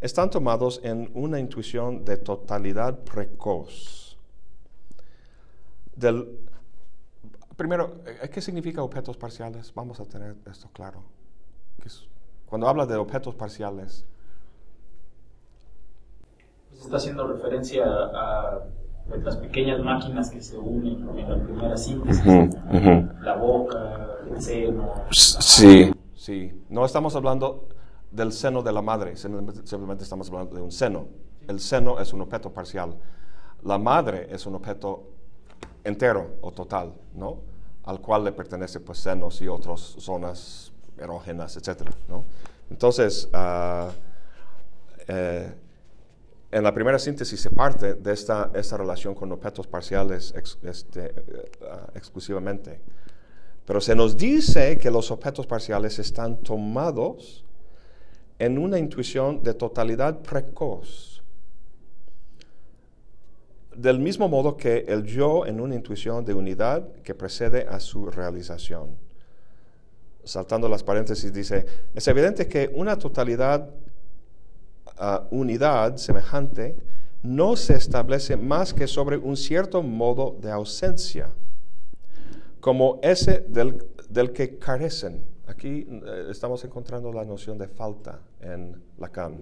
están 0.00 0.30
tomados 0.30 0.80
en 0.84 1.10
una 1.14 1.38
intuición 1.38 2.04
de 2.04 2.16
totalidad 2.16 3.00
precoz 3.00 4.16
del, 5.94 6.38
primero, 7.56 8.00
eh, 8.06 8.30
¿qué 8.32 8.40
significa 8.40 8.82
objetos 8.82 9.16
parciales? 9.16 9.74
Vamos 9.74 9.98
a 9.98 10.04
tener 10.04 10.36
esto 10.48 10.70
claro. 10.72 11.17
Cuando 12.46 12.66
habla 12.66 12.86
de 12.86 12.96
objetos 12.96 13.34
parciales. 13.34 14.06
Pues 16.70 16.80
está 16.82 16.96
haciendo 16.96 17.26
referencia 17.26 17.84
a 17.84 18.60
las 19.22 19.36
pequeñas 19.36 19.80
máquinas 19.80 20.30
que 20.30 20.40
se 20.40 20.56
unen 20.56 21.06
en 21.18 21.28
la 21.28 21.44
primera 21.44 21.76
síntesis. 21.76 22.24
La 22.24 23.36
boca, 23.36 24.06
el 24.30 24.40
seno. 24.40 24.94
Sí, 25.10 25.92
sí. 26.14 26.64
No 26.70 26.86
estamos 26.86 27.14
hablando 27.16 27.68
del 28.10 28.32
seno 28.32 28.62
de 28.62 28.72
la 28.72 28.80
madre, 28.80 29.14
simplemente 29.16 30.02
estamos 30.02 30.28
hablando 30.28 30.56
de 30.56 30.62
un 30.62 30.72
seno. 30.72 31.06
El 31.46 31.60
seno 31.60 32.00
es 32.00 32.12
un 32.14 32.22
objeto 32.22 32.50
parcial. 32.50 32.96
La 33.62 33.76
madre 33.76 34.28
es 34.30 34.46
un 34.46 34.54
objeto 34.54 35.08
entero 35.84 36.36
o 36.40 36.52
total, 36.52 36.94
¿no? 37.14 37.40
Al 37.84 38.00
cual 38.00 38.24
le 38.24 38.32
pertenece 38.32 38.80
pues 38.80 38.98
senos 38.98 39.40
y 39.42 39.48
otras 39.48 39.80
zonas 39.80 40.72
erógenas, 41.00 41.58
¿no? 42.08 42.24
Entonces, 42.70 43.28
uh, 43.32 43.90
eh, 45.06 45.52
en 46.50 46.62
la 46.62 46.72
primera 46.72 46.98
síntesis 46.98 47.40
se 47.40 47.50
parte 47.50 47.94
de 47.94 48.12
esta, 48.12 48.50
esta 48.54 48.76
relación 48.76 49.14
con 49.14 49.32
objetos 49.32 49.66
parciales 49.66 50.34
este, 50.62 51.14
uh, 51.60 51.96
exclusivamente. 51.96 52.80
Pero 53.64 53.80
se 53.80 53.94
nos 53.94 54.16
dice 54.16 54.78
que 54.78 54.90
los 54.90 55.10
objetos 55.10 55.46
parciales 55.46 55.98
están 55.98 56.38
tomados 56.38 57.44
en 58.38 58.58
una 58.58 58.78
intuición 58.78 59.42
de 59.42 59.54
totalidad 59.54 60.20
precoz 60.20 61.18
del 63.78 64.00
mismo 64.00 64.28
modo 64.28 64.56
que 64.56 64.84
el 64.88 65.04
yo 65.04 65.46
en 65.46 65.60
una 65.60 65.76
intuición 65.76 66.24
de 66.24 66.34
unidad 66.34 66.92
que 67.04 67.14
precede 67.14 67.64
a 67.68 67.78
su 67.78 68.06
realización. 68.06 69.07
Saltando 70.28 70.68
las 70.68 70.82
paréntesis 70.82 71.32
dice, 71.32 71.64
es 71.94 72.06
evidente 72.06 72.46
que 72.46 72.70
una 72.74 72.98
totalidad, 72.98 73.70
uh, 75.00 75.34
unidad 75.34 75.96
semejante, 75.96 76.76
no 77.22 77.56
se 77.56 77.76
establece 77.76 78.36
más 78.36 78.74
que 78.74 78.86
sobre 78.86 79.16
un 79.16 79.38
cierto 79.38 79.82
modo 79.82 80.36
de 80.38 80.50
ausencia, 80.50 81.30
como 82.60 83.00
ese 83.02 83.46
del, 83.48 83.82
del 84.10 84.32
que 84.32 84.58
carecen. 84.58 85.24
Aquí 85.46 85.88
eh, 85.88 86.26
estamos 86.30 86.62
encontrando 86.62 87.10
la 87.10 87.24
noción 87.24 87.56
de 87.56 87.66
falta 87.66 88.20
en 88.42 88.76
Lacan. 88.98 89.40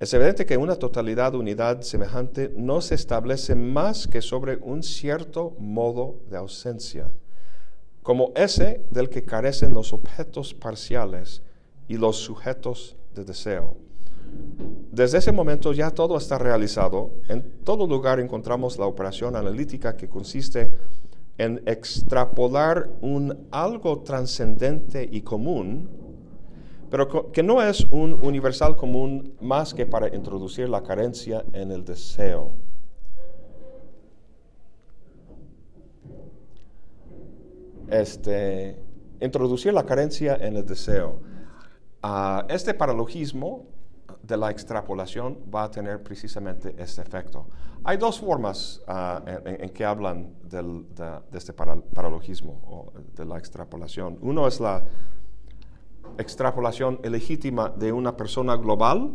Es 0.00 0.12
evidente 0.14 0.44
que 0.44 0.56
una 0.56 0.74
totalidad, 0.74 1.32
unidad 1.36 1.82
semejante 1.82 2.52
no 2.56 2.80
se 2.80 2.96
establece 2.96 3.54
más 3.54 4.08
que 4.08 4.20
sobre 4.20 4.56
un 4.56 4.82
cierto 4.82 5.54
modo 5.60 6.16
de 6.28 6.36
ausencia, 6.36 7.08
como 8.08 8.32
ese 8.36 8.86
del 8.90 9.10
que 9.10 9.22
carecen 9.22 9.74
los 9.74 9.92
objetos 9.92 10.54
parciales 10.54 11.42
y 11.88 11.98
los 11.98 12.16
sujetos 12.16 12.96
de 13.14 13.22
deseo. 13.22 13.76
Desde 14.90 15.18
ese 15.18 15.30
momento 15.30 15.74
ya 15.74 15.90
todo 15.90 16.16
está 16.16 16.38
realizado. 16.38 17.10
En 17.28 17.42
todo 17.64 17.86
lugar 17.86 18.18
encontramos 18.18 18.78
la 18.78 18.86
operación 18.86 19.36
analítica 19.36 19.94
que 19.94 20.08
consiste 20.08 20.74
en 21.36 21.62
extrapolar 21.66 22.88
un 23.02 23.46
algo 23.50 23.98
trascendente 24.00 25.06
y 25.12 25.20
común 25.20 25.90
pero 26.90 27.30
que 27.30 27.42
no 27.42 27.62
es 27.62 27.84
un 27.90 28.14
universal 28.22 28.74
común 28.74 29.34
más 29.42 29.74
que 29.74 29.84
para 29.84 30.08
introducir 30.16 30.70
la 30.70 30.82
carencia 30.82 31.44
en 31.52 31.70
el 31.70 31.84
deseo. 31.84 32.54
Este, 37.90 38.80
introducir 39.20 39.72
la 39.72 39.84
carencia 39.84 40.36
en 40.36 40.56
el 40.56 40.64
deseo. 40.64 41.20
Ah, 42.02 42.46
este 42.48 42.74
paralogismo 42.74 43.66
de 44.22 44.36
la 44.36 44.50
extrapolación 44.50 45.38
va 45.52 45.64
a 45.64 45.70
tener 45.70 46.02
precisamente 46.02 46.74
este 46.78 47.02
efecto. 47.02 47.46
Hay 47.84 47.96
dos 47.96 48.20
formas 48.20 48.82
ah, 48.86 49.22
en, 49.44 49.70
que 49.70 49.84
hablan 49.84 50.34
de, 50.44 50.84
este 51.32 51.52
paralogismo 51.52 52.60
o 52.66 52.92
de 53.16 53.24
la 53.24 53.38
extrapolación. 53.38 54.18
Uno 54.20 54.46
es 54.46 54.60
la 54.60 54.84
extrapolación 56.18 57.00
ilegítima 57.04 57.70
de 57.70 57.92
una 57.92 58.16
persona 58.16 58.56
global 58.56 59.12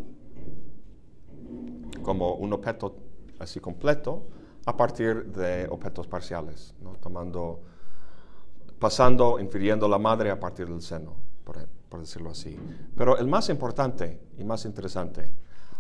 como 2.02 2.36
un 2.36 2.54
objeto 2.54 2.96
así 3.40 3.60
completo 3.60 4.28
a 4.66 4.78
partir 4.78 5.26
de 5.26 5.68
objetos 5.70 6.08
parciales, 6.08 6.74
¿no? 6.82 6.94
tomando, 6.94 7.62
pasando, 8.84 9.40
infiriendo 9.40 9.88
la 9.88 9.98
madre 9.98 10.30
a 10.30 10.38
partir 10.38 10.68
del 10.68 10.82
seno, 10.82 11.16
por, 11.46 12.02
decirlo 12.02 12.32
así. 12.32 12.60
Pero 12.98 13.18
el 13.18 13.28
más 13.28 13.48
importante 13.48 14.20
y 14.38 14.44
más 14.44 14.66
interesante 14.66 15.32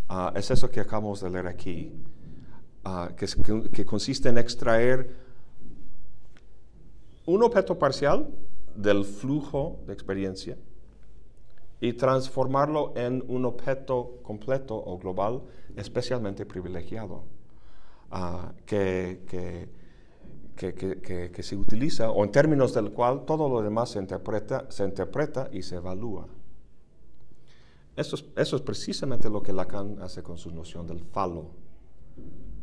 ah, 0.07 0.31
es 0.33 0.49
eso 0.49 0.71
que 0.71 0.79
acabamos 0.79 1.19
de 1.19 1.29
leer 1.29 1.47
aquí, 1.47 1.91
ah, 2.85 3.09
que 3.13 3.83
consiste 3.83 4.29
en 4.29 4.37
extraer 4.37 5.13
un 7.25 7.43
objeto 7.43 7.77
parcial 7.77 8.29
del 8.73 9.03
flujo 9.03 9.81
de 9.85 9.91
experiencia 9.91 10.57
y 11.81 11.91
transformarlo 11.91 12.93
en 12.95 13.21
un 13.27 13.43
objeto 13.43 14.19
completo 14.23 14.75
o 14.77 14.97
global 14.97 15.41
especialmente 15.75 16.45
privilegiado, 16.45 17.25
ah, 18.11 18.53
que, 18.65 19.25
que, 19.27 19.82
que, 20.55 20.73
que, 20.73 21.43
se 21.43 21.55
utiliza 21.55 22.11
o 22.11 22.23
en 22.23 22.31
términos 22.31 22.73
del 22.73 22.91
cual 22.91 23.25
todo 23.25 23.49
lo 23.49 23.61
demás 23.61 23.89
se 23.89 23.99
interpreta, 23.99 24.65
se 24.69 24.83
interpreta 24.83 25.49
y 25.51 25.63
se 25.63 25.75
evalúa. 25.75 26.27
Eso 27.95 28.15
es, 28.15 28.25
eso 28.35 28.55
es 28.55 28.61
precisamente 28.61 29.29
lo 29.29 29.41
que 29.41 29.53
Lacan 29.53 30.01
hace 30.01 30.23
con 30.23 30.37
su 30.37 30.51
noción 30.51 30.87
del 30.87 30.99
falo, 30.99 31.51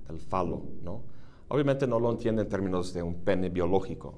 del 0.09 0.21
falo, 0.21 0.63
¿no? 0.83 1.03
Obviamente 1.49 1.87
no 1.87 1.99
lo 1.99 2.11
entiende 2.11 2.43
en 2.43 2.49
términos 2.49 2.93
de 2.95 3.03
un 3.03 3.15
pene 3.15 3.49
biológico, 3.49 4.15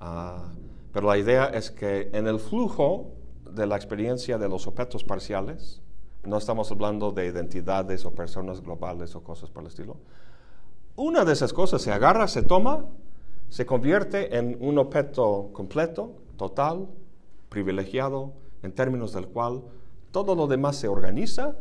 ah, 0.00 0.52
pero 0.92 1.08
la 1.08 1.18
idea 1.18 1.46
es 1.46 1.70
que 1.70 2.10
en 2.12 2.26
el 2.26 2.38
flujo 2.38 3.12
de 3.50 3.66
la 3.66 3.76
experiencia 3.76 4.38
de 4.38 4.48
los 4.48 4.66
objetos 4.66 5.04
parciales, 5.04 5.80
no 6.24 6.36
estamos 6.38 6.70
hablando 6.70 7.10
de 7.10 7.26
identidades 7.26 8.04
o 8.04 8.12
personas 8.12 8.60
globales 8.60 9.14
o 9.16 9.22
cosas 9.22 9.50
por 9.50 9.62
el 9.62 9.68
estilo. 9.68 9.96
Una 10.96 11.24
de 11.24 11.32
esas 11.32 11.52
cosas 11.52 11.80
se 11.80 11.90
agarra, 11.90 12.28
se 12.28 12.42
toma, 12.42 12.84
se 13.48 13.64
convierte 13.64 14.36
en 14.36 14.58
un 14.60 14.78
objeto 14.78 15.50
completo, 15.52 16.16
total, 16.36 16.88
privilegiado, 17.48 18.34
en 18.62 18.72
términos 18.72 19.12
del 19.12 19.28
cual 19.28 19.62
todo 20.10 20.34
lo 20.34 20.46
demás 20.46 20.76
se 20.76 20.88
organiza 20.88 21.56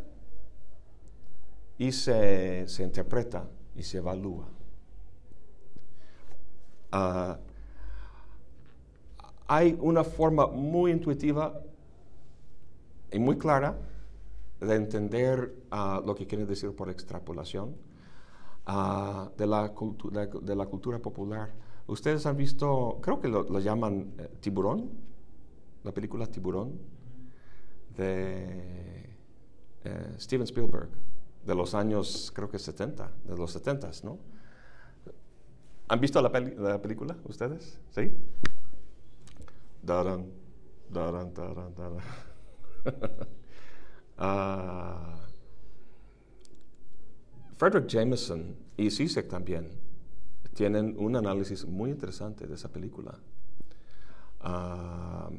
y 1.77 1.93
se, 1.93 2.65
interpreta 2.79 3.47
y 3.75 3.83
se 3.83 3.97
evalúa. 3.97 4.47
Ah, 6.91 7.39
hay 9.47 9.77
una 9.79 10.03
forma 10.03 10.47
muy 10.47 10.91
intuitiva 10.91 11.61
y 13.11 13.19
muy 13.19 13.37
clara 13.37 13.77
de 14.59 14.75
entender 14.75 15.55
ah, 15.71 16.01
lo 16.05 16.15
que 16.15 16.27
quiere 16.27 16.45
decir 16.45 16.75
por 16.75 16.89
extrapolación 16.89 17.75
de, 18.65 19.47
la 19.47 19.69
de, 19.69 20.55
la 20.55 20.65
cultura 20.65 20.99
popular. 20.99 21.53
Ustedes 21.87 22.25
han 22.25 22.37
visto, 22.37 22.99
creo 23.01 23.19
que 23.19 23.27
lo, 23.27 23.59
llaman 23.59 24.13
eh, 24.17 24.29
tiburón. 24.39 24.89
la 25.83 25.91
película 25.91 26.25
Tiburón 26.27 26.79
de 27.97 29.09
eh, 29.83 30.15
Steven 30.17 30.43
Spielberg, 30.43 30.89
de 31.45 31.55
los 31.55 31.73
años, 31.73 32.31
creo 32.33 32.49
que 32.49 32.59
70, 32.59 33.11
de 33.25 33.35
los 33.35 33.51
70, 33.51 33.91
¿no? 34.03 34.19
¿Han 35.87 35.99
visto 35.99 36.21
la, 36.21 36.31
película 36.31 37.17
ustedes? 37.25 37.79
¿Sí? 37.89 38.15
Daran, 39.81 40.31
daran, 40.89 41.33
daran, 41.33 41.75
daran. 41.75 41.99
Ah, 44.23 45.17
Frederick 47.61 47.87
Jameson 47.87 48.55
y 48.75 48.89
Sisek 48.89 49.27
también 49.27 49.69
tienen 50.55 50.95
un 50.97 51.15
análisis 51.15 51.63
muy 51.63 51.91
interesante 51.91 52.47
de 52.47 52.55
esa 52.55 52.69
película. 52.69 53.13
Ah, 54.39 55.29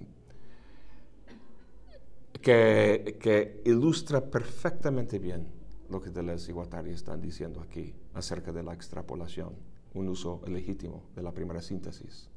que, 2.40 3.60
ilustra 3.64 4.20
perfectamente 4.20 5.18
bien 5.18 5.48
lo 5.90 6.00
que 6.00 6.10
Deleuze 6.10 6.52
y 6.52 6.54
Guattari 6.54 6.92
están 6.92 7.20
diciendo 7.20 7.60
aquí 7.60 7.92
acerca 8.14 8.52
de 8.52 8.62
la 8.62 8.72
extrapolación, 8.72 9.56
un 9.94 10.08
uso 10.08 10.42
legítimo 10.46 11.02
de 11.16 11.24
la 11.24 11.32
primera 11.32 11.60
síntesis. 11.60 12.30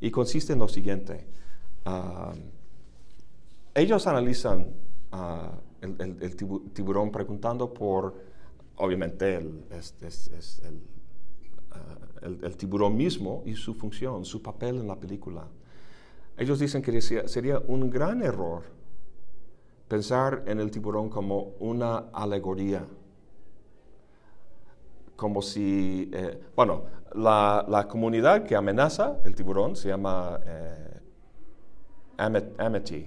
Y 0.00 0.10
consiste 0.10 0.54
en 0.54 0.58
lo 0.58 0.68
siguiente. 0.68 1.26
Ah, 1.84 2.32
ellos 3.74 4.06
analizan 4.06 4.68
ah, 5.10 5.52
el, 5.82 6.34
tiburón 6.72 7.12
preguntando 7.12 7.74
por, 7.74 8.31
obviamente, 8.76 9.40
ah, 11.70 11.98
el, 12.22 12.56
tiburón 12.56 12.96
mismo 12.96 13.42
y 13.46 13.54
su 13.54 13.74
función, 13.74 14.24
su 14.24 14.42
papel 14.42 14.78
en 14.78 14.88
la 14.88 14.96
película. 14.96 15.46
Ellos 16.36 16.58
dicen 16.58 16.82
que 16.82 17.00
sería 17.00 17.58
un 17.58 17.90
gran 17.90 18.22
error 18.22 18.62
pensar 19.88 20.44
en 20.46 20.58
el 20.58 20.70
tiburón 20.70 21.10
como 21.10 21.52
una 21.60 22.08
alegoría. 22.12 22.86
Como 25.16 25.42
si, 25.42 26.10
eh, 26.12 26.40
bueno, 26.56 26.84
la, 27.14 27.86
comunidad 27.90 28.44
que 28.44 28.56
amenaza 28.56 29.18
el 29.24 29.34
tiburón 29.34 29.76
se 29.76 29.88
llama 29.88 30.40
eh, 30.46 31.00
amity, 32.16 33.06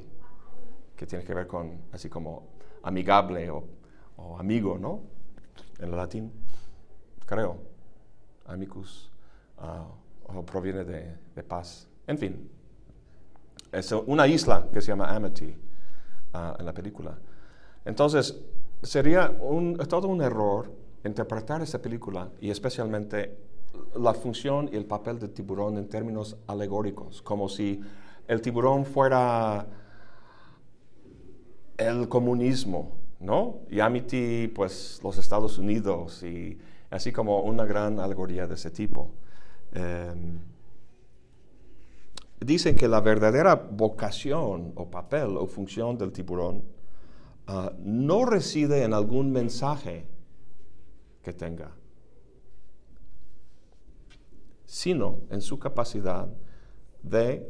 que 0.95 1.05
tiene 1.07 1.25
que 1.25 1.33
ver 1.33 1.47
con 1.47 1.81
así 1.91 2.09
como 2.09 2.49
amigable 2.83 3.49
o, 3.49 3.63
amigo, 4.37 4.77
¿no? 4.77 5.01
En 5.79 5.91
latín, 5.95 6.31
creo, 7.25 7.57
amicus, 8.45 9.11
ah, 9.57 9.85
proviene 10.45 10.83
de, 10.83 11.17
de, 11.35 11.43
paz. 11.43 11.87
En 12.07 12.17
fin, 12.17 12.49
es 13.71 13.91
una 13.91 14.27
isla 14.27 14.67
que 14.71 14.81
se 14.81 14.87
llama 14.87 15.13
Amity 15.13 15.55
en 16.59 16.65
la 16.65 16.73
película. 16.73 17.17
Entonces, 17.83 18.39
sería 18.81 19.37
todo 19.89 20.07
un 20.07 20.21
error 20.21 20.71
interpretar 21.03 21.61
esa 21.61 21.81
película 21.81 22.29
y 22.39 22.49
especialmente 22.49 23.37
la 23.95 24.13
función 24.13 24.69
y 24.71 24.75
el 24.75 24.85
papel 24.85 25.19
del 25.19 25.31
tiburón 25.31 25.77
en 25.77 25.87
términos 25.87 26.37
alegóricos, 26.47 27.21
como 27.21 27.49
si 27.49 27.81
el 28.27 28.41
tiburón 28.41 28.85
fuera 28.85 29.67
el 31.77 32.07
comunismo, 32.09 32.91
¿no? 33.19 33.61
Y 33.69 33.79
Amity, 33.79 34.47
pues 34.47 34.99
los 35.03 35.17
Estados 35.17 35.57
Unidos, 35.57 36.23
y 36.23 36.57
así 36.89 37.11
como 37.11 37.41
una 37.41 37.65
gran 37.65 37.99
alegoría 37.99 38.47
de 38.47 38.55
ese 38.55 38.71
tipo. 38.71 39.11
Em, 39.73 40.39
dicen 42.39 42.75
que 42.75 42.87
la 42.87 43.01
verdadera 43.01 43.55
vocación 43.55 44.73
o 44.75 44.89
papel 44.89 45.37
o 45.37 45.47
función 45.47 45.97
del 45.97 46.11
tiburón 46.11 46.63
ah, 47.47 47.73
no 47.79 48.25
reside 48.25 48.83
en 48.83 48.93
algún 48.93 49.31
mensaje 49.31 50.05
que 51.23 51.33
tenga, 51.33 51.71
sino 54.65 55.21
en 55.29 55.41
su 55.41 55.57
capacidad 55.57 56.27
de 57.01 57.49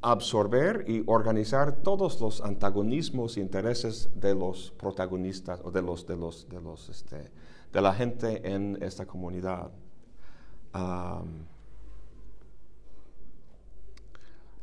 absorber 0.00 0.84
y 0.86 1.02
organizar 1.06 1.82
todos 1.82 2.20
los 2.20 2.40
antagonismos 2.40 3.36
e 3.36 3.40
intereses 3.40 4.10
de 4.14 4.34
los 4.34 4.70
protagonistas 4.72 5.60
o 5.64 5.70
de 5.70 5.82
los 5.82 6.06
de 6.06 6.16
los 6.16 6.48
de 6.48 6.60
los 6.60 6.88
este, 6.88 7.30
de 7.72 7.80
la 7.80 7.92
gente 7.94 8.52
en 8.52 8.78
esta 8.80 9.06
comunidad. 9.06 9.70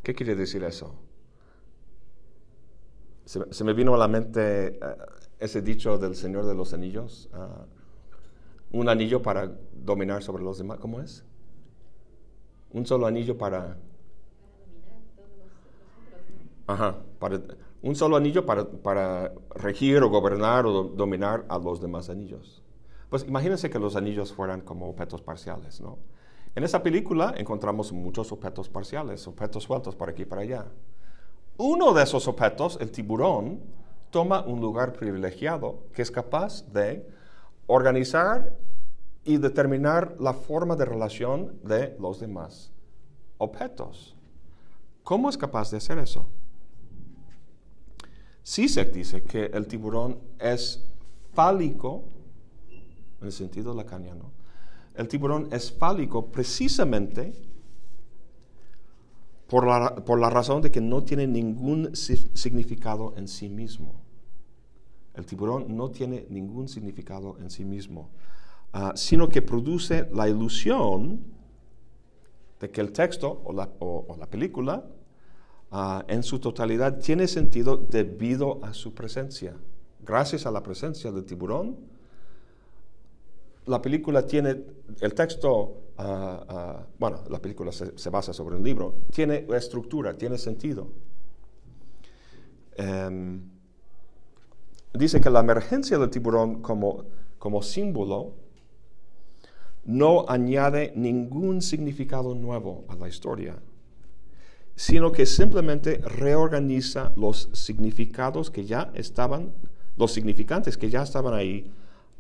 ¿Qué 0.04 0.14
quiere 0.14 0.36
decir 0.36 0.64
eso? 0.64 0.96
Se, 3.26 3.64
me 3.64 3.74
vino 3.74 3.96
a 3.96 3.98
la 3.98 4.08
mente 4.08 4.68
eh, 4.68 4.78
ese 5.40 5.64
dicho 5.64 5.98
del 5.98 6.16
Señor 6.16 6.46
de 6.46 6.54
los 6.54 6.74
Anillos. 6.74 7.28
Ah, 7.34 7.66
un 8.72 8.88
anillo 8.88 9.24
para 9.24 9.52
dominar 9.74 10.22
sobre 10.22 10.44
los 10.44 10.60
demás. 10.60 10.78
¿Cómo 10.78 11.02
es? 11.02 11.24
Un 12.72 12.86
solo 12.86 13.08
anillo 13.08 13.36
para... 13.36 13.78
Ajá, 16.68 16.98
un 17.84 17.96
solo 17.96 18.16
anillo 18.16 18.46
para, 18.46 18.66
para, 18.66 19.34
regir 19.54 20.02
o 20.02 20.10
gobernar 20.10 20.66
o 20.66 20.84
dominar 20.84 21.46
a 21.48 21.60
los 21.60 21.80
demás 21.80 22.10
anillos. 22.10 22.64
Pues 23.10 23.24
imagínense 23.28 23.70
que 23.70 23.78
los 23.78 23.96
anillos 23.96 24.34
fueran 24.34 24.62
como 24.62 24.90
objetos 24.90 25.22
parciales, 25.22 25.80
¿no? 25.80 26.00
En 26.56 26.64
esa 26.64 26.82
película 26.82 27.34
encontramos 27.38 27.92
muchos 27.92 28.32
objetos 28.32 28.70
parciales, 28.70 29.28
objetos 29.28 29.64
sueltos 29.64 29.96
por 29.96 30.10
aquí 30.10 30.24
y 30.24 30.26
para 30.26 30.42
allá. 30.42 30.66
Uno 31.58 31.94
de 31.94 32.04
esos 32.04 32.28
objetos, 32.28 32.78
el 32.82 32.92
tiburón, 32.92 33.60
toma 34.10 34.42
un 34.42 34.62
lugar 34.62 34.94
privilegiado 34.94 35.84
que 35.94 36.02
es 36.02 36.10
capaz 36.10 36.66
de 36.72 37.08
organizar 37.68 38.56
y 39.24 39.38
determinar 39.38 40.16
la 40.20 40.34
forma 40.34 40.76
de 40.76 40.86
relación 40.86 41.60
de 41.64 41.96
los 42.00 42.20
demás 42.20 42.72
objetos. 43.38 44.16
¿Cómo 45.04 45.30
es 45.30 45.38
capaz 45.38 45.72
de 45.72 45.78
hacer 45.78 46.00
eso? 46.00 46.28
Sisek 48.46 48.94
dice 48.94 49.24
que 49.24 49.46
el 49.46 49.66
tiburón 49.66 50.20
es 50.40 50.80
fálico, 51.34 52.04
en 53.20 53.26
el 53.26 53.32
sentido 53.32 53.74
lacaniano, 53.74 54.32
el 54.94 55.08
tiburón 55.08 55.50
es 55.52 55.72
fálico 55.72 56.28
precisamente 56.28 57.34
por 59.48 59.66
la, 59.66 60.30
razón 60.30 60.62
de 60.62 60.70
que 60.70 60.80
no 60.80 61.04
tiene 61.04 61.26
ningún 61.26 61.96
significado 61.96 63.16
en 63.18 63.28
sí 63.28 63.50
mismo. 63.50 63.96
El 65.16 65.26
tiburón 65.26 65.76
no 65.76 65.90
tiene 65.90 66.28
ningún 66.30 66.70
significado 66.70 67.38
en 67.40 67.50
sí 67.50 67.66
mismo, 67.66 68.12
ah, 68.74 68.94
sino 68.96 69.28
que 69.28 69.42
produce 69.42 70.08
la 70.14 70.30
ilusión 70.30 71.20
de 72.60 72.70
que 72.70 72.82
el 72.82 72.92
texto 72.92 73.42
o 73.44 73.54
la, 73.54 74.28
película 74.30 74.86
ah, 75.76 76.06
en 76.08 76.24
su 76.24 76.40
totalidad 76.40 77.00
tiene 77.00 77.28
sentido 77.28 77.76
debido 77.76 78.64
a 78.64 78.74
su 78.74 78.94
presencia. 78.94 79.56
Gracias 80.06 80.46
a 80.46 80.52
la 80.52 80.64
presencia 80.64 81.12
del 81.12 81.26
tiburón, 81.26 81.78
la 83.66 83.82
película 83.82 84.26
tiene, 84.26 84.64
el 85.02 85.14
texto, 85.14 85.82
ah, 85.98 86.46
ah, 86.48 86.88
bueno, 86.98 87.24
la 87.30 87.42
película 87.42 87.72
se, 87.72 88.10
basa 88.10 88.32
sobre 88.32 88.56
un 88.56 88.64
libro, 88.64 88.96
tiene 89.12 89.46
estructura, 89.56 90.16
tiene 90.16 90.38
sentido. 90.38 90.88
Em, 92.78 93.42
dice 94.94 95.20
que 95.20 95.30
la 95.30 95.40
emergencia 95.40 95.98
del 95.98 96.10
tiburón 96.10 96.62
como, 96.62 97.06
como 97.38 97.62
símbolo 97.62 98.34
no 99.86 100.26
añade 100.28 100.94
ningún 100.96 101.62
significado 101.62 102.34
nuevo 102.34 102.86
a 102.88 102.96
la 102.96 103.08
historia, 103.08 103.58
sino 104.76 105.12
que 105.12 105.26
simplemente 105.26 105.98
reorganiza 105.98 107.14
los 107.16 107.50
significados 107.54 108.52
que 108.52 108.66
ya 108.66 108.92
estaban, 108.94 109.54
los 109.98 110.12
significantes 110.12 110.78
que 110.78 110.90
ya 110.90 111.04
estaban 111.04 111.34
ahí, 111.34 111.72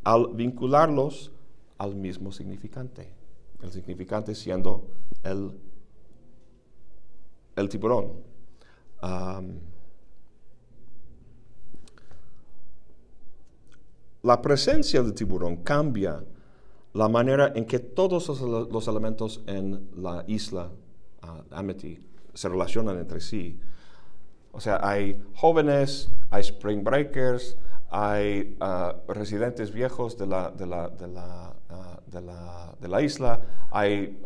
al 0.03 0.29
vincularlos 0.33 1.31
al 1.77 1.95
mismo 1.95 2.31
significante. 2.31 3.11
El 3.61 3.71
significante 3.71 4.35
siendo 4.35 4.87
el, 5.23 5.51
el 7.55 7.69
tiburón. 7.69 8.35
la 14.23 14.41
presencia 14.41 15.03
del 15.03 15.13
tiburón 15.13 15.57
cambia 15.57 16.23
la 16.93 17.07
manera 17.07 17.51
en 17.53 17.65
que 17.65 17.77
todos 17.77 18.27
los, 18.39 18.87
elementos 18.87 19.43
en 19.45 19.87
la 19.95 20.23
isla 20.25 20.71
uh, 21.21 21.43
Amity 21.51 21.99
se 22.35 22.47
relacionan 22.47 22.99
entre 22.99 23.19
sí. 23.19 23.59
O 24.51 24.59
sea, 24.59 24.79
hay 24.83 25.21
jóvenes, 25.33 26.11
hay 26.29 26.41
spring 26.41 26.83
breakers, 26.83 27.57
hay 27.89 28.57
uh, 28.61 29.11
residentes 29.11 29.71
viejos 29.71 30.17
de 30.17 30.27
la, 30.27 30.51
de 30.51 30.67
la, 30.67 30.89
de 30.89 31.07
la, 31.07 31.55
uh, 31.71 32.81
de 32.81 32.87
la, 32.87 33.01
isla, 33.01 33.41
hay 33.71 34.21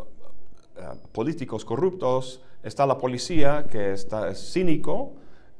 políticos 1.11 1.65
corruptos, 1.65 2.41
está 2.63 2.85
la 2.85 2.97
policía 2.97 3.65
que 3.69 3.93
está, 3.93 4.29
es 4.29 4.51
cínico, 4.51 5.13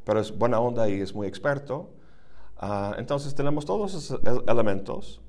pero 0.04 0.20
es 0.20 0.38
buena 0.38 0.60
onda 0.60 0.89
y 0.89 1.02
es 1.02 1.14
muy 1.14 1.28
experto. 1.28 1.89
Ah, 2.58 2.95
entonces 2.97 3.34
tenemos 3.36 3.66
todos 3.66 3.93
esos 3.93 4.20
elementos. 4.47 5.22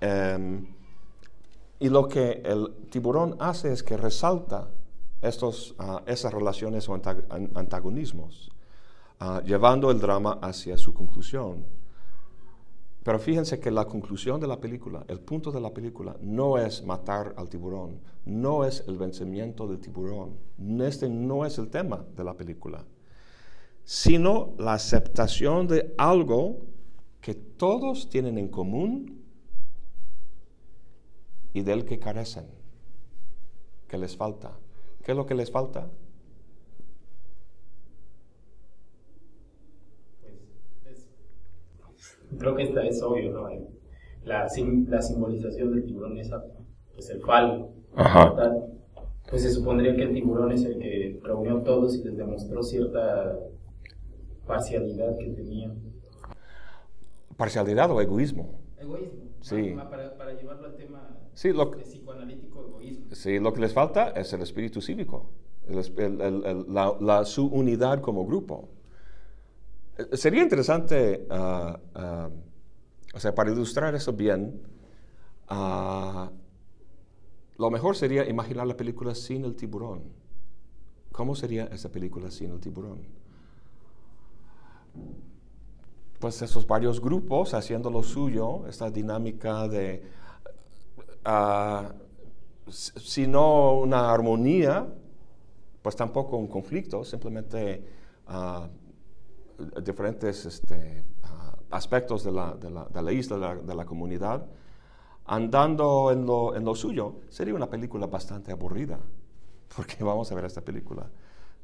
Em, 0.00 0.74
y 1.78 1.88
lo 1.88 2.08
que 2.08 2.42
el 2.44 2.88
tiburón 2.90 3.36
hace 3.40 3.72
es 3.72 3.82
que 3.82 3.96
resalta 3.96 4.68
estos, 5.24 5.74
ah, 5.78 6.02
esas 6.06 6.32
relaciones 6.32 6.88
o 6.88 6.94
antagonismos, 6.94 8.52
ah, 9.20 9.42
llevando 9.44 9.90
el 9.90 9.98
drama 9.98 10.38
hacia 10.42 10.76
su 10.76 10.92
conclusión. 10.92 11.64
Pero 13.02 13.18
fíjense 13.18 13.60
que 13.60 13.70
la 13.70 13.84
conclusión 13.84 14.40
de 14.40 14.46
la 14.46 14.60
película, 14.60 15.04
el 15.08 15.20
punto 15.20 15.50
de 15.50 15.60
la 15.60 15.74
película, 15.74 16.16
no 16.20 16.56
es 16.56 16.84
matar 16.84 17.34
al 17.36 17.48
tiburón, 17.48 18.00
no 18.24 18.64
es 18.64 18.84
el 18.86 18.96
vencimiento 18.96 19.66
del 19.66 19.78
tiburón, 19.78 20.38
este 20.80 21.08
no 21.08 21.44
es 21.44 21.58
el 21.58 21.68
tema 21.68 22.04
de 22.16 22.24
la 22.24 22.34
película, 22.34 22.84
sino 23.84 24.54
la 24.58 24.72
aceptación 24.72 25.68
de 25.68 25.94
algo 25.98 26.62
que 27.20 27.34
todos 27.34 28.08
tienen 28.08 28.38
en 28.38 28.48
común 28.48 29.22
y 31.52 31.60
del 31.60 31.84
que 31.84 31.98
carecen, 31.98 32.46
que 33.86 33.98
les 33.98 34.16
falta. 34.16 34.52
¿Qué 35.04 35.12
es 35.12 35.16
lo 35.16 35.26
que 35.26 35.34
les 35.34 35.50
falta? 35.50 35.86
creo 42.38 42.56
que 42.56 42.64
esta 42.64 42.84
es 42.84 43.02
obvio, 43.02 43.30
¿no? 43.30 43.48
La, 44.24 44.48
la 44.88 45.02
simbolización 45.02 45.70
del 45.72 45.84
tiburón 45.84 46.18
es 46.18 46.30
pues, 46.94 47.08
el 47.10 47.20
falo. 47.22 47.70
Ajá. 47.94 48.34
Pues 49.30 49.42
se 49.42 49.50
supondría 49.50 49.94
que 49.94 50.02
el 50.02 50.12
tiburón 50.12 50.52
es 50.52 50.64
el 50.64 50.78
que 50.78 51.20
reunió 51.22 51.58
a 51.58 51.64
todos 51.64 51.96
y 51.96 52.04
les 52.04 52.16
demostró 52.16 52.62
cierta 52.62 53.38
parcialidad 54.46 55.16
que 55.16 55.30
tenía. 55.30 55.72
¿Parcialidad 57.36 57.90
o 57.90 58.00
egoísmo? 58.00 58.60
Egoísmo. 58.78 59.24
Sí. 59.40 59.74
Ah, 59.78 59.88
para, 59.88 60.16
para, 60.16 60.34
llevarlo 60.34 60.66
al 60.66 60.76
tema 60.76 61.16
sí, 61.34 61.52
lo, 61.52 61.70
psicoanalítico, 61.70 62.64
egoísmo. 62.66 63.14
Sí, 63.14 63.38
lo 63.38 63.52
que 63.52 63.60
les 63.60 63.72
falta 63.72 64.10
es 64.10 64.32
el 64.32 64.42
espíritu 64.42 64.80
cívico, 64.80 65.26
la, 65.68 67.24
su 67.24 67.46
unidad 67.46 68.00
como 68.00 68.26
grupo. 68.26 68.68
Eh, 69.98 70.16
sería 70.16 70.42
interesante, 70.42 71.26
ah, 71.30 71.78
ah, 71.94 72.30
o 73.14 73.20
sea, 73.20 73.34
para 73.34 73.52
ilustrar 73.52 73.94
eso 73.94 74.12
bien, 74.12 74.60
uh, 75.50 76.28
lo 77.56 77.70
mejor 77.70 77.96
sería 77.96 78.28
imaginar 78.28 78.66
la 78.66 78.76
película 78.76 79.14
sin 79.14 79.44
el 79.44 79.54
tiburón. 79.54 80.02
¿Cómo 81.12 81.36
sería 81.36 81.66
esa 81.66 81.92
película 81.92 82.30
sin 82.30 82.50
el 82.50 82.58
tiburón? 82.58 83.02
Pues 86.18 86.42
esos 86.42 86.66
varios 86.66 87.00
grupos 87.00 87.54
haciendo 87.54 87.90
lo 87.90 88.02
suyo, 88.02 88.66
esta 88.66 88.90
dinámica 88.90 89.68
de, 89.68 90.02
si 92.68 93.26
no 93.26 93.78
una 93.78 94.12
armonía, 94.12 94.86
pues 95.82 95.96
tampoco 95.96 96.36
un 96.36 96.48
conflicto, 96.48 97.04
simplemente 97.04 97.84
diferentes 99.82 100.46
este, 100.46 101.04
ah, 101.22 101.56
aspectos 101.70 102.24
de 102.24 102.32
la, 102.32 102.54
de, 102.54 102.70
la, 102.70 102.84
de 102.86 103.02
la, 103.02 103.12
isla, 103.12 103.54
de 103.54 103.74
la, 103.74 103.84
comunidad, 103.84 104.46
andando 105.26 106.10
en 106.10 106.26
lo, 106.26 106.56
en 106.56 106.64
lo, 106.64 106.74
suyo, 106.74 107.20
sería 107.28 107.54
una 107.54 107.68
película 107.68 108.06
bastante 108.06 108.52
aburrida, 108.52 108.98
porque 109.76 110.02
vamos 110.02 110.30
a 110.30 110.34
ver 110.34 110.44
esta 110.44 110.60
película, 110.60 111.08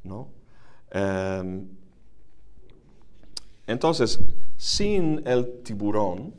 ¿no? 0.04 0.28
Em, 0.90 1.68
entonces, 3.66 4.18
sin 4.56 5.22
el 5.26 5.62
tiburón, 5.62 6.34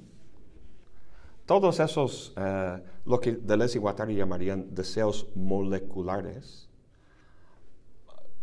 todos 1.45 1.79
esos, 1.79 2.33
eh, 2.37 2.83
lo 3.05 3.19
que 3.19 3.33
Deleuze 3.33 3.77
y 3.77 3.81
Guattari 3.81 4.15
llamarían 4.15 4.73
deseos 4.73 5.27
moleculares, 5.35 6.69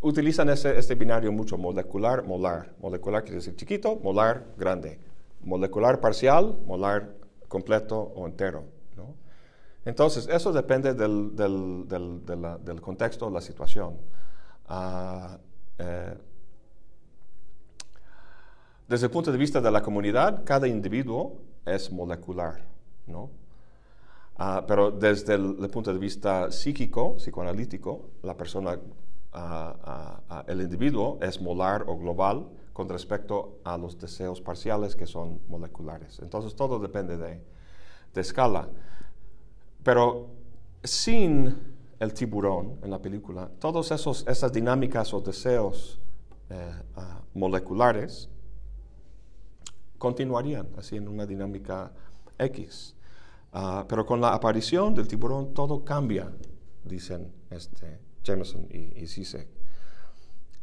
utilizan 0.01 0.49
ese, 0.51 0.79
este 0.79 0.95
binario 0.95 1.33
mucho, 1.33 1.57
molecular, 1.57 2.25
molar. 2.25 2.75
Molecular 2.81 3.23
quiere 3.23 3.37
decir 3.37 3.57
chiquito, 3.57 3.97
molar, 3.97 4.47
grande. 4.57 4.99
Molecular 5.43 6.01
parcial, 6.01 6.59
molar 6.67 7.15
completo 7.49 7.99
o 7.99 8.27
entero. 8.27 8.65
Entonces, 9.85 10.29
eso 10.29 10.53
depende 10.53 10.93
del, 10.93 11.35
del, 11.35 11.89
del, 11.89 12.27
de 12.27 12.37
la, 12.37 12.81
contexto, 12.81 13.31
la 13.31 13.41
situación. 13.41 13.97
Uh, 14.69 15.39
eh, 15.79 16.15
desde 18.87 19.07
el 19.07 19.11
punto 19.11 19.33
de 19.33 19.39
vista 19.39 19.63
de 19.63 19.71
la 19.71 19.81
comunidad, 19.81 20.45
cada 20.45 20.69
individuo 20.69 21.41
es 21.65 21.91
molecular, 21.91 22.67
¿no? 23.07 23.31
Uh, 24.39 24.65
pero 24.67 24.93
desde 24.93 25.35
el, 25.35 25.57
el, 25.61 25.69
punto 25.69 25.93
de 25.93 25.99
vista 25.99 26.53
psíquico, 26.53 27.17
psicoanalítico, 27.17 28.11
la 28.23 28.37
persona 28.37 28.79
el 30.47 30.61
individuo 30.61 31.19
es 31.21 31.41
molar 31.41 31.85
o 31.87 31.97
global 31.97 32.47
con 32.73 32.89
respecto 32.89 33.59
a 33.65 33.77
los 33.77 33.99
deseos 33.99 34.41
parciales 34.41 34.97
que 34.97 35.07
son 35.07 35.41
moleculares. 35.49 36.21
Entonces 36.21 36.55
todo 36.55 36.79
depende 36.79 37.17
de, 37.17 37.41
escala. 38.15 38.69
Pero 39.85 40.27
sin 40.83 41.57
el 42.01 42.13
tiburón 42.13 42.81
en 42.83 42.91
la 42.91 43.01
película, 43.01 43.49
todas 43.61 43.93
esas 43.93 44.53
dinámicas 44.53 45.15
o 45.15 45.21
deseos 45.21 46.01
eh, 46.51 46.73
ah, 46.97 47.21
moleculares 47.35 48.29
continuarían 49.99 50.69
así 50.77 50.97
en 50.97 51.07
una 51.07 51.27
dinámica 51.27 51.93
X. 52.39 52.97
Ah, 53.53 53.87
pero 53.89 54.05
con 54.05 54.21
la 54.21 54.35
aparición 54.35 54.95
del 54.95 55.09
tiburón 55.09 55.55
todo 55.55 55.85
cambia, 55.85 56.31
dicen 56.85 57.33
este, 57.51 57.99
Jameson 58.23 58.67
y, 58.71 59.03
y 59.03 59.09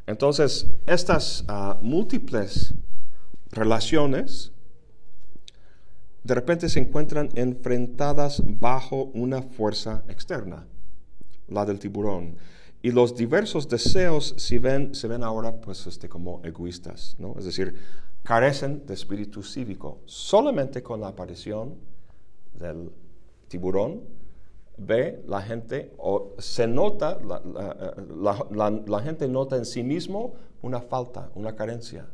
Entonces, 0.05 0.67
estas 0.85 1.43
ah, 1.47 1.79
múltiples 1.81 2.75
relaciones 3.51 4.51
de 6.25 6.33
repente 6.33 6.69
se 6.69 6.79
encuentran 6.79 7.29
enfrentadas 7.35 8.41
bajo 8.43 9.11
una 9.13 9.43
fuerza 9.43 10.03
externa, 10.07 10.65
la 11.47 11.65
del 11.65 11.77
tiburón. 11.77 12.37
Y 12.81 12.91
los 12.91 13.15
diversos 13.15 13.69
deseos 13.69 14.33
se 14.37 14.57
ven, 14.57 14.95
se 14.95 15.07
ven 15.07 15.23
ahora 15.23 15.61
pues, 15.61 15.85
este, 15.85 16.09
como 16.09 16.41
egoístas, 16.43 17.15
¿no? 17.19 17.35
es 17.37 17.45
decir, 17.45 17.75
carecen 18.23 18.87
de 18.87 18.95
espíritu 18.95 19.43
cívico. 19.43 20.01
Solamente 20.05 20.81
con 20.81 20.99
la 20.99 21.09
aparición 21.09 21.75
del 22.59 22.91
tiburón 23.47 24.01
ve 24.77 25.23
la 25.27 25.41
gente 25.41 25.93
o 25.97 26.33
se 26.37 26.67
nota, 26.67 27.17
la, 27.21 29.01
gente 29.01 29.27
nota 29.27 29.55
en 29.55 29.65
sí 29.65 29.83
mismo 29.83 30.35
una 30.61 30.81
falta, 30.81 31.29
una 31.35 31.55
carencia. 31.55 32.07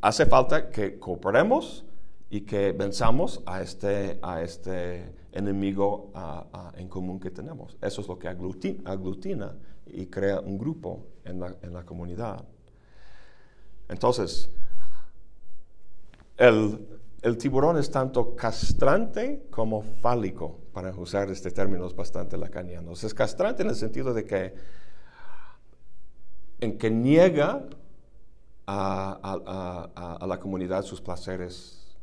Hace 0.00 0.26
falta 0.26 0.70
que 0.70 0.98
cooperemos 0.98 1.84
y 2.30 2.42
que 2.42 2.72
venzamos 2.72 3.42
a 3.46 3.62
este, 3.62 4.18
a 4.22 4.42
este 4.42 5.14
enemigo 5.32 6.10
en 6.76 6.88
común 6.88 7.20
que 7.20 7.30
tenemos. 7.30 7.76
Eso 7.80 8.00
es 8.00 8.08
lo 8.08 8.18
que 8.18 8.28
aglutina, 8.28 8.90
aglutina 8.90 9.54
y 9.86 10.06
crea 10.06 10.40
un 10.40 10.58
grupo 10.58 11.06
en 11.24 11.40
la, 11.40 11.54
en 11.62 11.72
la 11.72 11.84
comunidad. 11.84 12.44
Entonces, 13.88 14.50
el, 16.36 16.93
el 17.24 17.38
tiburón 17.38 17.78
es 17.78 17.90
tanto 17.90 18.36
castrante 18.36 19.46
como 19.50 19.80
fálico, 19.80 20.58
para 20.74 20.90
usar 20.90 21.30
este 21.30 21.50
término 21.50 21.88
bastante 21.88 22.36
lacanianos. 22.36 23.02
Es 23.02 23.14
castrante 23.14 23.62
en 23.62 23.70
el 23.70 23.76
sentido 23.76 24.12
de 24.12 24.26
que, 24.26 24.54
en 26.60 26.76
que 26.76 26.90
niega 26.90 27.64
a, 28.66 30.18
la 30.26 30.38
comunidad 30.38 30.82
sus 30.82 31.00
placeres 31.00 31.96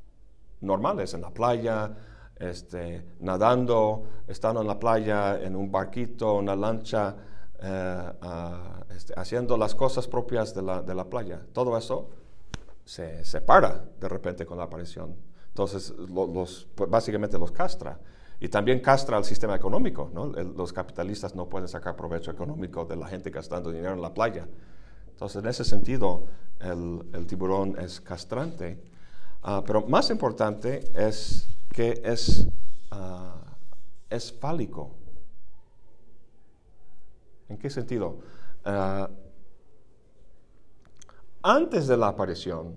normales, 0.59 1.13
en 1.13 1.21
la 1.21 1.29
playa, 1.29 1.91
este, 2.37 3.05
nadando, 3.19 4.07
estando 4.27 4.61
en 4.61 4.67
la 4.67 4.79
playa, 4.79 5.39
en 5.39 5.55
un 5.55 5.71
barquito, 5.71 6.33
una 6.33 6.55
lancha, 6.55 7.15
eh, 7.61 8.11
este, 8.95 9.13
haciendo 9.15 9.55
las 9.55 9.75
cosas 9.75 10.07
propias 10.07 10.55
de 10.55 10.95
la 10.95 11.05
playa. 11.05 11.45
Todo 11.53 11.77
eso 11.77 12.09
se 12.91 13.23
separa 13.23 13.85
de 14.01 14.09
repente 14.09 14.45
con 14.45 14.57
la 14.57 14.65
aparición. 14.65 15.15
Entonces, 15.47 15.93
los, 16.09 16.67
pues, 16.75 16.89
básicamente 16.89 17.39
los 17.39 17.49
castra. 17.53 17.97
Y 18.37 18.49
también 18.49 18.81
castra 18.81 19.15
al 19.15 19.23
sistema 19.23 19.55
económico. 19.55 20.11
los 20.57 20.73
capitalistas 20.73 21.33
no 21.33 21.47
pueden 21.47 21.69
sacar 21.69 21.95
provecho 21.95 22.31
económico 22.31 22.83
de 22.83 22.97
la 22.97 23.07
gente 23.07 23.29
gastando 23.29 23.71
dinero 23.71 23.93
en 23.93 24.01
la 24.01 24.13
playa. 24.13 24.45
Entonces, 25.09 25.41
en 25.41 25.47
ese 25.47 25.63
sentido, 25.63 26.25
el, 26.59 27.25
tiburón 27.27 27.79
es 27.79 28.01
castrante. 28.01 28.83
Ah, 29.41 29.63
pero 29.65 29.87
más 29.87 30.09
importante 30.09 30.91
es 30.93 31.47
que 31.69 32.01
es, 32.03 32.45
uh, 32.91 33.39
es 34.09 34.33
fálico. 34.33 34.91
¿En 37.47 37.57
qué 37.57 37.69
sentido? 37.69 38.19
Ah, 38.65 39.09
antes 41.43 41.87
de 41.87 41.97
la 41.97 42.07
aparición, 42.07 42.75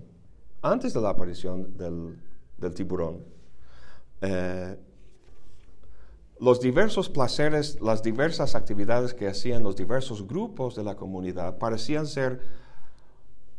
antes 0.61 0.93
de 0.93 1.01
la 1.01 1.09
aparición 1.09 1.77
del, 1.77 2.73
tiburón, 2.73 3.23
eh, 4.21 4.77
los 6.39 6.59
diversos 6.59 7.09
placeres, 7.09 7.79
las 7.81 8.03
diversas 8.03 8.55
actividades 8.55 9.13
que 9.13 9.27
hacían 9.27 9.63
los 9.63 9.75
diversos 9.75 10.27
grupos 10.27 10.75
de 10.75 10.83
la 10.83 10.95
comunidad 10.95 11.57
parecían 11.57 12.07
ser 12.07 12.41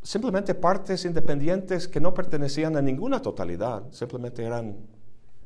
simplemente 0.03 0.55
partes 0.55 1.05
independientes 1.05 1.89
que 1.89 2.01
no 2.01 2.13
pertenecían 2.13 2.77
a 2.77 2.83
ninguna 2.83 3.23
totalidad, 3.23 3.91
simplemente 3.93 4.45
eran 4.45 4.77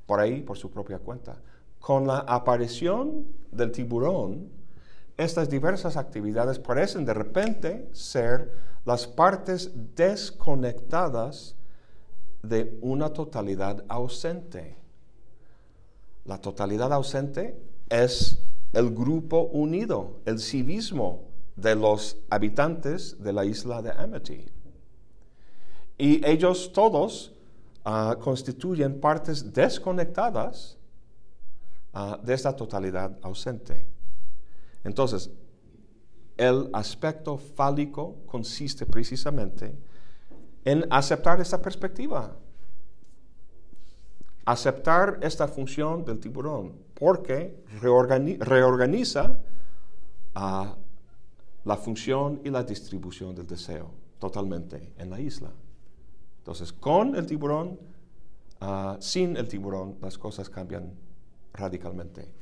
por 0.06 0.20
ahí, 0.20 0.42
por 0.42 0.58
su 0.58 0.70
propia 0.70 0.98
cuenta. 0.98 1.40
Con 1.78 2.06
la 2.06 2.18
aparición 2.18 3.26
del 3.52 3.70
tiburón, 3.70 4.50
estas 5.20 5.50
diversas 5.50 5.98
actividades 5.98 6.58
parecen 6.58 7.04
de 7.04 7.12
repente 7.12 7.88
ser 7.92 8.52
las 8.86 9.06
partes 9.06 9.70
desconectadas 9.94 11.56
de 12.42 12.78
una 12.80 13.10
totalidad 13.12 13.84
ausente. 13.88 14.78
La 16.24 16.38
totalidad 16.38 16.90
ausente 16.92 17.60
es 17.90 18.42
el 18.72 18.94
grupo 18.94 19.42
unido, 19.52 20.20
el 20.24 20.38
civismo 20.38 21.28
de 21.54 21.74
los 21.74 22.16
habitantes 22.30 23.22
de 23.22 23.32
la 23.34 23.44
isla 23.44 23.82
de 23.82 23.90
Amity. 23.90 24.46
Y 25.98 26.26
ellos 26.26 26.72
todos 26.72 27.34
ah, 27.84 28.16
constituyen 28.18 29.00
partes 29.00 29.52
desconectadas 29.52 30.78
ah, 31.92 32.18
de 32.22 32.32
esta 32.32 32.56
totalidad 32.56 33.18
ausente. 33.20 33.99
Entonces, 34.84 35.30
el 36.36 36.70
aspecto 36.72 37.36
fálico 37.36 38.16
consiste 38.26 38.86
precisamente 38.86 39.76
en 40.64 40.86
aceptar 40.90 41.40
esta 41.40 41.60
perspectiva, 41.60 42.36
aceptar 44.44 45.18
esta 45.22 45.46
función 45.46 46.04
del 46.04 46.18
tiburón, 46.18 46.72
porque 46.94 47.62
reorganiza 47.80 49.38
ah, 50.34 50.76
la 51.64 51.76
función 51.76 52.40
y 52.44 52.50
la 52.50 52.62
distribución 52.62 53.34
del 53.34 53.46
deseo 53.46 53.90
totalmente 54.18 54.92
en 54.96 55.10
la 55.10 55.20
isla. 55.20 55.50
Entonces, 56.38 56.72
con 56.72 57.16
el 57.16 57.26
tiburón, 57.26 57.78
ah, 58.60 58.96
sin 59.00 59.36
el 59.36 59.46
tiburón, 59.46 59.98
las 60.00 60.16
cosas 60.16 60.48
cambian 60.48 60.94
radicalmente. 61.52 62.39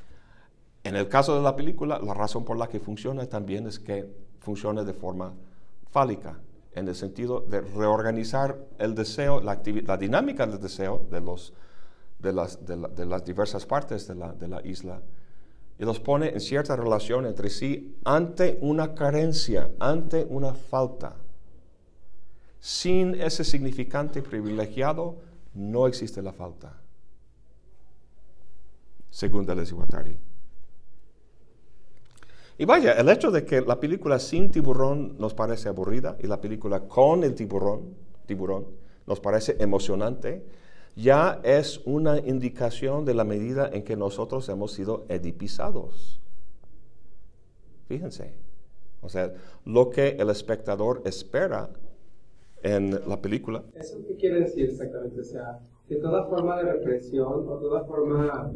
En 0.83 0.95
el 0.95 1.07
caso 1.07 1.35
de 1.35 1.41
la 1.41 1.55
película, 1.55 1.99
la 1.99 2.13
razón 2.13 2.45
por 2.45 2.57
la 2.57 2.67
que 2.67 2.79
funciona 2.79 3.25
también 3.27 3.67
es 3.67 3.79
que 3.79 4.09
funciona 4.39 4.83
de 4.83 4.93
forma 4.93 5.33
fálica, 5.91 6.39
en 6.73 6.87
el 6.87 6.95
sentido 6.95 7.41
de 7.41 7.61
reorganizar 7.61 8.57
el 8.77 8.95
deseo, 8.95 9.41
la, 9.41 9.57
dinámica 9.97 10.45
del 10.45 10.59
deseo 10.59 11.05
de, 11.09 11.19
los, 11.19 11.53
de, 12.19 12.31
las, 12.31 12.65
de, 12.65 13.05
las, 13.05 13.25
diversas 13.25 13.65
partes 13.65 14.07
de 14.07 14.15
la, 14.15 14.33
de 14.33 14.47
la 14.47 14.65
isla 14.65 15.01
y 15.79 15.85
los 15.85 15.99
pone 15.99 16.29
en 16.29 16.41
cierta 16.41 16.75
relación 16.75 17.25
entre 17.25 17.49
sí 17.49 17.97
ante 18.03 18.57
una 18.61 18.93
carencia, 18.93 19.71
ante 19.79 20.25
una 20.29 20.53
falta. 20.53 21.15
Sin 22.59 23.15
ese 23.15 23.45
significante 23.45 24.21
privilegiado 24.21 25.17
no 25.53 25.87
existe 25.87 26.21
la 26.21 26.33
falta, 26.33 26.75
según 29.09 29.45
Deleuze 29.45 29.73
y 29.73 30.28
y 32.59 32.65
vaya, 32.65 32.91
el 32.91 33.07
hecho 33.07 33.31
de 33.31 33.45
que 33.45 33.61
la 33.61 33.79
película 33.79 34.19
sin 34.19 34.51
tiburón 34.51 35.15
nos 35.17 35.33
parece 35.33 35.69
aburrida 35.69 36.17
y 36.19 36.27
la 36.27 36.41
película 36.41 36.81
con 36.81 37.23
el 37.23 37.33
tiburón, 37.33 37.95
tiburón 38.25 38.67
nos 39.07 39.21
parece 39.21 39.55
emocionante, 39.59 40.43
ya 40.93 41.39
es 41.43 41.79
una 41.85 42.17
indicación 42.17 43.05
de 43.05 43.13
la 43.13 43.23
medida 43.23 43.69
en 43.71 43.83
que 43.83 43.95
nosotros 43.95 44.49
hemos 44.49 44.73
sido 44.73 45.05
edipizados. 45.07 46.19
Fíjense. 47.87 48.33
O 49.01 49.07
sea, 49.07 49.33
lo 49.63 49.89
que 49.89 50.09
el 50.19 50.29
espectador 50.29 51.01
espera 51.05 51.69
en 52.61 52.91
la 53.07 53.21
película. 53.21 53.63
¿Eso 53.73 53.99
qué 54.05 54.15
quiere 54.17 54.41
decir 54.41 54.69
exactamente? 54.69 55.21
O 55.21 55.23
sea, 55.23 55.59
que 55.87 55.95
toda 55.95 56.25
forma 56.25 56.57
de 56.57 56.73
represión 56.73 57.47
o 57.47 57.57
toda 57.57 57.85
forma 57.85 58.51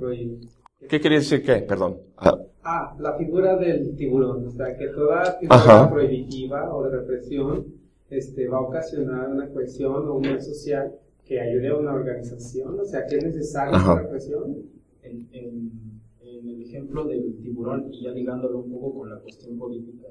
¿Qué 0.89 0.99
quiere 0.99 1.18
decir 1.18 1.43
qué? 1.43 1.55
Perdón. 1.57 1.97
Ah. 2.18 2.39
ah. 2.64 2.95
la 2.99 3.18
figura 3.18 3.55
del 3.57 3.95
tiburón. 3.95 4.47
O 4.47 4.51
sea, 4.51 4.76
que 4.77 4.88
toda 4.88 5.38
figura 5.39 5.89
prohibitiva 5.91 6.76
o 6.76 6.84
de 6.84 6.97
represión 6.97 7.65
este, 8.10 8.47
va 8.47 8.57
a 8.57 8.61
ocasionar 8.61 9.30
una 9.30 9.49
cohesión 9.49 10.07
o 10.07 10.15
un 10.15 10.41
social 10.41 10.93
que 11.26 11.39
ayude 11.39 11.69
a 11.69 11.76
una 11.77 11.93
organización. 11.93 12.80
O 12.80 12.85
sea, 12.85 13.05
que 13.05 13.18
es 13.18 13.23
necesaria 13.23 13.77
la 13.77 14.01
represión. 14.01 14.57
En, 15.03 15.27
en, 15.34 15.93
el 16.22 16.61
ejemplo 16.61 17.05
del 17.05 17.38
tiburón, 17.41 17.93
y 17.93 18.03
ya 18.03 18.11
ligándolo 18.11 18.60
un 18.60 18.72
poco 18.72 18.99
con 18.99 19.10
la 19.10 19.19
cuestión 19.19 19.57
política 19.57 20.07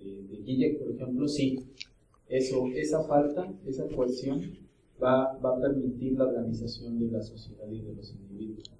de, 0.00 0.42
de, 0.42 0.78
por 0.80 0.90
ejemplo, 0.90 1.28
sí, 1.28 1.64
eso, 2.28 2.66
esa 2.74 3.02
falta, 3.04 3.52
esa 3.66 3.86
cohesión 3.88 4.40
va, 5.02 5.38
va 5.38 5.56
a 5.56 5.60
permitir 5.60 6.14
la 6.14 6.24
organización 6.24 6.98
de 6.98 7.06
la 7.10 7.22
sociedad 7.22 7.68
y 7.70 7.82
de 7.82 7.94
los 7.94 8.14
individuos. 8.14 8.70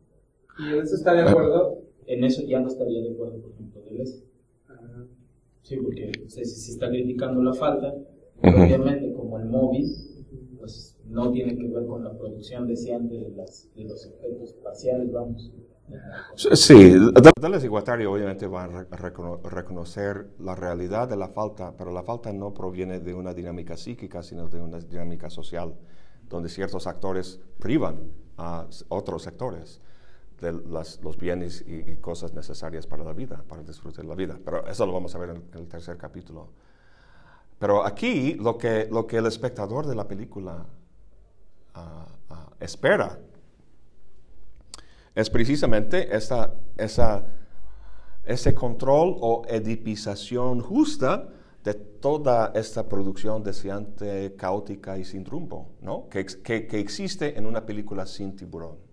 ¿Y 0.58 0.72
en 0.72 0.82
eso 0.82 0.94
está 0.94 1.12
de 1.12 1.22
acuerdo? 1.22 1.82
En 2.06 2.24
eso 2.24 2.42
ya 2.42 2.60
no 2.60 2.68
estaría 2.68 3.02
de 3.02 3.10
acuerdo, 3.10 3.40
por 3.40 3.52
ejemplo, 3.52 3.82
Deleuze. 3.82 4.24
Sí, 5.62 5.76
porque 5.78 6.12
se, 6.28 6.42
está 6.42 6.88
criticando 6.88 7.42
la 7.42 7.52
falta, 7.52 7.92
obviamente 8.40 9.12
como 9.12 9.38
el 9.38 9.46
móvil, 9.46 9.92
pues 10.58 10.96
no 11.06 11.32
tiene 11.32 11.56
que 11.56 11.66
ver 11.66 11.86
con 11.86 12.04
la 12.04 12.16
producción 12.16 12.68
deseante 12.68 13.16
de, 13.16 13.30
las, 13.30 13.68
de 13.74 13.84
los 13.84 14.06
efectos 14.06 14.52
parciales, 14.62 15.10
vamos. 15.10 15.50
Sí, 16.36 16.94
Deleuze 17.40 17.66
y 17.66 17.68
Guattari 17.68 18.04
obviamente 18.06 18.46
van 18.46 18.86
a 18.90 18.96
reconocer 19.50 20.28
la 20.38 20.54
realidad 20.54 21.08
de 21.08 21.16
la 21.16 21.28
falta, 21.28 21.74
pero 21.76 21.92
la 21.92 22.04
falta 22.04 22.32
no 22.32 22.54
proviene 22.54 23.00
de 23.00 23.14
una 23.14 23.34
dinámica 23.34 23.76
psíquica, 23.76 24.22
sino 24.22 24.48
de 24.48 24.60
una 24.60 24.78
dinámica 24.78 25.30
social, 25.30 25.74
donde 26.28 26.48
ciertos 26.48 26.86
actores 26.86 27.40
privan 27.58 28.12
a 28.36 28.68
otros 28.88 29.24
sectores 29.24 29.80
de 30.40 30.52
los 30.52 31.16
bienes 31.18 31.64
y, 31.66 31.96
cosas 31.96 32.34
necesarias 32.34 32.86
para 32.86 33.02
la 33.02 33.12
vida, 33.12 33.42
para 33.48 33.62
disfrutar 33.62 34.04
la 34.04 34.14
vida. 34.14 34.38
Pero 34.44 34.66
eso 34.66 34.86
lo 34.86 34.92
vamos 34.92 35.14
a 35.14 35.18
ver 35.18 35.30
en, 35.30 35.42
el 35.54 35.66
tercer 35.66 35.96
capítulo. 35.96 36.48
Pero 37.58 37.84
aquí 37.84 38.34
lo 38.34 38.58
que, 38.58 38.86
lo 38.90 39.06
que 39.06 39.16
el 39.16 39.26
espectador 39.26 39.86
de 39.86 39.94
la 39.94 40.06
película 40.06 40.66
ah, 41.74 42.06
ah, 42.28 42.50
espera 42.60 43.18
es 45.14 45.30
precisamente 45.30 46.14
esa, 46.14 46.52
esa, 46.76 47.24
ese 48.26 48.54
control 48.54 49.16
o 49.18 49.42
edipización 49.48 50.60
justa 50.60 51.30
de 51.64 51.72
toda 51.72 52.52
esta 52.54 52.86
producción 52.86 53.42
deseante, 53.42 54.34
caótica 54.36 54.98
y 54.98 55.04
sin 55.04 55.24
rumbo, 55.24 55.70
¿no? 55.80 56.08
que, 56.10 56.26
que, 56.26 56.66
que 56.66 56.78
existe 56.78 57.38
en 57.38 57.46
una 57.46 57.64
película 57.64 58.04
sin 58.04 58.36
tiburón. 58.36 58.85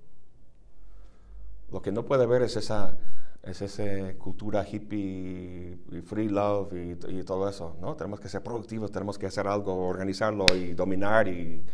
Lo 1.74 1.82
que 1.82 1.91
no 1.91 2.06
puede 2.06 2.28
ver 2.28 2.44
es 2.44 2.56
esa, 2.56 2.95
es 3.41 3.64
esa 3.64 4.14
cultura 4.20 4.64
hippie 4.64 5.80
y 5.91 6.02
free 6.02 6.30
love 6.30 6.72
y, 6.72 7.24
todo 7.24 7.50
eso, 7.50 7.76
¿no? 7.82 7.95
Tenemos 7.95 8.20
que 8.20 8.30
ser 8.30 8.44
productivos, 8.44 8.91
tenemos 8.91 9.18
que 9.18 9.26
hacer 9.26 9.48
algo, 9.48 9.88
organizarlo 9.88 10.45
y 10.56 10.76
dominar 10.76 11.28
y 11.28 11.66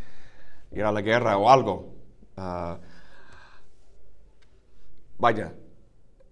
ir 0.72 0.84
a 0.86 0.92
la 0.94 1.02
guerra 1.02 1.38
o 1.38 1.50
algo. 1.50 1.96
Ah, 2.38 2.80
vaya, 5.18 5.54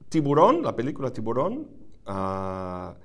Tiburón, 0.07 0.63
la 0.63 0.73
película 0.73 1.11
Tiburón, 1.11 1.67
ah, 2.05 2.95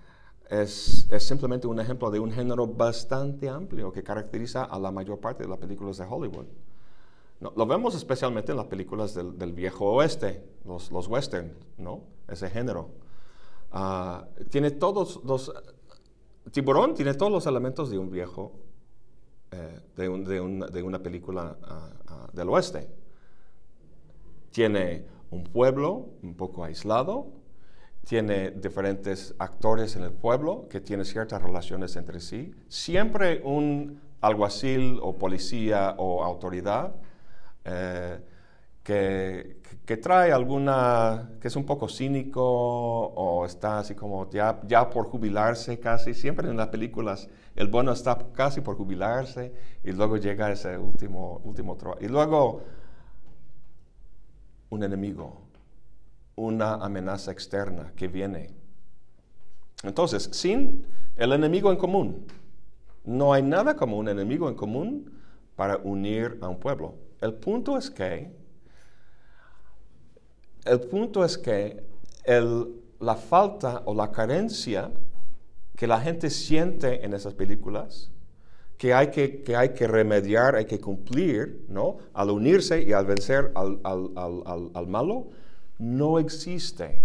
es, 0.48 1.08
es, 1.10 1.26
simplemente 1.26 1.66
un 1.66 1.80
ejemplo 1.80 2.08
de 2.12 2.20
un 2.20 2.30
género 2.30 2.68
bastante 2.68 3.48
amplio 3.48 3.90
que 3.90 4.04
caracteriza 4.04 4.62
a 4.62 4.78
la 4.78 4.92
mayor 4.92 5.18
parte 5.18 5.42
de 5.42 5.48
las 5.48 5.58
películas 5.58 5.96
de 5.96 6.04
Hollywood 6.04 6.46
lo 7.50 7.66
vemos 7.66 7.94
especialmente 7.94 8.52
en 8.52 8.58
las 8.58 8.66
películas 8.66 9.14
del, 9.14 9.52
viejo 9.52 9.86
oeste, 9.86 10.44
los, 10.64 10.92
los 10.92 11.08
western, 11.08 11.52
¿no? 11.78 12.04
Ese 12.28 12.48
género. 12.48 12.90
Ah, 13.72 14.28
tiene 14.50 14.70
todos 14.70 15.20
los... 15.24 15.52
Tiburón 16.50 16.94
tiene 16.94 17.14
todos 17.14 17.32
los 17.32 17.46
elementos 17.46 17.90
de 17.90 17.98
un 17.98 18.10
viejo, 18.10 18.52
eh, 19.50 19.80
de, 19.96 20.82
una 20.82 21.02
película 21.02 21.56
ah, 21.62 21.90
ah, 22.06 22.28
del 22.32 22.48
oeste. 22.50 22.88
Tiene 24.50 25.06
un 25.30 25.44
pueblo 25.44 26.10
un 26.22 26.34
poco 26.36 26.64
aislado, 26.64 27.32
tiene 28.04 28.50
diferentes 28.50 29.34
actores 29.38 29.96
en 29.96 30.02
el 30.02 30.12
pueblo 30.12 30.66
que 30.68 30.80
tienen 30.80 31.06
ciertas 31.06 31.40
relaciones 31.42 31.96
entre 31.96 32.20
sí, 32.20 32.52
siempre 32.68 33.40
un 33.44 34.00
alguacil 34.20 34.98
o 35.02 35.16
policía 35.16 35.94
o 35.98 36.22
autoridad 36.22 36.94
eh, 37.64 38.20
que, 38.82 39.96
trae 40.02 40.32
alguna, 40.32 41.30
que 41.40 41.48
es 41.48 41.56
un 41.56 41.64
poco 41.64 41.88
cínico 41.88 42.42
o 42.42 43.46
está 43.46 43.78
así 43.78 43.94
como 43.94 44.28
ya, 44.30 44.60
ya 44.66 44.88
por 44.90 45.06
jubilarse 45.06 45.78
casi, 45.78 46.14
siempre 46.14 46.48
en 46.48 46.56
las 46.56 46.68
películas 46.68 47.28
el 47.54 47.68
bueno 47.68 47.92
está 47.92 48.18
casi 48.32 48.60
por 48.60 48.76
jubilarse 48.76 49.52
y 49.84 49.92
luego 49.92 50.16
llega 50.16 50.50
ese 50.50 50.78
último, 50.78 51.40
último 51.44 51.76
trabajo. 51.76 52.02
Y 52.02 52.08
luego 52.08 52.62
un 54.70 54.82
enemigo, 54.82 55.42
una 56.34 56.74
amenaza 56.74 57.30
externa 57.30 57.92
que 57.94 58.08
viene. 58.08 58.54
Entonces, 59.82 60.30
sin 60.32 60.86
el 61.16 61.32
enemigo 61.32 61.70
en 61.70 61.76
común, 61.76 62.26
no 63.04 63.32
hay 63.32 63.42
nada 63.42 63.76
como 63.76 63.98
un 63.98 64.08
enemigo 64.08 64.48
en 64.48 64.54
común 64.54 65.12
para 65.56 65.76
unir 65.76 66.38
a 66.40 66.48
un 66.48 66.58
pueblo. 66.58 66.94
El 67.22 67.34
punto 67.34 67.78
es 67.78 67.88
que, 67.90 68.30
el 70.64 70.80
punto 70.80 71.24
es 71.24 71.38
que 71.38 71.82
la 73.00 73.14
falta 73.14 73.82
o 73.86 73.94
la 73.94 74.12
carencia 74.12 74.92
que 75.76 75.86
la 75.86 76.00
gente 76.00 76.30
siente 76.30 77.04
en 77.04 77.14
esas 77.14 77.34
películas, 77.34 78.10
que 78.76 78.92
hay 78.92 79.10
que, 79.10 79.42
que, 79.42 79.56
hay 79.56 79.70
que 79.70 79.86
remediar, 79.86 80.56
hay 80.56 80.66
que 80.66 80.80
cumplir, 80.80 81.64
¿no? 81.68 81.98
Al 82.12 82.30
unirse 82.30 82.82
y 82.82 82.92
al 82.92 83.06
vencer 83.06 83.52
al, 83.54 83.80
al, 83.84 84.70
al 84.74 84.86
malo, 84.86 85.30
no 85.78 86.18
existe 86.18 87.02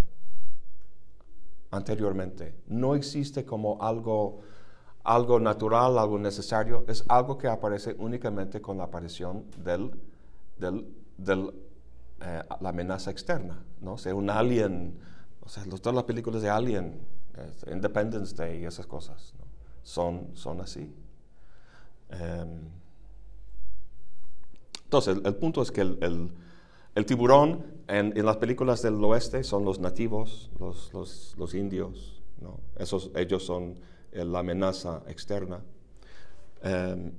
anteriormente. 1.71 2.55
No 2.67 2.95
existe 2.95 3.45
como 3.45 3.81
algo, 3.81 4.39
algo 5.07 5.39
natural, 5.39 5.97
algo 5.97 6.19
necesario. 6.19 6.83
Es 6.87 7.05
algo 7.07 7.37
que 7.37 7.47
aparece 7.47 7.95
únicamente 7.97 8.61
con 8.61 8.77
la 8.77 8.83
aparición 8.83 9.45
del 9.63 9.91
eh, 12.19 12.41
la 12.61 12.69
amenaza 12.69 13.09
externa, 13.11 13.63
¿no? 13.79 13.93
O 13.93 13.97
sea, 13.97 14.13
un 14.13 14.29
alien, 14.29 14.97
o 15.41 15.49
sea, 15.49 15.63
todas 15.63 15.95
las 15.95 16.03
películas 16.03 16.41
de 16.41 16.49
Alien, 16.49 16.99
eh, 17.37 17.71
Independence 17.71 18.35
Day 18.35 18.63
y 18.63 18.65
esas 18.65 18.87
cosas, 18.87 19.33
son, 19.83 20.31
son 20.33 20.59
así. 20.59 20.91
Em, 22.09 22.69
entonces, 24.83 25.19
el, 25.23 25.35
punto 25.35 25.61
es 25.61 25.71
que 25.71 25.81
el, 25.81 27.05
tiburón 27.05 27.65
en, 27.87 28.25
las 28.25 28.37
películas 28.37 28.81
del 28.81 28.95
oeste 29.03 29.43
son 29.43 29.63
los 29.63 29.79
nativos, 29.79 30.49
los, 30.59 30.91
los, 30.93 31.35
los 31.37 31.53
indios, 31.53 32.23
¿no? 32.41 32.59
Esos, 32.77 33.11
ellos 33.15 33.45
son 33.45 33.75
la 34.11 34.39
amenaza 34.39 35.03
externa. 35.07 35.61
Em, 36.63 37.11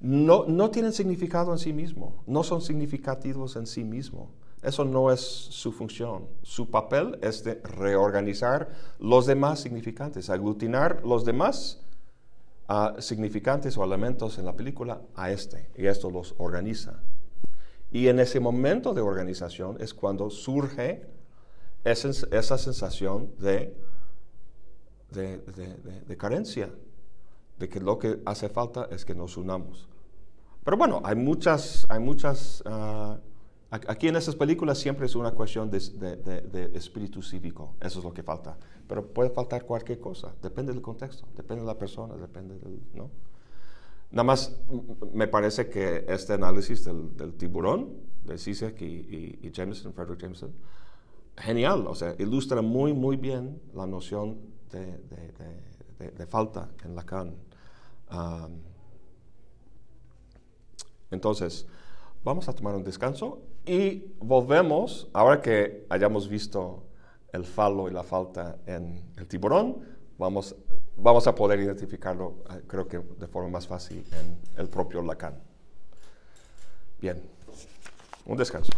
no, 0.00 0.44
no, 0.46 0.70
tienen 0.70 0.92
significado 0.92 1.52
en 1.52 1.58
sí 1.58 1.72
mismo, 1.72 2.22
no 2.26 2.42
son 2.42 2.60
significativos 2.60 3.56
en 3.56 3.66
sí 3.66 3.84
mismo. 3.84 4.30
Eso 4.62 4.84
no 4.84 5.12
es 5.12 5.20
su 5.20 5.72
función. 5.72 6.26
Su 6.42 6.70
papel 6.70 7.18
es 7.22 7.44
de 7.44 7.60
reorganizar 7.62 8.70
los 8.98 9.26
demás 9.26 9.60
significantes, 9.60 10.30
aglutinar 10.30 11.04
los 11.04 11.24
demás 11.24 11.80
uh, 12.68 13.00
significantes 13.00 13.76
o 13.76 13.84
elementos 13.84 14.38
en 14.38 14.44
la 14.44 14.56
película 14.56 15.00
a 15.14 15.30
este, 15.30 15.70
y 15.76 15.86
esto 15.86 16.10
los 16.10 16.34
organiza. 16.38 17.00
Y 17.90 18.08
en 18.08 18.18
ese 18.18 18.40
momento 18.40 18.94
de 18.94 19.00
organización 19.00 19.76
es 19.80 19.94
cuando 19.94 20.28
surge 20.28 21.06
esa 21.84 22.58
sensación 22.58 23.32
de, 23.38 23.74
de, 25.10 25.38
de, 25.38 26.00
de, 26.06 26.16
carencia, 26.16 26.70
de 27.58 27.68
que 27.68 27.80
lo 27.80 27.98
que 27.98 28.20
hace 28.24 28.48
falta 28.48 28.88
es 28.90 29.04
que 29.04 29.14
nos 29.14 29.36
unamos. 29.36 29.88
Pero 30.64 30.76
bueno, 30.76 31.00
hay 31.04 31.16
muchas, 31.16 31.86
hay 31.88 32.00
muchas 32.00 32.62
uh, 32.66 33.16
Aquí 33.70 34.08
en 34.08 34.16
esas 34.16 34.34
películas 34.34 34.78
siempre 34.78 35.04
es 35.04 35.14
una 35.14 35.32
cuestión 35.32 35.70
de, 35.70 35.78
de, 35.78 36.70
espíritu 36.74 37.20
cívico, 37.20 37.74
eso 37.80 37.98
es 37.98 38.04
lo 38.04 38.14
que 38.14 38.22
falta. 38.22 38.56
Pero 38.88 39.06
puede 39.06 39.28
faltar 39.28 39.66
cualquier 39.66 40.00
cosa, 40.00 40.34
depende 40.40 40.72
del 40.72 40.80
contexto, 40.80 41.28
depende 41.36 41.60
de 41.60 41.66
la 41.66 41.76
persona, 41.76 42.14
depende 42.16 42.58
del... 42.58 42.80
¿no? 42.94 43.10
Nada 44.10 44.24
más 44.24 44.58
me 45.12 45.28
parece 45.28 45.68
que 45.68 46.06
este 46.08 46.32
análisis 46.32 46.82
del, 46.82 47.14
del 47.14 47.34
tiburón, 47.34 47.90
de 48.24 48.38
Zizek 48.38 48.80
y, 48.80 49.38
y, 49.42 49.50
Jameson, 49.52 49.92
Frederick 49.92 50.22
Jameson, 50.22 50.50
genial, 51.36 51.86
o 51.86 51.94
sea, 51.94 52.14
ilustra 52.18 52.62
muy, 52.62 52.94
muy 52.94 53.18
bien 53.18 53.60
la 53.74 53.86
noción 53.86 54.38
de, 54.70 56.26
falta 56.26 56.68
en 56.84 56.94
Lacan. 56.94 57.34
Um, 58.10 58.60
entonces, 61.10 61.66
vamos 62.22 62.48
a 62.48 62.52
tomar 62.52 62.74
un 62.74 62.84
descanso 62.84 63.40
y 63.66 64.14
volvemos, 64.18 65.08
ahora 65.12 65.40
que 65.40 65.86
hayamos 65.88 66.28
visto 66.28 66.84
el 67.32 67.44
falo 67.44 67.88
y 67.88 67.92
la 67.92 68.02
falta 68.02 68.58
en 68.66 69.12
el 69.16 69.26
tiburón, 69.26 69.84
vamos, 70.18 70.54
vamos 70.96 71.26
a 71.26 71.34
poder 71.34 71.60
identificarlo, 71.60 72.44
eh, 72.50 72.62
creo 72.66 72.86
que 72.86 72.98
de 72.98 73.26
forma 73.26 73.50
más 73.50 73.66
fácil 73.66 74.04
en 74.12 74.38
el 74.56 74.68
propio 74.68 75.02
Lacan. 75.02 75.40
Bien, 77.00 77.22
un 78.26 78.36
descanso. 78.36 78.72